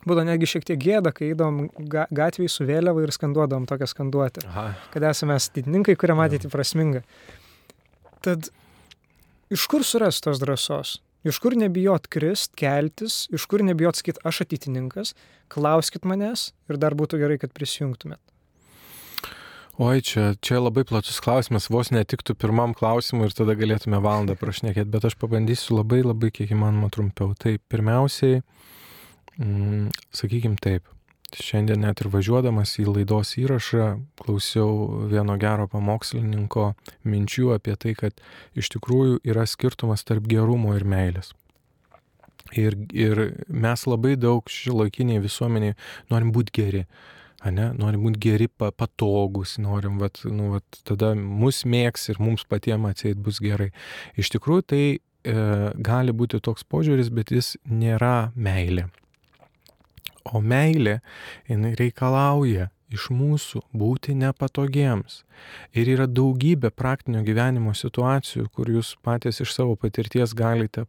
būdavo 0.07 0.27
netgi 0.27 0.49
šiek 0.53 0.67
tiek 0.67 0.79
gėda, 0.81 1.13
kai 1.15 1.31
eidom 1.31 1.65
ga 1.91 2.05
gatvėje 2.15 2.53
su 2.53 2.67
vėliava 2.67 3.03
ir 3.03 3.13
skanduodom 3.15 3.67
tokią 3.69 3.89
skanduotę, 3.91 4.45
Aha. 4.47 4.69
kad 4.93 5.07
esame 5.09 5.37
stidininkai, 5.41 5.97
kurie 5.99 6.15
matyti 6.17 6.51
prasminga. 6.51 7.03
Tad 8.25 8.49
iš 9.53 9.67
kur 9.71 9.85
suras 9.87 10.21
tos 10.23 10.41
drąsos? 10.43 10.97
Iš 11.27 11.41
kur 11.43 11.55
nebijot 11.59 12.05
krist, 12.13 12.53
keltis, 12.55 13.25
iš 13.33 13.47
kur 13.49 13.63
nebijot 13.65 13.97
sakyti, 13.99 14.21
aš 14.27 14.45
ateitininkas, 14.45 15.15
klauskit 15.51 16.05
manęs 16.07 16.51
ir 16.69 16.79
dar 16.79 16.95
būtų 16.95 17.19
gerai, 17.19 17.39
kad 17.41 17.51
prisijungtumėt. 17.57 18.21
Oi, 19.77 20.01
čia, 20.01 20.31
čia 20.41 20.57
labai 20.57 20.81
platus 20.89 21.19
klausimas, 21.21 21.67
vos 21.69 21.91
netiktų 21.93 22.33
pirmam 22.41 22.71
klausimui 22.73 23.27
ir 23.27 23.33
tada 23.37 23.53
galėtume 23.53 23.99
valandą 24.01 24.33
prašnekėti, 24.33 24.89
bet 24.89 25.03
aš 25.05 25.13
pabandysiu 25.21 25.75
labai 25.77 25.99
labai 26.01 26.31
kiek 26.33 26.49
įmanoma 26.55 26.87
trumpiau. 26.89 27.35
Tai 27.37 27.59
pirmiausiai, 27.69 28.39
mm, 29.37 29.91
sakykime 30.17 30.57
taip, 30.65 30.89
šiandien 31.37 31.85
net 31.85 32.01
ir 32.01 32.09
važiuodamas 32.09 32.73
į 32.81 32.87
laidos 32.89 33.35
įrašą 33.37 33.91
klausiau 34.17 35.03
vieno 35.11 35.35
gero 35.37 35.67
pamokslininko 35.69 36.71
minčių 37.05 37.51
apie 37.59 37.75
tai, 37.77 37.93
kad 37.99 38.17
iš 38.57 38.71
tikrųjų 38.73 39.19
yra 39.29 39.45
skirtumas 39.45 40.01
tarp 40.09 40.25
gerumo 40.25 40.73
ir 40.73 40.87
meilės. 40.89 41.35
Ir, 42.57 42.79
ir 42.97 43.45
mes 43.45 43.85
labai 43.85 44.15
daug 44.17 44.49
šiuolaikiniai 44.49 45.21
visuomeniai 45.21 45.77
norim 46.09 46.33
būti 46.33 46.57
geri. 46.57 46.83
Ne, 47.45 47.67
norim 47.77 48.01
būti 48.07 48.21
geri, 48.23 48.47
patogus, 48.49 49.57
norim, 49.61 49.99
vat, 50.01 50.23
nu, 50.25 50.55
vat, 50.55 50.79
tada 50.87 51.11
mus 51.15 51.61
mėgs 51.69 52.09
ir 52.09 52.17
mums 52.19 52.47
patiems 52.49 52.89
atseit 52.89 53.19
bus 53.21 53.37
gerai. 53.43 53.69
Iš 54.17 54.31
tikrųjų, 54.33 54.63
tai 54.73 54.81
e, 54.97 55.35
gali 55.77 56.15
būti 56.17 56.41
toks 56.43 56.65
požiūris, 56.65 57.11
bet 57.13 57.31
jis 57.35 57.53
nėra 57.69 58.31
meilė. 58.33 58.87
O 60.33 60.41
meilė, 60.41 60.97
jinai 61.47 61.75
reikalauja 61.77 62.71
iš 62.93 63.09
mūsų 63.11 63.61
būti 63.75 64.15
nepatogiems. 64.17 65.21
Ir 65.77 65.89
yra 65.91 66.07
daugybė 66.09 66.71
praktinio 66.73 67.21
gyvenimo 67.27 67.73
situacijų, 67.77 68.47
kur 68.55 68.71
jūs 68.71 68.95
patys 69.05 69.41
iš 69.43 69.53
savo 69.53 69.75
patirties 69.79 70.33
galite 70.37 70.85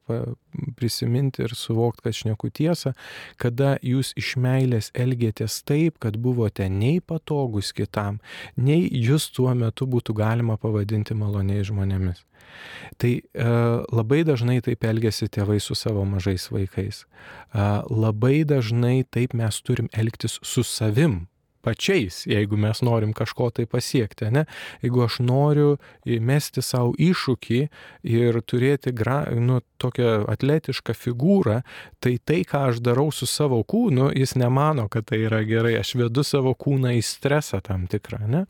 prisiminti 0.78 1.42
ir 1.44 1.54
suvokti, 1.58 2.06
kad 2.06 2.16
šneku 2.16 2.50
tiesą, 2.54 2.94
kada 3.36 3.76
jūs 3.84 4.14
iš 4.18 4.36
meilės 4.40 4.92
elgėtės 4.94 5.60
taip, 5.68 5.98
kad 6.02 6.16
buvote 6.22 6.68
nei 6.70 7.02
patogus 7.02 7.74
kitam, 7.76 8.22
nei 8.56 8.86
jūs 8.86 9.30
tuo 9.34 9.52
metu 9.58 9.88
būtų 9.90 10.16
galima 10.18 10.56
pavadinti 10.60 11.18
maloniai 11.18 11.66
žmonėmis. 11.66 12.24
Tai 12.98 13.10
e, 13.18 13.48
labai 13.92 14.22
dažnai 14.26 14.58
taip 14.64 14.86
elgesi 14.88 15.28
tėvai 15.30 15.58
su 15.62 15.76
savo 15.78 16.04
mažais 16.08 16.48
vaikais. 16.50 17.04
E, 17.04 17.66
labai 17.92 18.46
dažnai 18.48 19.02
taip 19.04 19.36
mes 19.36 19.60
turim 19.62 19.90
elgtis 19.92 20.38
su 20.42 20.64
savim 20.66 21.26
pačiais, 21.68 22.22
jeigu 22.28 22.56
mes 22.60 22.82
norim 22.86 23.12
kažko 23.16 23.50
tai 23.54 23.66
pasiekti. 23.68 24.30
Ne? 24.32 24.46
Jeigu 24.82 25.04
aš 25.04 25.20
noriu 25.24 25.76
įmesti 26.08 26.64
savo 26.64 26.94
iššūkį 26.96 27.60
ir 28.08 28.40
turėti 28.48 28.94
gra, 28.96 29.20
nu, 29.36 29.60
tokią 29.78 30.24
atletišką 30.32 30.94
figūrą, 30.96 31.60
tai 32.02 32.16
tai, 32.18 32.40
ką 32.48 32.64
aš 32.72 32.80
darau 32.84 33.12
su 33.14 33.28
savo 33.30 33.60
kūnu, 33.68 34.10
jis 34.18 34.34
nemano, 34.40 34.88
kad 34.90 35.06
tai 35.10 35.20
yra 35.26 35.42
gerai. 35.46 35.76
Aš 35.78 35.94
vedu 36.00 36.24
savo 36.26 36.54
kūną 36.58 36.94
į 36.98 37.02
stresą 37.06 37.60
tam 37.64 37.86
tikrą. 37.90 38.24
Ne? 38.30 38.44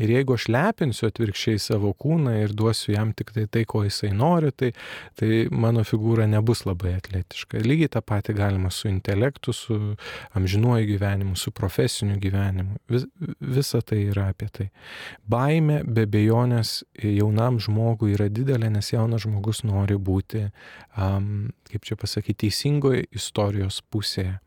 Ir 0.00 0.14
jeigu 0.14 0.36
aš 0.38 0.48
lepinsiu 0.52 1.10
atvirkščiai 1.10 1.60
savo 1.60 1.92
kūną 1.92 2.38
ir 2.40 2.54
duosiu 2.56 2.94
jam 2.96 3.12
tik 3.16 3.34
tai 3.36 3.46
tai, 3.52 3.64
ko 3.68 3.84
jisai 3.86 4.12
nori, 4.16 4.52
tai, 4.56 4.72
tai 5.18 5.44
mano 5.52 5.84
figūra 5.86 6.26
nebus 6.30 6.64
labai 6.68 6.96
atletiška. 7.00 7.60
Lygiai 7.66 7.92
tą 7.92 8.04
patį 8.04 8.36
galima 8.38 8.72
su 8.72 8.88
intelektu, 8.90 9.52
su 9.56 9.78
amžinuoju 10.38 10.88
gyvenimu, 10.94 11.36
su 11.36 11.52
profesiniu 11.52 12.16
gyvenimu 12.22 12.51
gyvenimu. 12.52 12.76
Vis, 12.88 13.06
visa 13.40 13.80
tai 13.80 14.06
yra 14.10 14.28
apie 14.30 14.48
tai. 14.52 14.68
Baime 15.26 15.82
be 15.84 16.06
bejonės 16.06 16.82
jaunam 17.02 17.58
žmogui 17.60 18.14
yra 18.14 18.28
didelė, 18.28 18.70
nes 18.70 18.92
jaunas 18.92 19.24
žmogus 19.24 19.62
nori 19.64 19.96
būti, 19.96 20.50
um, 20.96 21.52
kaip 21.70 21.84
čia 21.84 21.96
pasakyti, 21.96 22.46
teisingoje 22.46 23.06
istorijos 23.12 23.82
pusėje. 23.90 24.38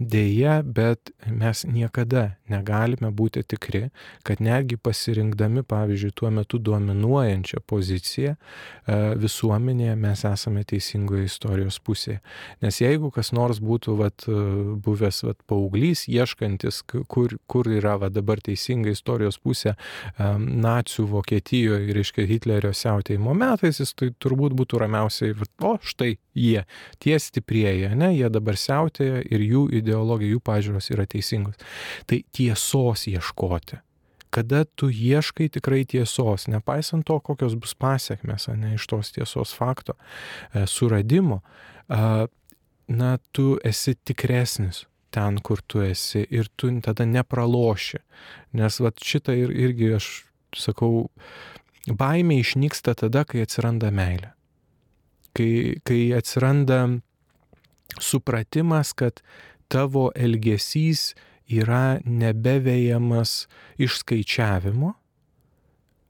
Deja, 0.00 0.62
bet 0.64 1.10
mes 1.28 1.66
niekada 1.68 2.30
negalime 2.48 3.10
būti 3.12 3.42
tikri, 3.44 3.90
kad 4.24 4.40
netgi 4.40 4.78
pasirinkdami, 4.80 5.60
pavyzdžiui, 5.68 6.14
tuo 6.16 6.30
metu 6.32 6.56
dominuojančią 6.56 7.60
poziciją 7.68 8.32
e, 8.32 8.96
visuomenėje 9.20 9.96
mes 10.00 10.24
esame 10.24 10.64
teisingoje 10.64 11.26
istorijos 11.28 11.76
pusėje. 11.84 12.22
Nes 12.64 12.80
jeigu 12.80 13.10
kas 13.12 13.34
nors 13.36 13.60
būtų 13.60 13.96
vat, 14.00 14.24
e, 14.24 14.38
buvęs 14.86 15.20
vat, 15.28 15.40
paauglys, 15.50 16.06
ieškantis, 16.08 16.80
kur, 16.88 17.36
kur 17.44 17.68
yra 17.68 17.98
vat, 18.00 18.16
dabar 18.16 18.40
teisinga 18.40 18.94
istorijos 18.96 19.36
pusė 19.36 19.74
e, 19.74 19.76
nacijų 20.38 21.10
Vokietijoje 21.12 22.00
iškai 22.00 22.24
Hitlerio 22.30 22.72
siautėjimo 22.72 23.36
metais, 23.36 23.82
jis 23.84 23.92
tai 23.92 24.10
turbūt 24.16 24.56
būtų 24.56 24.80
ramiausiai, 24.86 25.36
vat, 25.36 25.52
o 25.60 25.76
štai 25.84 26.14
jie, 26.34 26.64
tie 27.04 27.18
stiprieji, 27.20 27.92
ne, 28.00 28.12
jie 28.16 28.32
dabar 28.32 28.56
siautėja 28.56 29.20
ir 29.28 29.39
jų 29.44 29.66
ideologija, 29.80 30.34
jų 30.34 30.42
pažiūros 30.44 30.90
yra 30.94 31.06
teisingos. 31.10 31.60
Tai 32.10 32.20
tiesos 32.36 33.06
ieškoti. 33.10 33.80
Kada 34.30 34.62
tu 34.78 34.86
ieškai 34.94 35.48
tikrai 35.50 35.82
tiesos, 35.90 36.46
nepaisant 36.46 37.02
to, 37.06 37.16
kokios 37.18 37.56
bus 37.58 37.74
pasiekmes, 37.74 38.46
ne 38.54 38.76
iš 38.76 38.86
tos 38.86 39.10
tiesos 39.16 39.54
fakto 39.56 39.96
e, 40.54 40.68
suradimo, 40.70 41.40
na, 41.90 43.10
tu 43.34 43.56
esi 43.66 43.96
tikresnis 44.06 44.84
ten, 45.10 45.38
kur 45.42 45.60
tu 45.66 45.82
esi 45.82 46.22
ir 46.30 46.48
tu 46.56 46.70
tada 46.84 47.06
nepraloši. 47.06 47.98
Nes 48.58 48.80
va 48.82 48.92
šitą 48.94 49.34
ir, 49.34 49.50
irgi 49.50 49.94
aš 49.98 50.10
sakau, 50.56 51.08
baimė 51.86 52.40
išnyksta 52.44 52.94
tada, 52.98 53.24
kai 53.26 53.44
atsiranda 53.46 53.90
meilė. 53.94 54.32
Kai, 55.36 55.78
kai 55.86 56.00
atsiranda 56.16 56.80
supratimas, 57.98 58.92
kad 58.92 59.22
tavo 59.70 60.10
elgesys 60.14 61.14
yra 61.50 61.98
nebevejamas 62.04 63.48
išskaičiavimo, 63.82 64.94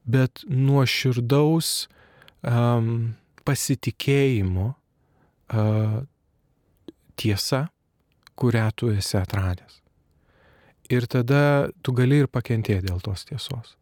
bet 0.05 0.43
nuoširdaus 0.49 1.71
um, 2.41 3.13
pasitikėjimo 3.45 4.67
uh, 4.73 5.99
tiesa, 7.17 7.67
kurią 8.37 8.69
tu 8.75 8.89
esi 8.93 9.17
atradęs. 9.19 9.81
Ir 10.91 11.07
tada 11.07 11.69
tu 11.85 11.93
gali 11.95 12.23
ir 12.23 12.27
pakentėti 12.27 12.89
dėl 12.89 12.99
tos 13.03 13.23
tiesos. 13.29 13.77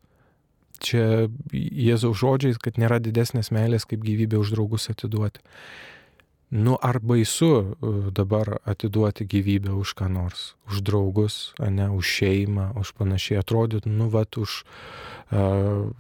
Čia 0.79 1.27
Jėzaus 1.51 2.19
žodžiais, 2.21 2.59
kad 2.61 2.77
nėra 2.79 2.99
didesnės 3.03 3.49
meilės 3.51 3.87
kaip 3.89 4.03
gyvybę 4.05 4.39
už 4.39 4.53
draugus 4.55 4.87
atiduoti. 4.91 5.41
Nu, 6.49 6.77
ar 6.81 6.97
baisu 6.99 7.49
e, 7.61 7.65
dabar 8.11 8.57
atiduoti 8.65 9.25
gyvybę 9.25 9.69
už 9.69 9.93
ką 9.93 10.09
nors, 10.09 10.57
už 10.65 10.81
draugus, 10.81 11.53
ne, 11.61 11.85
už 11.93 12.01
šeimą, 12.01 12.73
už 12.73 12.97
panašiai 12.97 13.37
atrodyt, 13.45 13.85
nu, 13.85 14.09
vat, 14.09 14.33
už, 14.33 14.65
uh, 15.29 15.93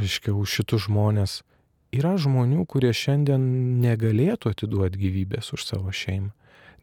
iškia, 0.00 0.32
už 0.32 0.48
šitus 0.48 0.88
žmonės. 0.88 1.44
Yra 1.92 2.16
žmonių, 2.16 2.64
kurie 2.64 2.96
šiandien 2.96 3.44
negalėtų 3.84 4.56
atiduoti 4.56 5.04
gyvybės 5.04 5.52
už 5.52 5.68
savo 5.68 5.92
šeimą, 5.92 6.32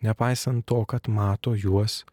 nepaisant 0.06 0.62
to, 0.70 0.86
kad 0.86 1.10
mato 1.10 1.58
juos 1.58 2.06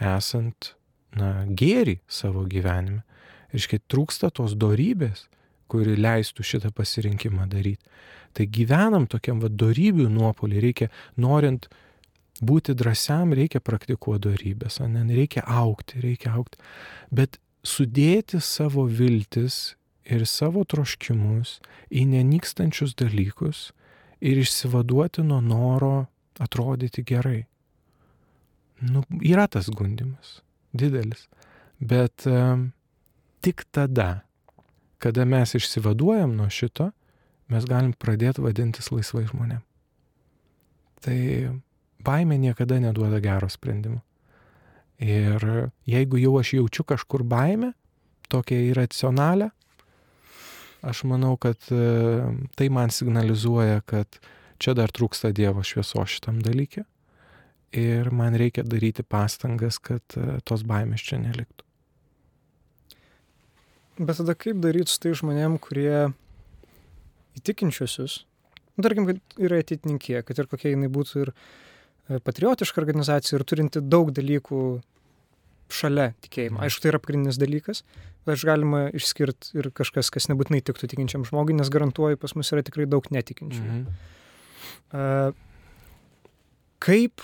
esant, 0.00 0.72
na, 1.12 1.44
gėri 1.44 2.00
savo 2.08 2.48
gyvenime. 2.48 3.04
Iškai 3.52 3.82
trūksta 3.92 4.32
tos 4.32 4.56
dorybės, 4.56 5.28
kuri 5.70 5.96
leistų 5.98 6.46
šitą 6.46 6.72
pasirinkimą 6.76 7.46
daryti. 7.50 7.84
Tai 8.36 8.46
gyvenam 8.46 9.08
tokiam 9.10 9.40
vadorybių 9.42 10.06
nuopolį, 10.12 10.60
reikia, 10.62 10.90
norint 11.18 11.66
būti 12.40 12.74
drąsiam, 12.78 13.34
reikia 13.36 13.60
praktikuoti 13.60 14.28
darybės, 14.28 14.78
ne, 14.86 15.02
reikia 15.14 15.44
aukti, 15.46 16.00
reikia 16.04 16.34
aukti. 16.38 16.60
Bet 17.10 17.40
sudėti 17.66 18.40
savo 18.40 18.86
viltis 18.86 19.74
ir 20.08 20.24
savo 20.26 20.64
troškimus 20.64 21.58
į 21.90 22.06
nenykstančius 22.14 22.96
dalykus 22.98 23.70
ir 24.20 24.40
išsivaduoti 24.40 25.24
nuo 25.26 25.40
noro 25.44 25.94
atrodyti 26.40 27.04
gerai. 27.06 27.44
Nu, 28.80 29.04
yra 29.20 29.44
tas 29.52 29.68
gundimas, 29.68 30.38
didelis, 30.72 31.26
bet 31.80 32.24
um, 32.28 32.70
tik 33.44 33.66
tada, 33.72 34.22
kada 35.00 35.24
mes 35.24 35.56
išsivaduojam 35.56 36.36
nuo 36.36 36.48
šito, 36.52 36.90
mes 37.50 37.66
galim 37.66 37.94
pradėti 37.96 38.44
vadintis 38.44 38.92
laisvai 38.92 39.24
žmonėm. 39.30 39.62
Tai 41.00 41.18
baimė 42.04 42.36
niekada 42.40 42.78
neduoda 42.82 43.20
gero 43.24 43.48
sprendimo. 43.50 44.02
Ir 45.00 45.72
jeigu 45.88 46.20
jau 46.20 46.34
aš 46.40 46.54
jaučiu 46.58 46.84
kažkur 46.84 47.24
baimę, 47.24 47.72
tokia 48.28 48.60
iracionalią, 48.68 49.48
aš 50.84 51.02
manau, 51.08 51.34
kad 51.40 51.56
e, 51.72 51.80
tai 52.56 52.68
man 52.72 52.92
signalizuoja, 52.92 53.80
kad 53.88 54.20
čia 54.60 54.76
dar 54.76 54.92
trūksta 54.92 55.32
Dievo 55.36 55.64
švieso 55.64 56.04
šitam 56.04 56.42
dalykė. 56.44 56.84
Ir 57.80 58.10
man 58.12 58.36
reikia 58.36 58.64
daryti 58.66 59.04
pastangas, 59.06 59.80
kad 59.80 60.04
e, 60.20 60.38
tos 60.44 60.64
baimės 60.68 61.04
čia 61.06 61.20
neliktų. 61.22 61.64
Bet 64.00 64.16
tada 64.16 64.34
kaip 64.38 64.60
daryti 64.64 64.92
su 64.92 65.00
tai 65.02 65.12
žmonėm, 65.18 65.58
kurie 65.60 66.10
įtikinčiusius, 67.38 68.22
nu, 68.76 68.84
tarkim, 68.84 69.08
kad 69.10 69.40
yra 69.40 69.60
atitinkė, 69.60 70.22
kad 70.26 70.40
ir 70.40 70.48
kokia 70.50 70.72
jinai 70.72 70.88
būtų 70.92 71.26
ir 71.26 71.32
e, 71.32 72.20
patriotiška 72.24 72.80
organizacija 72.80 73.38
ir 73.38 73.44
turinti 73.48 73.82
daug 73.84 74.12
dalykų 74.16 74.62
šalia 75.70 76.10
tikėjimo. 76.24 76.58
Mhm. 76.58 76.64
Aišku, 76.66 76.82
tai 76.82 76.92
yra 76.92 77.02
pagrindinis 77.02 77.38
dalykas, 77.40 77.84
bet 78.24 78.34
aš 78.38 78.46
galima 78.48 78.86
išskirti 78.96 79.52
ir 79.60 79.70
kažkas, 79.76 80.10
kas 80.14 80.30
nebūtinai 80.32 80.62
tiktų 80.64 80.90
tikinčiam 80.94 81.26
žmogui, 81.28 81.54
nes 81.58 81.70
garantuoju, 81.72 82.18
pas 82.20 82.34
mus 82.38 82.50
yra 82.54 82.64
tikrai 82.66 82.88
daug 82.90 83.06
netikinčių. 83.12 83.62
Mhm. 83.68 85.38
Kaip 86.80 87.22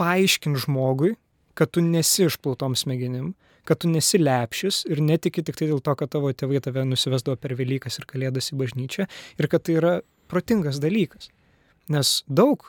paaiškinti 0.00 0.64
žmogui, 0.64 1.14
kad 1.58 1.70
tu 1.74 1.84
nesi 1.84 2.24
išplautom 2.26 2.74
smegenim, 2.78 3.34
kad 3.64 3.78
tu 3.78 3.88
nesi 3.88 4.18
lepšis 4.18 4.84
ir 4.90 5.00
netiki 5.00 5.42
tik 5.44 5.56
tai 5.56 5.66
dėl 5.70 5.80
to, 5.82 5.94
kad 5.94 6.10
tavo 6.10 6.32
tėvai 6.32 6.60
tave 6.60 6.84
nusivesdavo 6.84 7.36
per 7.40 7.54
Velykas 7.54 7.98
ir 7.98 8.06
Kalėdas 8.06 8.52
į 8.52 8.58
bažnyčią 8.60 9.08
ir 9.38 9.48
kad 9.48 9.62
tai 9.62 9.74
yra 9.80 10.00
protingas 10.28 10.78
dalykas. 10.80 11.28
Nes 11.88 12.22
daug 12.28 12.62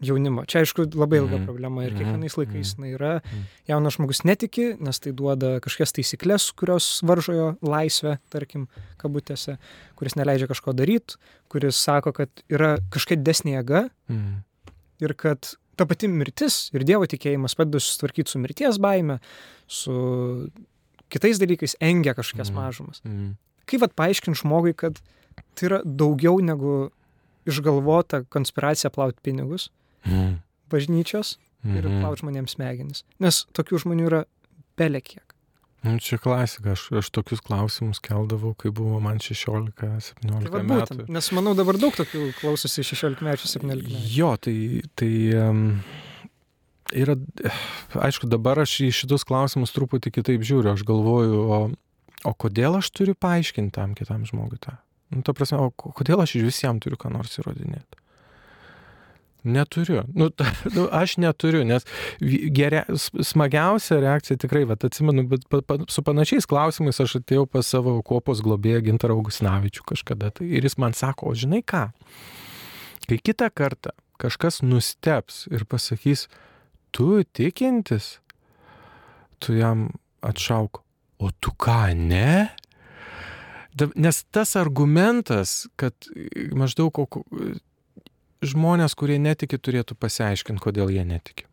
jaunimo, 0.00 0.46
čia 0.48 0.62
aišku 0.62 0.86
labai 0.96 1.18
ilga 1.20 1.36
Mhm. 1.36 1.44
problema 1.44 1.84
ir 1.84 1.92
Mhm. 1.92 1.98
kiekvienais 1.98 2.36
laikais 2.36 2.72
Mhm. 2.72 2.76
jinai 2.76 2.92
yra, 2.96 3.20
Mhm. 3.24 3.42
jaunas 3.68 3.96
žmogus 3.96 4.22
netiki, 4.24 4.80
nes 4.80 4.98
tai 4.98 5.12
duoda 5.12 5.60
kažkokias 5.60 5.92
taisyklės, 5.92 6.52
kurios 6.56 7.02
varžo 7.04 7.32
jo 7.36 7.56
laisvę, 7.62 8.18
tarkim, 8.30 8.66
kabutėse, 8.98 9.58
kuris 9.96 10.14
neleidžia 10.16 10.48
kažko 10.48 10.72
daryti, 10.74 11.16
kuris 11.50 11.76
sako, 11.76 12.12
kad 12.14 12.28
yra 12.48 12.78
kažkokia 12.90 13.22
desnė 13.22 13.62
jėga 13.62 13.90
Mhm. 14.08 14.44
ir 15.02 15.14
kad 15.14 15.54
ta 15.76 15.86
pati 15.86 16.08
mirtis 16.08 16.70
ir 16.74 16.84
Dievo 16.84 17.06
tikėjimas 17.08 17.54
padeda 17.56 17.80
susitvarkyti 17.80 18.30
su 18.30 18.38
mirties 18.38 18.78
baime, 18.78 19.18
su 19.66 19.94
kitais 21.10 21.38
dalykais, 21.40 21.76
engia 21.80 22.14
kažkokias 22.14 22.50
Mhm. 22.50 22.56
mažumas. 22.58 23.00
Mhm. 23.04 23.32
Kaip 23.66 23.80
vat 23.80 23.94
paaiškinti 23.96 24.40
žmogui, 24.42 24.74
kad 24.76 25.00
tai 25.54 25.68
yra 25.68 25.82
daugiau 25.84 26.40
negu 26.42 26.90
išgalvota 27.46 28.24
konspiracija 28.28 28.90
plauti 28.90 29.18
pinigus 29.22 29.70
Mhm. 30.06 30.34
bažnyčios 30.70 31.36
ir 31.64 31.82
Mhm. 31.88 32.00
plauti 32.02 32.22
žmonėms 32.22 32.54
smegenis. 32.56 33.02
Nes 33.18 33.46
tokių 33.54 33.82
žmonių 33.84 34.06
yra 34.06 34.24
belekiek. 34.76 35.22
Nu, 35.82 35.94
čia 36.02 36.18
klasika, 36.20 36.74
aš, 36.76 36.82
aš 37.00 37.08
tokius 37.14 37.40
klausimus 37.40 38.02
keldavau, 38.04 38.52
kai 38.58 38.68
buvo 38.74 38.98
man 39.00 39.16
16-17 39.22 40.50
Tai 40.52 40.60
metų. 40.68 41.06
nes 41.08 41.30
manau 41.32 41.54
dabar 41.56 41.78
daug 41.80 41.94
tokių 41.96 42.26
klausosi 42.36 42.84
16 42.84 43.24
metų, 43.24 43.48
17 43.48 43.86
metų. 43.88 44.02
Jo, 44.12 44.34
tai, 44.36 44.54
tai 45.00 45.08
um, 45.40 45.62
yra, 46.92 47.16
aišku, 47.96 48.28
dabar 48.28 48.60
aš 48.66 48.74
į 48.84 48.90
šitus 49.00 49.24
klausimus 49.28 49.72
truputį 49.76 50.12
kitaip 50.18 50.44
žiūriu, 50.44 50.74
aš 50.74 50.84
galvoju, 50.88 51.40
o, 51.48 51.60
o 52.28 52.34
kodėl 52.36 52.76
aš 52.82 52.92
turiu 52.92 53.16
paaiškinti 53.16 53.72
tam 53.80 53.96
kitam 53.96 54.28
žmogui 54.28 54.60
tą? 54.60 54.76
Nu, 55.10 55.24
ta 55.26 55.32
prasme, 55.34 55.58
o 55.64 55.72
ko- 55.72 55.94
kodėl 55.96 56.20
aš 56.22 56.36
iš 56.38 56.44
visiems 56.50 56.84
turiu 56.84 57.00
ką 57.00 57.08
nors 57.16 57.40
įrodinėti? 57.40 57.99
Neturiu. 59.44 60.02
Nu, 60.14 60.28
ta, 60.28 60.50
nu, 60.76 60.84
aš 60.92 61.16
neturiu, 61.22 61.62
nes 61.64 61.86
geria, 62.56 62.84
smagiausia 63.24 64.00
reakcija 64.02 64.40
tikrai, 64.40 64.66
bet 64.68 64.84
atsimenu, 64.84 65.24
bet 65.30 65.46
pa, 65.48 65.62
pa, 65.64 65.78
su 65.88 66.04
panašiais 66.04 66.48
klausimais 66.50 67.00
aš 67.00 67.20
atėjau 67.22 67.46
pas 67.48 67.66
savo 67.66 67.96
kopos 68.06 68.42
globėją 68.44 68.82
Gintarą 68.90 69.16
Augusnavičių 69.16 69.86
kažkada. 69.94 70.32
Tai, 70.36 70.48
ir 70.48 70.68
jis 70.68 70.76
man 70.80 70.96
sako, 70.96 71.32
o 71.32 71.38
žinai 71.38 71.62
ką, 71.64 71.86
kai 73.08 73.18
kitą 73.18 73.48
kartą 73.54 73.96
kažkas 74.20 74.60
nusteps 74.60 75.46
ir 75.48 75.64
pasakys, 75.64 76.26
tu 76.92 77.22
tikintis, 77.24 78.18
tu 79.40 79.56
jam 79.56 79.88
atšauk, 80.26 80.82
o 81.20 81.30
tu 81.40 81.54
ką, 81.56 81.94
ne? 81.96 82.50
Nes 83.94 84.24
tas 84.34 84.56
argumentas, 84.58 85.64
kad 85.80 85.94
maždaug 86.52 86.92
žmonės, 88.44 88.96
kurie 88.98 89.18
netiki, 89.20 89.58
turėtų 89.60 89.96
pasiaiškinti, 90.00 90.62
kodėl 90.62 90.92
jie 90.92 91.04
netiki. 91.06 91.46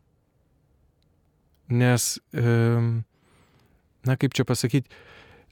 Nes, 1.68 2.16
na 2.32 4.16
kaip 4.16 4.36
čia 4.36 4.46
pasakyti, 4.48 4.88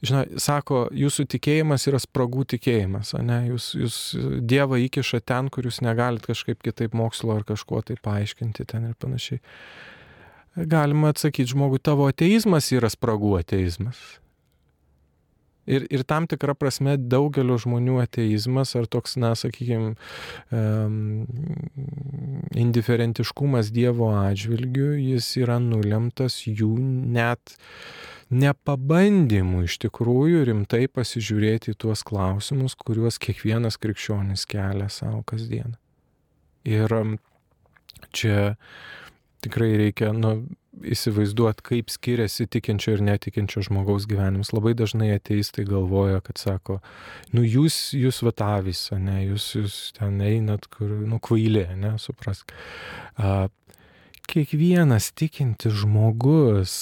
žinai, 0.01 0.23
sako, 0.41 0.87
jūsų 0.97 1.27
tikėjimas 1.35 1.85
yra 1.89 2.01
spragų 2.01 2.47
tikėjimas, 2.55 3.13
ne, 3.21 3.43
jūs, 3.51 3.69
jūs 3.77 3.99
Dievą 4.49 4.81
įkiša 4.87 5.21
ten, 5.29 5.51
kur 5.53 5.69
jūs 5.69 5.83
negalit 5.85 6.25
kažkaip 6.25 6.63
kitaip 6.65 6.97
mokslo 6.97 7.37
ar 7.37 7.45
kažkuo 7.45 7.83
tai 7.85 7.99
paaiškinti 8.01 8.65
ten 8.73 8.89
ir 8.89 8.97
panašiai. 8.97 9.41
Galima 10.57 11.13
atsakyti 11.13 11.53
žmogui, 11.53 11.77
tavo 11.77 12.07
ateizmas 12.09 12.71
yra 12.73 12.89
spragų 12.89 13.35
ateizmas. 13.43 13.99
Ir, 15.67 15.83
ir 15.91 16.03
tam 16.07 16.27
tikrą 16.31 16.55
prasme 16.55 16.95
daugelio 16.97 17.57
žmonių 17.59 17.99
ateizmas 18.05 18.71
ar 18.79 18.87
toks, 18.87 19.17
na, 19.19 19.33
sakykime, 19.35 19.95
um, 20.55 21.25
indiferentiškumas 22.55 23.71
Dievo 23.75 24.13
atžvilgiu, 24.15 24.93
jis 24.95 25.33
yra 25.43 25.59
nulemtas 25.63 26.39
jų 26.47 26.73
net 26.79 27.57
nepabandymų 28.27 29.63
iš 29.67 29.77
tikrųjų 29.85 30.43
rimtai 30.49 30.85
pasižiūrėti 30.91 31.71
į 31.71 31.79
tuos 31.83 32.03
klausimus, 32.07 32.75
kuriuos 32.75 33.19
kiekvienas 33.23 33.79
krikščionis 33.79 34.43
kelia 34.49 34.89
savo 34.91 35.21
kasdieną. 35.27 35.77
Ir 36.67 36.91
čia 38.11 38.55
tikrai 39.43 39.77
reikia 39.79 40.11
nu, 40.15 40.33
įsivaizduoti, 40.85 41.63
kaip 41.65 41.91
skiriasi 41.93 42.47
tikinčio 42.51 42.95
ir 42.97 43.03
netikinčio 43.05 43.63
žmogaus 43.65 44.07
gyvenimas. 44.09 44.53
Labai 44.55 44.75
dažnai 44.77 45.11
ateistai 45.15 45.65
galvoja, 45.67 46.21
kad 46.25 46.41
sako, 46.41 46.79
nu 47.33 47.45
jūs, 47.45 47.91
jūs 47.97 48.21
vatavys, 48.25 48.87
ne, 49.01 49.21
jūs, 49.29 49.51
jūs 49.57 49.77
ten 49.97 50.21
einat, 50.23 50.69
kur, 50.73 50.91
nu 51.07 51.21
kvailė, 51.23 51.69
ne, 51.79 51.95
suprask. 52.01 52.53
A, 53.17 53.47
kiekvienas 54.27 55.11
tikintis 55.15 55.75
žmogus 55.81 56.73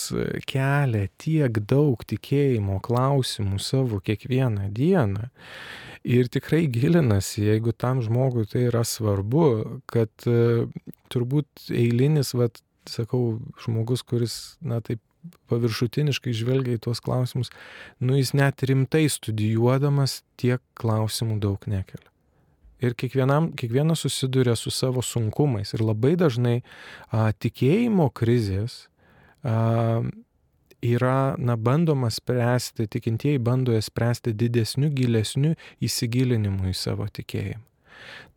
kelia 0.50 1.10
tiek 1.22 1.60
daug 1.70 2.02
tikėjimo 2.10 2.80
klausimų 2.86 3.60
savo 3.62 4.02
kiekvieną 4.04 4.72
dieną. 4.74 5.30
Ir 6.06 6.30
tikrai 6.30 6.66
gilinasi, 6.70 7.48
jeigu 7.48 7.74
tam 7.74 8.02
žmogui 8.06 8.46
tai 8.50 8.68
yra 8.68 8.84
svarbu, 8.86 9.46
kad 9.90 10.28
uh, 10.30 10.68
turbūt 11.10 11.70
eilinis, 11.74 12.36
vat, 12.38 12.62
sakau, 12.92 13.38
žmogus, 13.64 14.04
kuris, 14.08 14.36
na 14.62 14.82
taip, 14.86 15.02
paviršutiniškai 15.50 16.34
žvelgia 16.38 16.78
į 16.78 16.84
tuos 16.86 17.02
klausimus, 17.04 17.52
nu 17.98 18.18
jis 18.18 18.34
net 18.38 18.62
rimtai 18.68 19.08
studijuodamas 19.10 20.20
tiek 20.40 20.62
klausimų 20.78 21.40
daug 21.44 21.66
nekelia. 21.70 22.12
Ir 22.84 22.94
kiekvienam, 23.00 23.54
kiekvienas 23.58 24.04
susiduria 24.04 24.54
su 24.60 24.70
savo 24.74 25.02
sunkumais. 25.02 25.72
Ir 25.74 25.82
labai 25.86 26.14
dažnai 26.20 26.60
a, 27.10 27.32
tikėjimo 27.32 28.10
krizės 28.14 28.84
a, 29.42 30.04
yra, 30.86 31.20
na, 31.40 31.56
bandoma 31.56 32.12
spręsti, 32.14 32.90
tikintieji 32.92 33.40
bando 33.40 33.74
jas 33.74 33.88
spręsti 33.90 34.36
didesniu, 34.36 34.92
gilesniu 34.94 35.56
įsigilinimu 35.84 36.70
į 36.70 36.76
savo 36.78 37.08
tikėjimą. 37.08 37.64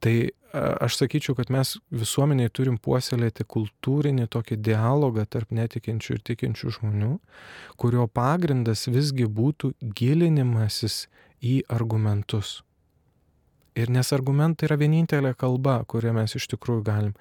Tai 0.05 0.15
aš 0.53 0.97
sakyčiau, 0.97 1.37
kad 1.37 1.51
mes 1.53 1.75
visuomeniai 1.93 2.51
turim 2.55 2.79
puoselėti 2.81 3.45
kultūrinį 3.45 4.29
tokį 4.33 4.61
dialogą 4.65 5.27
tarp 5.29 5.53
netikinčių 5.55 6.17
ir 6.17 6.23
tikinčių 6.31 6.73
žmonių, 6.79 7.11
kurio 7.77 8.07
pagrindas 8.09 8.87
visgi 8.89 9.29
būtų 9.29 9.75
gilinimasis 9.99 11.07
į 11.45 11.61
argumentus. 11.69 12.63
Ir 13.79 13.93
nes 13.95 14.09
argumentai 14.11 14.67
yra 14.67 14.75
vienintelė 14.81 15.37
kalba, 15.39 15.77
kurią 15.87 16.11
mes 16.17 16.33
iš 16.35 16.49
tikrųjų 16.51 16.83
galim. 16.89 17.13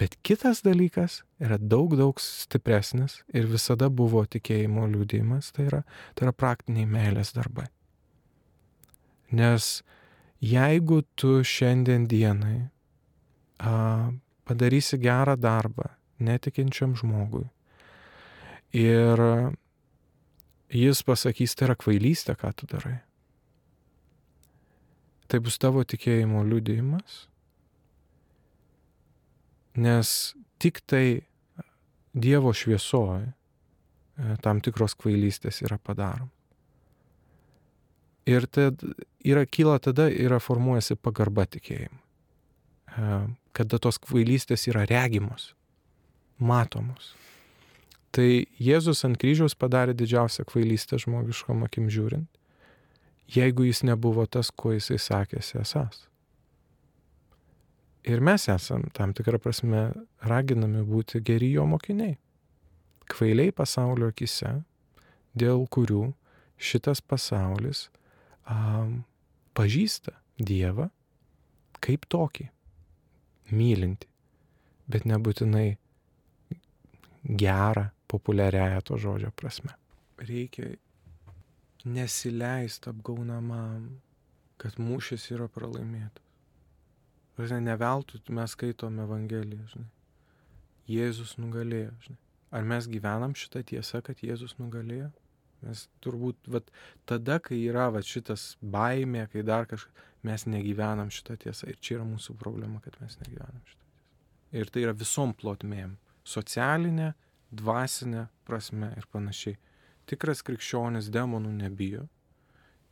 Bet 0.00 0.16
kitas 0.26 0.64
dalykas 0.66 1.20
yra 1.38 1.60
daug, 1.60 1.94
daug 2.00 2.18
stipresnis 2.18 3.20
ir 3.30 3.46
visada 3.46 3.86
buvo 3.92 4.24
tikėjimo 4.26 4.88
liūdėjimas, 4.90 5.52
tai 5.54 5.68
yra, 5.68 5.84
tai 6.16 6.26
yra 6.26 6.34
praktiniai 6.34 6.88
meilės 6.90 7.30
darbai. 7.36 7.68
Nes 9.30 9.84
jeigu 10.40 11.02
tu 11.14 11.40
šiandien 11.44 12.06
dienai 12.08 12.68
a, 13.60 14.10
padarysi 14.48 14.98
gerą 15.00 15.36
darbą 15.36 15.90
netikinčiam 16.20 16.96
žmogui 16.96 17.46
ir 18.76 19.20
jis 20.70 21.02
pasakys, 21.02 21.56
tai 21.56 21.68
yra 21.68 21.76
kvailystė, 21.78 22.36
ką 22.38 22.52
tu 22.54 22.68
darai, 22.70 23.00
tai 25.26 25.40
bus 25.42 25.58
tavo 25.58 25.82
tikėjimo 25.82 26.44
liūdėjimas, 26.46 27.24
nes 29.80 30.14
tik 30.62 30.82
tai 30.86 31.04
Dievo 32.10 32.50
šviesoje 32.50 33.28
tam 34.42 34.58
tikros 34.58 34.96
kvailystės 34.98 35.60
yra 35.62 35.76
padarom. 35.78 36.26
Ir 38.30 38.46
tad 38.46 38.82
yra 39.26 39.46
kyla 39.46 39.78
tada, 39.82 40.06
yra 40.10 40.38
formuojasi 40.42 40.96
pagarba 41.00 41.46
tikėjimui. 41.50 41.98
Kada 43.56 43.78
tos 43.82 43.98
kvailystės 44.02 44.68
yra 44.70 44.84
regimos, 44.88 45.52
matomos. 46.38 47.14
Tai 48.14 48.26
Jėzus 48.58 49.04
ant 49.06 49.18
kryžiaus 49.22 49.54
padarė 49.58 49.94
didžiausią 49.94 50.44
kvailystę 50.50 50.98
žmogiškom 50.98 51.62
akim 51.66 51.86
žiūrint, 51.90 52.26
jeigu 53.30 53.68
jis 53.68 53.84
nebuvo 53.86 54.26
tas, 54.26 54.50
kuo 54.50 54.74
jisai 54.74 54.98
sakėsi 54.98 55.60
esas. 55.62 56.06
Ir 58.02 58.22
mes 58.24 58.48
esam 58.48 58.88
tam 58.96 59.12
tikrą 59.14 59.38
prasme 59.38 59.90
raginami 60.26 60.82
būti 60.88 61.20
geri 61.22 61.52
jo 61.52 61.66
mokiniai. 61.68 62.16
kvailiai 63.10 63.50
pasaulio 63.50 64.08
akise, 64.12 64.62
dėl 65.34 65.66
kurių 65.66 66.12
šitas 66.58 67.00
pasaulis 67.02 67.88
um, 68.50 69.00
pažįsta 69.56 70.16
Dievą 70.40 70.88
kaip 71.80 72.06
tokį, 72.12 72.46
mylinti, 73.56 74.08
bet 74.90 75.06
nebūtinai 75.08 75.68
gerą, 77.40 77.88
populiariają 78.10 78.80
to 78.84 78.98
žodžio 79.00 79.30
prasme. 79.36 79.74
Reikia 80.20 80.74
nesileisti 81.88 82.90
apgaunamam, 82.90 83.86
kad 84.60 84.76
mūšis 84.82 85.30
yra 85.34 85.48
pralaimėtas. 85.48 86.26
Žinai, 87.40 87.70
ne 87.70 87.76
veltui 87.80 88.20
mes 88.36 88.52
skaitome 88.52 89.06
Evangeliją, 89.06 89.64
žinai. 89.72 89.88
Jėzus 90.90 91.38
nugalėjo, 91.40 91.94
žinai. 92.04 92.20
Ar 92.52 92.66
mes 92.66 92.88
gyvenam 92.90 93.32
šitą 93.38 93.62
tiesą, 93.64 94.02
kad 94.04 94.20
Jėzus 94.20 94.58
nugalėjo? 94.58 95.08
Mes 95.66 95.86
turbūt, 96.04 96.38
vat, 96.50 96.70
tada, 97.08 97.38
kai 97.44 97.58
yra 97.68 97.88
vat, 97.94 98.06
šitas 98.08 98.54
baimė, 98.60 99.26
kai 99.32 99.44
dar 99.46 99.68
kažkas, 99.70 100.06
mes 100.26 100.44
negyvenam 100.48 101.10
šitą 101.12 101.36
tiesą. 101.44 101.68
Ir 101.70 101.80
čia 101.80 101.98
yra 101.98 102.06
mūsų 102.08 102.36
problema, 102.40 102.80
kad 102.84 102.96
mes 103.00 103.16
negyvenam 103.22 103.60
šitą 103.64 103.80
tiesą. 103.80 104.60
Ir 104.60 104.70
tai 104.72 104.84
yra 104.86 104.94
visom 104.96 105.34
plotmėm. 105.36 105.96
Socialinė, 106.26 107.12
dvasinė 107.54 108.26
prasme 108.46 108.92
ir 108.98 109.06
panašiai. 109.12 109.58
Tikras 110.10 110.42
krikščionis 110.46 111.10
demonų 111.14 111.52
nebijo. 111.60 112.06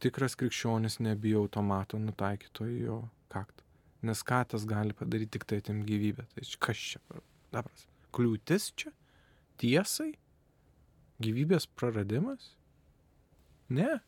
Tikras 0.02 0.36
krikščionis 0.38 1.00
nebijo 1.02 1.42
automato 1.46 1.98
nutaikyto 1.98 2.68
į 2.68 2.78
jo 2.84 2.98
kaktą. 3.32 3.64
Nes 4.06 4.22
ką 4.22 4.44
tas 4.52 4.62
gali 4.68 4.94
padaryti, 4.94 5.34
tik 5.34 5.46
tai 5.50 5.58
atim 5.62 5.82
gyvybę. 5.86 6.28
Tai 6.34 6.44
kas 6.68 6.84
čia? 6.92 7.02
Dabras. 7.54 7.88
Kliūtis 8.14 8.70
čia? 8.78 8.92
Tiesai? 9.58 10.12
Gyvybės 11.18 11.66
praradimas? 11.74 12.52
Ne. 13.68 13.98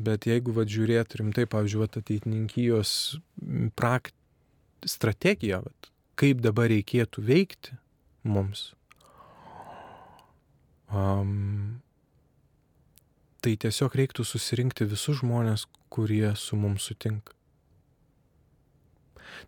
Bet 0.00 0.26
jeigu 0.28 0.52
vad 0.56 0.70
žiūrėt 0.72 1.16
rimtai, 1.20 1.46
pavyzdžiui, 1.50 1.80
vat, 1.82 2.00
ateitininkijos 2.00 2.92
prakt... 3.76 4.14
strategija, 4.88 5.60
vat, 5.64 5.90
kaip 6.20 6.40
dabar 6.40 6.70
reikėtų 6.72 7.24
veikti 7.24 7.76
mums, 8.24 8.70
um, 10.88 11.80
tai 13.44 13.56
tiesiog 13.60 13.96
reiktų 14.00 14.24
susirinkti 14.24 14.88
visus 14.88 15.20
žmonės, 15.20 15.66
kurie 15.92 16.32
su 16.36 16.56
mums 16.56 16.88
sutinka. 16.88 17.36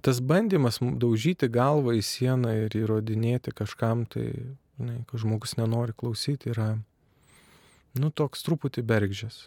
Tas 0.04 0.20
bandymas 0.20 0.80
daužyti 0.80 1.48
galvą 1.52 1.96
į 1.98 2.02
sieną 2.06 2.52
ir 2.66 2.76
įrodinėti 2.78 3.52
kažkam, 3.56 4.06
tai, 4.06 4.28
žinai, 4.78 5.02
kad 5.08 5.22
žmogus 5.22 5.56
nenori 5.58 5.94
klausyti, 5.96 6.52
yra, 6.54 6.74
nu, 7.98 8.10
toks 8.10 8.44
truputį 8.46 8.84
bergžės. 8.86 9.46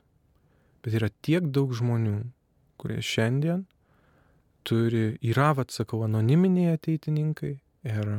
Bet 0.85 0.97
yra 0.99 1.09
tiek 1.25 1.47
daug 1.49 1.73
žmonių, 1.73 2.19
kurie 2.77 3.01
šiandien 3.01 3.65
turi, 4.65 5.17
yra, 5.25 5.53
atsakau, 5.61 6.03
anoniminiai 6.05 6.75
ateitininkai 6.75 7.53
ir 7.85 8.11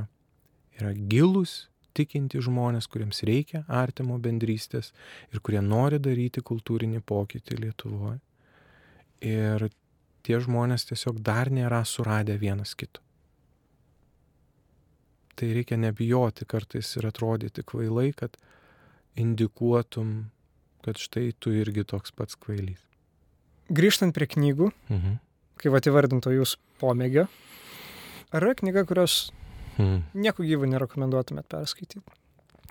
yra 0.76 0.92
gilus 1.10 1.66
tikinti 1.96 2.42
žmonės, 2.44 2.88
kuriems 2.92 3.22
reikia 3.26 3.64
artimo 3.72 4.18
bendrystės 4.22 4.92
ir 5.32 5.40
kurie 5.40 5.62
nori 5.64 5.98
daryti 6.02 6.42
kultūrinį 6.44 7.00
pokytį 7.06 7.58
Lietuvoje. 7.62 8.20
Ir 9.24 9.68
tie 10.26 10.38
žmonės 10.42 10.86
tiesiog 10.90 11.22
dar 11.24 11.50
nėra 11.54 11.82
suradę 11.88 12.36
vienas 12.38 12.74
kito. 12.76 13.00
Tai 15.36 15.48
reikia 15.52 15.76
nebijoti 15.80 16.46
kartais 16.48 16.94
ir 16.96 17.08
atrodyti 17.08 17.64
kvailai, 17.64 18.10
kad 18.16 18.36
indikuotum, 19.16 20.30
kad 20.84 21.00
štai 21.00 21.30
tu 21.40 21.54
irgi 21.54 21.86
toks 21.88 22.14
pats 22.14 22.38
kvailys. 22.38 22.82
Grįžtant 23.72 24.14
prie 24.14 24.28
knygų, 24.30 24.70
mhm. 24.92 25.18
kai 25.58 25.72
va 25.74 25.82
įvardinto 25.82 26.30
jūs 26.34 26.54
pomėgio, 26.80 27.26
ar 28.30 28.44
yra 28.44 28.54
knyga, 28.58 28.84
kurios 28.86 29.26
Hmm. 29.76 30.04
Nieko 30.16 30.44
gyvo 30.46 30.68
nerekomenduotumėt 30.70 31.48
perskaityti. 31.52 32.00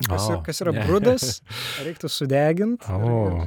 Kas, 0.06 0.26
o, 0.28 0.40
kas 0.44 0.60
yra 0.60 0.74
brudas, 0.76 1.38
reiktų 1.86 2.10
sudeginti. 2.12 2.90
O. 2.92 3.46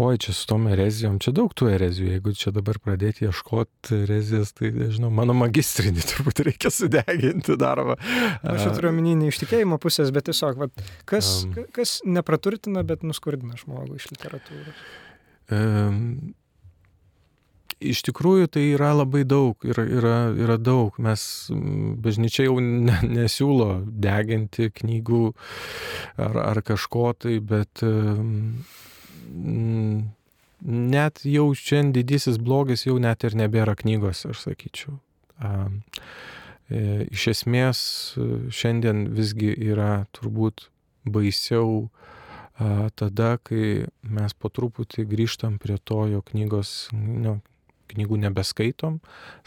Oi, 0.00 0.16
čia 0.18 0.32
su 0.32 0.46
tom 0.48 0.64
erezijom, 0.72 1.18
čia 1.20 1.34
daug 1.36 1.52
tų 1.52 1.66
erezijų, 1.74 2.14
jeigu 2.14 2.32
čia 2.38 2.48
dabar 2.56 2.78
pradėti 2.80 3.26
ieškoti 3.26 3.98
erezijas, 4.06 4.54
tai, 4.56 4.70
nežinau, 4.72 5.10
mano 5.12 5.36
magistrinį 5.36 6.04
turbūt 6.14 6.40
reikia 6.48 6.72
sudeginti 6.72 7.58
darbą. 7.60 7.98
Aš 8.40 8.70
turiu 8.72 8.88
omeny 8.88 9.12
ne 9.20 9.28
iš 9.28 9.42
tikėjimo 9.42 9.76
pusės, 9.82 10.08
bet 10.16 10.30
tiesiog, 10.30 10.62
va, 10.64 10.70
kas, 11.08 11.42
um, 11.44 11.66
kas 11.76 11.98
nepraturtina, 12.08 12.86
bet 12.88 13.04
nuskurdina 13.04 13.60
žmogų 13.60 13.98
iš 14.00 14.08
literatūros. 14.14 14.86
Um, 15.52 16.32
iš 17.82 18.00
tikrųjų 18.06 18.48
tai 18.56 18.62
yra 18.72 18.94
labai 18.96 19.26
daug, 19.28 19.58
yra, 19.66 19.84
yra, 19.84 20.14
yra 20.32 20.56
daug. 20.56 20.96
Mes 21.02 21.24
bažnyčia 22.00 22.46
jau 22.46 22.56
ne, 22.64 22.96
nesiūlo 23.04 23.82
deginti 23.84 24.70
knygų 24.72 25.26
ar, 26.16 26.40
ar 26.46 26.62
kažko 26.64 27.10
tai, 27.26 27.36
bet 27.44 27.84
net 30.92 31.24
jau 31.28 31.48
šiandien 31.56 31.94
didysis 31.96 32.38
blogis 32.42 32.86
jau 32.86 32.98
net 33.02 33.24
ir 33.26 33.36
nebėra 33.38 33.74
knygos, 33.78 34.26
aš 34.30 34.44
sakyčiau. 34.46 34.98
E, 35.42 35.52
iš 37.10 37.26
esmės 37.32 37.80
šiandien 38.54 39.08
visgi 39.16 39.52
yra 39.72 40.06
turbūt 40.16 40.68
baisiau 41.04 41.88
tada, 42.94 43.36
kai 43.42 43.88
mes 44.02 44.34
po 44.38 44.50
truputį 44.52 45.06
grįžtam 45.08 45.58
prie 45.58 45.78
to, 45.82 46.04
jo 46.12 46.20
knygos, 46.30 46.90
nu, 46.92 47.40
knygų 47.92 48.18
nebeskaitom, 48.24 48.98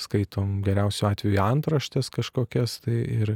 skaitom 0.02 0.60
geriausiu 0.66 1.10
atveju 1.10 1.42
antraštės 1.44 2.12
kažkokias 2.14 2.80
tai 2.86 3.00
ir, 3.18 3.34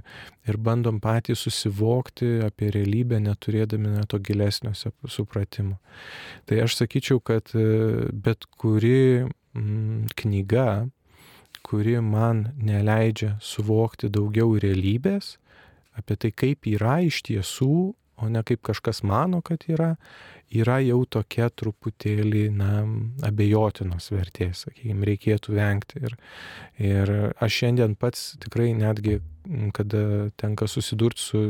ir 0.48 0.60
bandom 0.62 1.02
patys 1.04 1.44
susivokti 1.46 2.40
apie 2.46 2.72
realybę, 2.76 3.20
neturėdami 3.24 3.96
na, 3.98 4.06
to 4.10 4.22
gilesnio 4.24 4.74
supratimo. 4.76 5.80
Tai 6.50 6.64
aš 6.66 6.80
sakyčiau, 6.82 7.22
kad 7.24 7.52
e, 7.58 8.10
bet 8.14 8.48
kuri 8.62 9.26
mm, 9.26 10.16
knyga, 10.20 10.88
kuri 11.66 12.00
man 12.02 12.50
neleidžia 12.58 13.36
suvokti 13.44 14.10
daugiau 14.10 14.56
realybės, 14.62 15.38
apie 16.00 16.16
tai, 16.16 16.32
kaip 16.32 16.68
yra 16.70 17.00
iš 17.06 17.22
tiesų, 17.28 17.94
o 18.22 18.30
ne 18.30 18.44
kaip 18.46 18.62
kažkas 18.70 19.02
mano, 19.08 19.42
kad 19.46 19.64
yra, 19.72 19.94
yra 20.52 20.80
jau 20.84 21.02
tokia 21.18 21.50
truputėlį, 21.50 22.46
na, 22.56 22.72
abejotinos 23.28 24.10
vertės, 24.14 24.66
sakykime, 24.66 25.08
reikėtų 25.10 25.56
vengti. 25.58 26.04
Ir, 26.08 26.18
ir 26.92 27.14
aš 27.40 27.60
šiandien 27.62 27.96
pats 28.00 28.34
tikrai 28.44 28.72
netgi, 28.78 29.20
kada 29.74 30.30
tenka 30.38 30.68
susidurti 30.70 31.24
su 31.24 31.44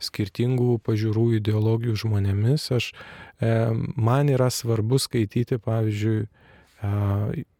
skirtingų 0.00 0.78
pažiūrų 0.86 1.26
ideologijų 1.40 1.98
žmonėmis, 2.04 2.70
aš, 2.78 2.92
e, 3.40 3.56
man 3.96 4.30
yra 4.32 4.48
svarbu 4.52 5.00
skaityti, 5.02 5.60
pavyzdžiui, 5.60 6.22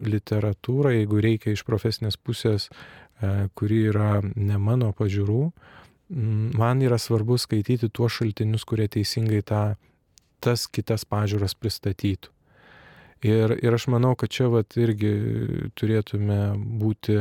literatūrą, 0.03 0.93
jeigu 0.97 1.21
reikia 1.23 1.53
iš 1.55 1.63
profesinės 1.67 2.17
pusės, 2.19 2.69
e, 2.69 3.49
kuri 3.55 3.85
yra 3.93 4.21
ne 4.23 4.59
mano 4.59 4.93
pažiūrų, 4.93 5.53
man 6.13 6.83
yra 6.85 6.99
svarbu 7.01 7.39
skaityti 7.41 7.89
tuos 7.89 8.19
šaltinius, 8.19 8.67
kurie 8.69 8.89
teisingai 8.93 9.43
tą 9.47 9.63
tas 10.43 10.67
kitas 10.67 11.07
pažiūras 11.09 11.55
pristatytų. 11.55 12.33
Ir, 13.23 13.55
ir 13.63 13.75
aš 13.77 13.87
manau, 13.93 14.17
kad 14.19 14.33
čia 14.35 14.49
vat 14.51 14.75
irgi 14.75 15.13
turėtume 15.79 16.57
būti 16.59 17.21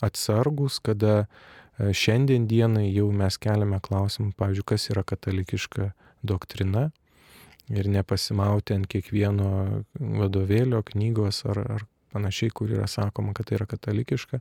atsargus, 0.00 0.78
kada 0.78 1.24
e, 1.24 1.90
šiandien 1.90 2.46
dienai 2.46 2.86
jau 2.92 3.08
mes 3.10 3.34
keliame 3.42 3.80
klausimą, 3.82 4.30
pavyzdžiui, 4.38 4.66
kas 4.70 4.86
yra 4.92 5.02
katalikiška 5.02 5.90
doktrina 6.22 6.90
ir 7.70 7.90
nepasimauti 7.90 8.76
ant 8.78 8.86
kiekvieno 8.90 9.50
vadovėlio, 9.98 10.84
knygos 10.86 11.42
ar, 11.50 11.64
ar 11.78 11.84
panašiai, 12.14 12.54
kur 12.54 12.70
yra 12.70 12.86
sakoma, 12.90 13.34
kad 13.34 13.50
tai 13.50 13.58
yra 13.58 13.66
katalikiška. 13.70 14.40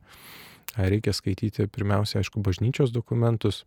Reikia 0.77 1.13
skaityti 1.17 1.65
pirmiausia, 1.73 2.21
aišku, 2.21 2.41
bažnyčios 2.45 2.93
dokumentus, 2.93 3.63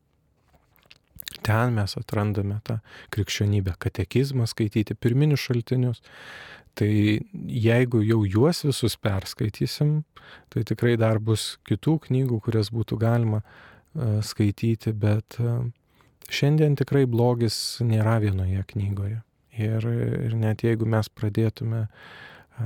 Ten 1.46 1.74
mes 1.76 1.96
atrandame 1.98 2.60
tą 2.66 2.78
krikščionybę, 3.14 3.76
katekizmą 3.82 4.46
skaityti, 4.50 4.94
pirminius 4.94 5.42
šaltinius. 5.48 6.02
Tai 6.78 6.88
jeigu 6.88 8.00
jau 8.06 8.22
juos 8.24 8.62
visus 8.64 8.96
perskaitysim, 8.96 9.98
tai 10.48 10.62
tikrai 10.64 10.94
dar 10.96 11.20
bus 11.20 11.58
kitų 11.68 11.98
knygų, 12.06 12.38
kurias 12.46 12.72
būtų 12.72 12.96
galima 13.02 13.42
uh, 13.42 14.22
skaityti, 14.24 14.94
bet 14.96 15.36
uh, 15.42 15.66
šiandien 16.32 16.78
tikrai 16.80 17.04
blogis 17.10 17.56
nėra 17.84 18.16
vienoje 18.24 18.64
knygoje. 18.72 19.20
Ir, 19.60 19.84
ir 19.84 20.32
net 20.40 20.64
jeigu 20.64 20.88
mes 20.88 21.10
pradėtume, 21.12 21.84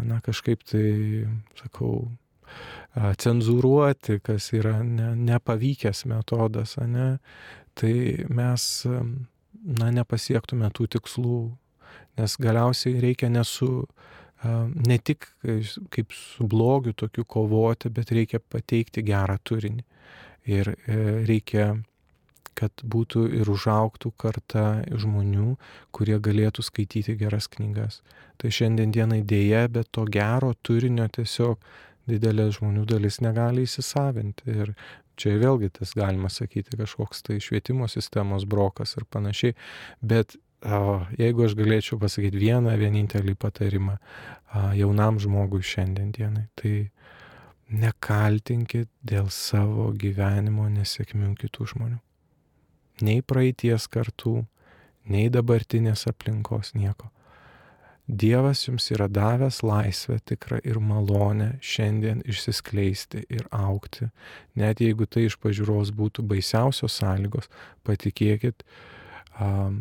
na 0.07 0.21
kažkaip 0.23 0.63
tai, 0.71 1.27
sakau, 1.59 2.07
cenzūruoti, 2.95 4.21
kas 4.25 4.53
yra 4.57 4.79
ne, 4.87 5.11
nepavykęs 5.19 6.05
metodas, 6.09 6.77
ne, 6.79 7.17
tai 7.77 8.27
mes 8.33 8.67
na, 8.87 9.91
nepasiektume 9.95 10.71
tų 10.75 10.89
tikslų, 10.97 11.41
nes 12.21 12.37
galiausiai 12.41 13.01
reikia 13.03 13.29
nesu, 13.33 13.87
ne 14.45 14.99
tik 14.99 15.27
kaip 15.93 16.15
su 16.15 16.47
blogiu 16.49 16.95
tokiu 16.97 17.25
kovoti, 17.25 17.91
bet 17.93 18.13
reikia 18.15 18.41
pateikti 18.41 19.05
gerą 19.07 19.39
turinį. 19.45 19.85
Ir 20.47 20.69
e, 20.71 20.97
reikia 21.27 21.73
kad 22.57 22.85
būtų 22.95 23.27
ir 23.37 23.51
užauktų 23.53 24.13
karta 24.17 24.67
žmonių, 24.89 25.57
kurie 25.95 26.17
galėtų 26.23 26.65
skaityti 26.65 27.17
geras 27.21 27.51
knygas. 27.53 28.01
Tai 28.41 28.53
šiandien 28.53 28.95
dienai 28.95 29.21
dėja, 29.27 29.67
bet 29.73 29.91
to 29.93 30.07
gero 30.09 30.55
turinio 30.65 31.09
tiesiog 31.13 31.61
didelė 32.09 32.49
žmonių 32.55 32.87
dalis 32.89 33.21
negali 33.25 33.67
įsisavinti. 33.67 34.55
Ir 34.55 34.73
čia 35.21 35.37
vėlgi 35.41 35.73
tas 35.79 35.95
galima 35.99 36.31
sakyti 36.33 36.79
kažkoks 36.79 37.25
tai 37.27 37.39
švietimo 37.43 37.89
sistemos 37.91 38.47
brokas 38.49 38.97
ir 38.97 39.07
panašiai. 39.11 39.57
Bet 40.01 40.37
o, 40.63 41.03
jeigu 41.19 41.47
aš 41.47 41.57
galėčiau 41.59 42.01
pasakyti 42.03 42.43
vieną 42.47 42.77
vienintelį 42.81 43.37
patarimą 43.41 43.99
a, 43.99 44.73
jaunam 44.79 45.21
žmogui 45.23 45.63
šiandien 45.65 46.13
dienai, 46.17 46.49
tai 46.59 46.91
nekaltinkit 47.67 48.91
dėl 49.03 49.31
savo 49.35 49.91
gyvenimo 49.99 50.69
nesėkmių 50.71 51.35
kitų 51.41 51.73
žmonių 51.75 52.03
nei 53.05 53.23
praeities 53.23 53.89
kartų, 53.93 54.45
nei 55.11 55.29
dabartinės 55.33 56.07
aplinkos 56.11 56.75
nieko. 56.77 57.11
Dievas 58.07 58.69
jums 58.69 58.87
yra 58.95 59.09
davęs 59.11 59.65
laisvę 59.67 60.21
tikrą 60.31 60.61
ir 60.63 60.79
malonę 60.79 61.57
šiandien 61.59 62.21
išsiskleisti 62.23 63.25
ir 63.27 63.49
aukti. 63.51 64.13
Net 64.55 64.79
jeigu 64.81 65.09
tai 65.11 65.25
iš 65.27 65.35
pažiūros 65.43 65.91
būtų 65.91 66.23
baisiausios 66.31 67.01
sąlygos, 67.01 67.51
patikėkit, 67.83 68.63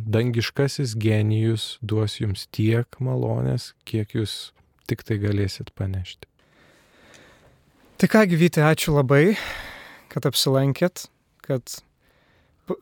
dangiškasis 0.10 0.96
genijus 0.98 1.78
duos 1.86 2.18
jums 2.18 2.48
tiek 2.50 2.90
malonės, 2.98 3.76
kiek 3.86 4.18
jūs 4.18 4.56
tik 4.90 5.06
tai 5.06 5.20
galėsit 5.22 5.70
panešti. 5.78 6.26
Tai 8.02 8.10
ką, 8.12 8.26
gyvyti, 8.34 8.60
ačiū 8.60 8.98
labai, 8.98 9.38
kad 10.10 10.26
apsilankėt, 10.26 11.06
kad 11.46 11.78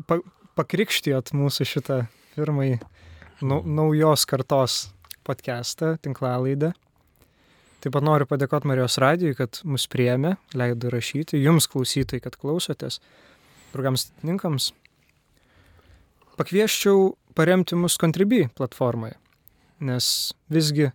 pa, 0.07 0.23
pakrikštijot 0.55 1.35
mūsų 1.35 1.67
šitą 1.67 1.99
pirmąjį 2.33 2.79
nau, 3.43 3.59
naujos 3.61 4.23
kartos 4.25 4.87
podcastą, 5.27 5.95
tinklalaidą. 6.03 6.71
Taip 7.83 7.91
pat 7.95 8.05
noriu 8.05 8.27
padėkoti 8.29 8.69
Marijos 8.69 8.95
radijui, 9.03 9.35
kad 9.35 9.59
mus 9.67 9.89
priemė, 9.91 10.37
leido 10.55 10.91
rašyti, 10.93 11.39
jums 11.41 11.67
klausytai, 11.67 12.21
kad 12.23 12.37
klausotės, 12.39 13.01
draugams 13.73 14.07
tininkams. 14.21 14.69
Pakvieščiau 16.39 17.11
paremti 17.35 17.75
mus 17.75 17.97
Contribui 17.99 18.45
platformoje, 18.55 19.17
nes 19.83 20.07
visgi 20.53 20.93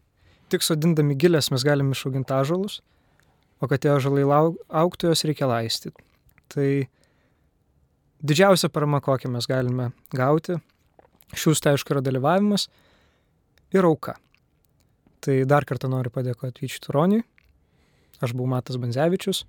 tik 0.49 0.64
sodindami 0.64 1.16
gilės 1.18 1.51
mes 1.53 1.64
galime 1.66 1.93
išauginti 1.93 2.33
ažalus, 2.33 2.81
o 3.61 3.68
kad 3.68 3.85
tie 3.85 3.93
ažalai 3.93 4.24
auktų, 4.24 5.12
jos 5.12 5.26
reikia 5.29 5.51
laistyti. 5.51 6.07
Tai 6.49 6.68
didžiausia 8.24 8.72
parama, 8.72 9.03
kokią 9.05 9.31
mes 9.35 9.47
galime 9.51 9.91
gauti, 10.16 10.57
šius 11.37 11.61
tai 11.61 11.76
aišku 11.76 11.93
yra 11.93 12.05
dalyvavimas 12.05 12.70
ir 13.75 13.89
auka. 13.89 14.16
Tai 15.25 15.41
dar 15.51 15.66
kartą 15.69 15.91
noriu 15.91 16.12
padėkoti 16.14 16.64
Vyčiui 16.64 16.85
Turoniui. 16.85 17.25
Aš 18.23 18.35
buvau 18.35 18.51
Matas 18.55 18.79
Banzevičius. 18.81 19.45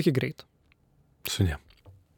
Iki 0.00 0.14
greito. 0.16 0.48
Sudė. 1.28 1.58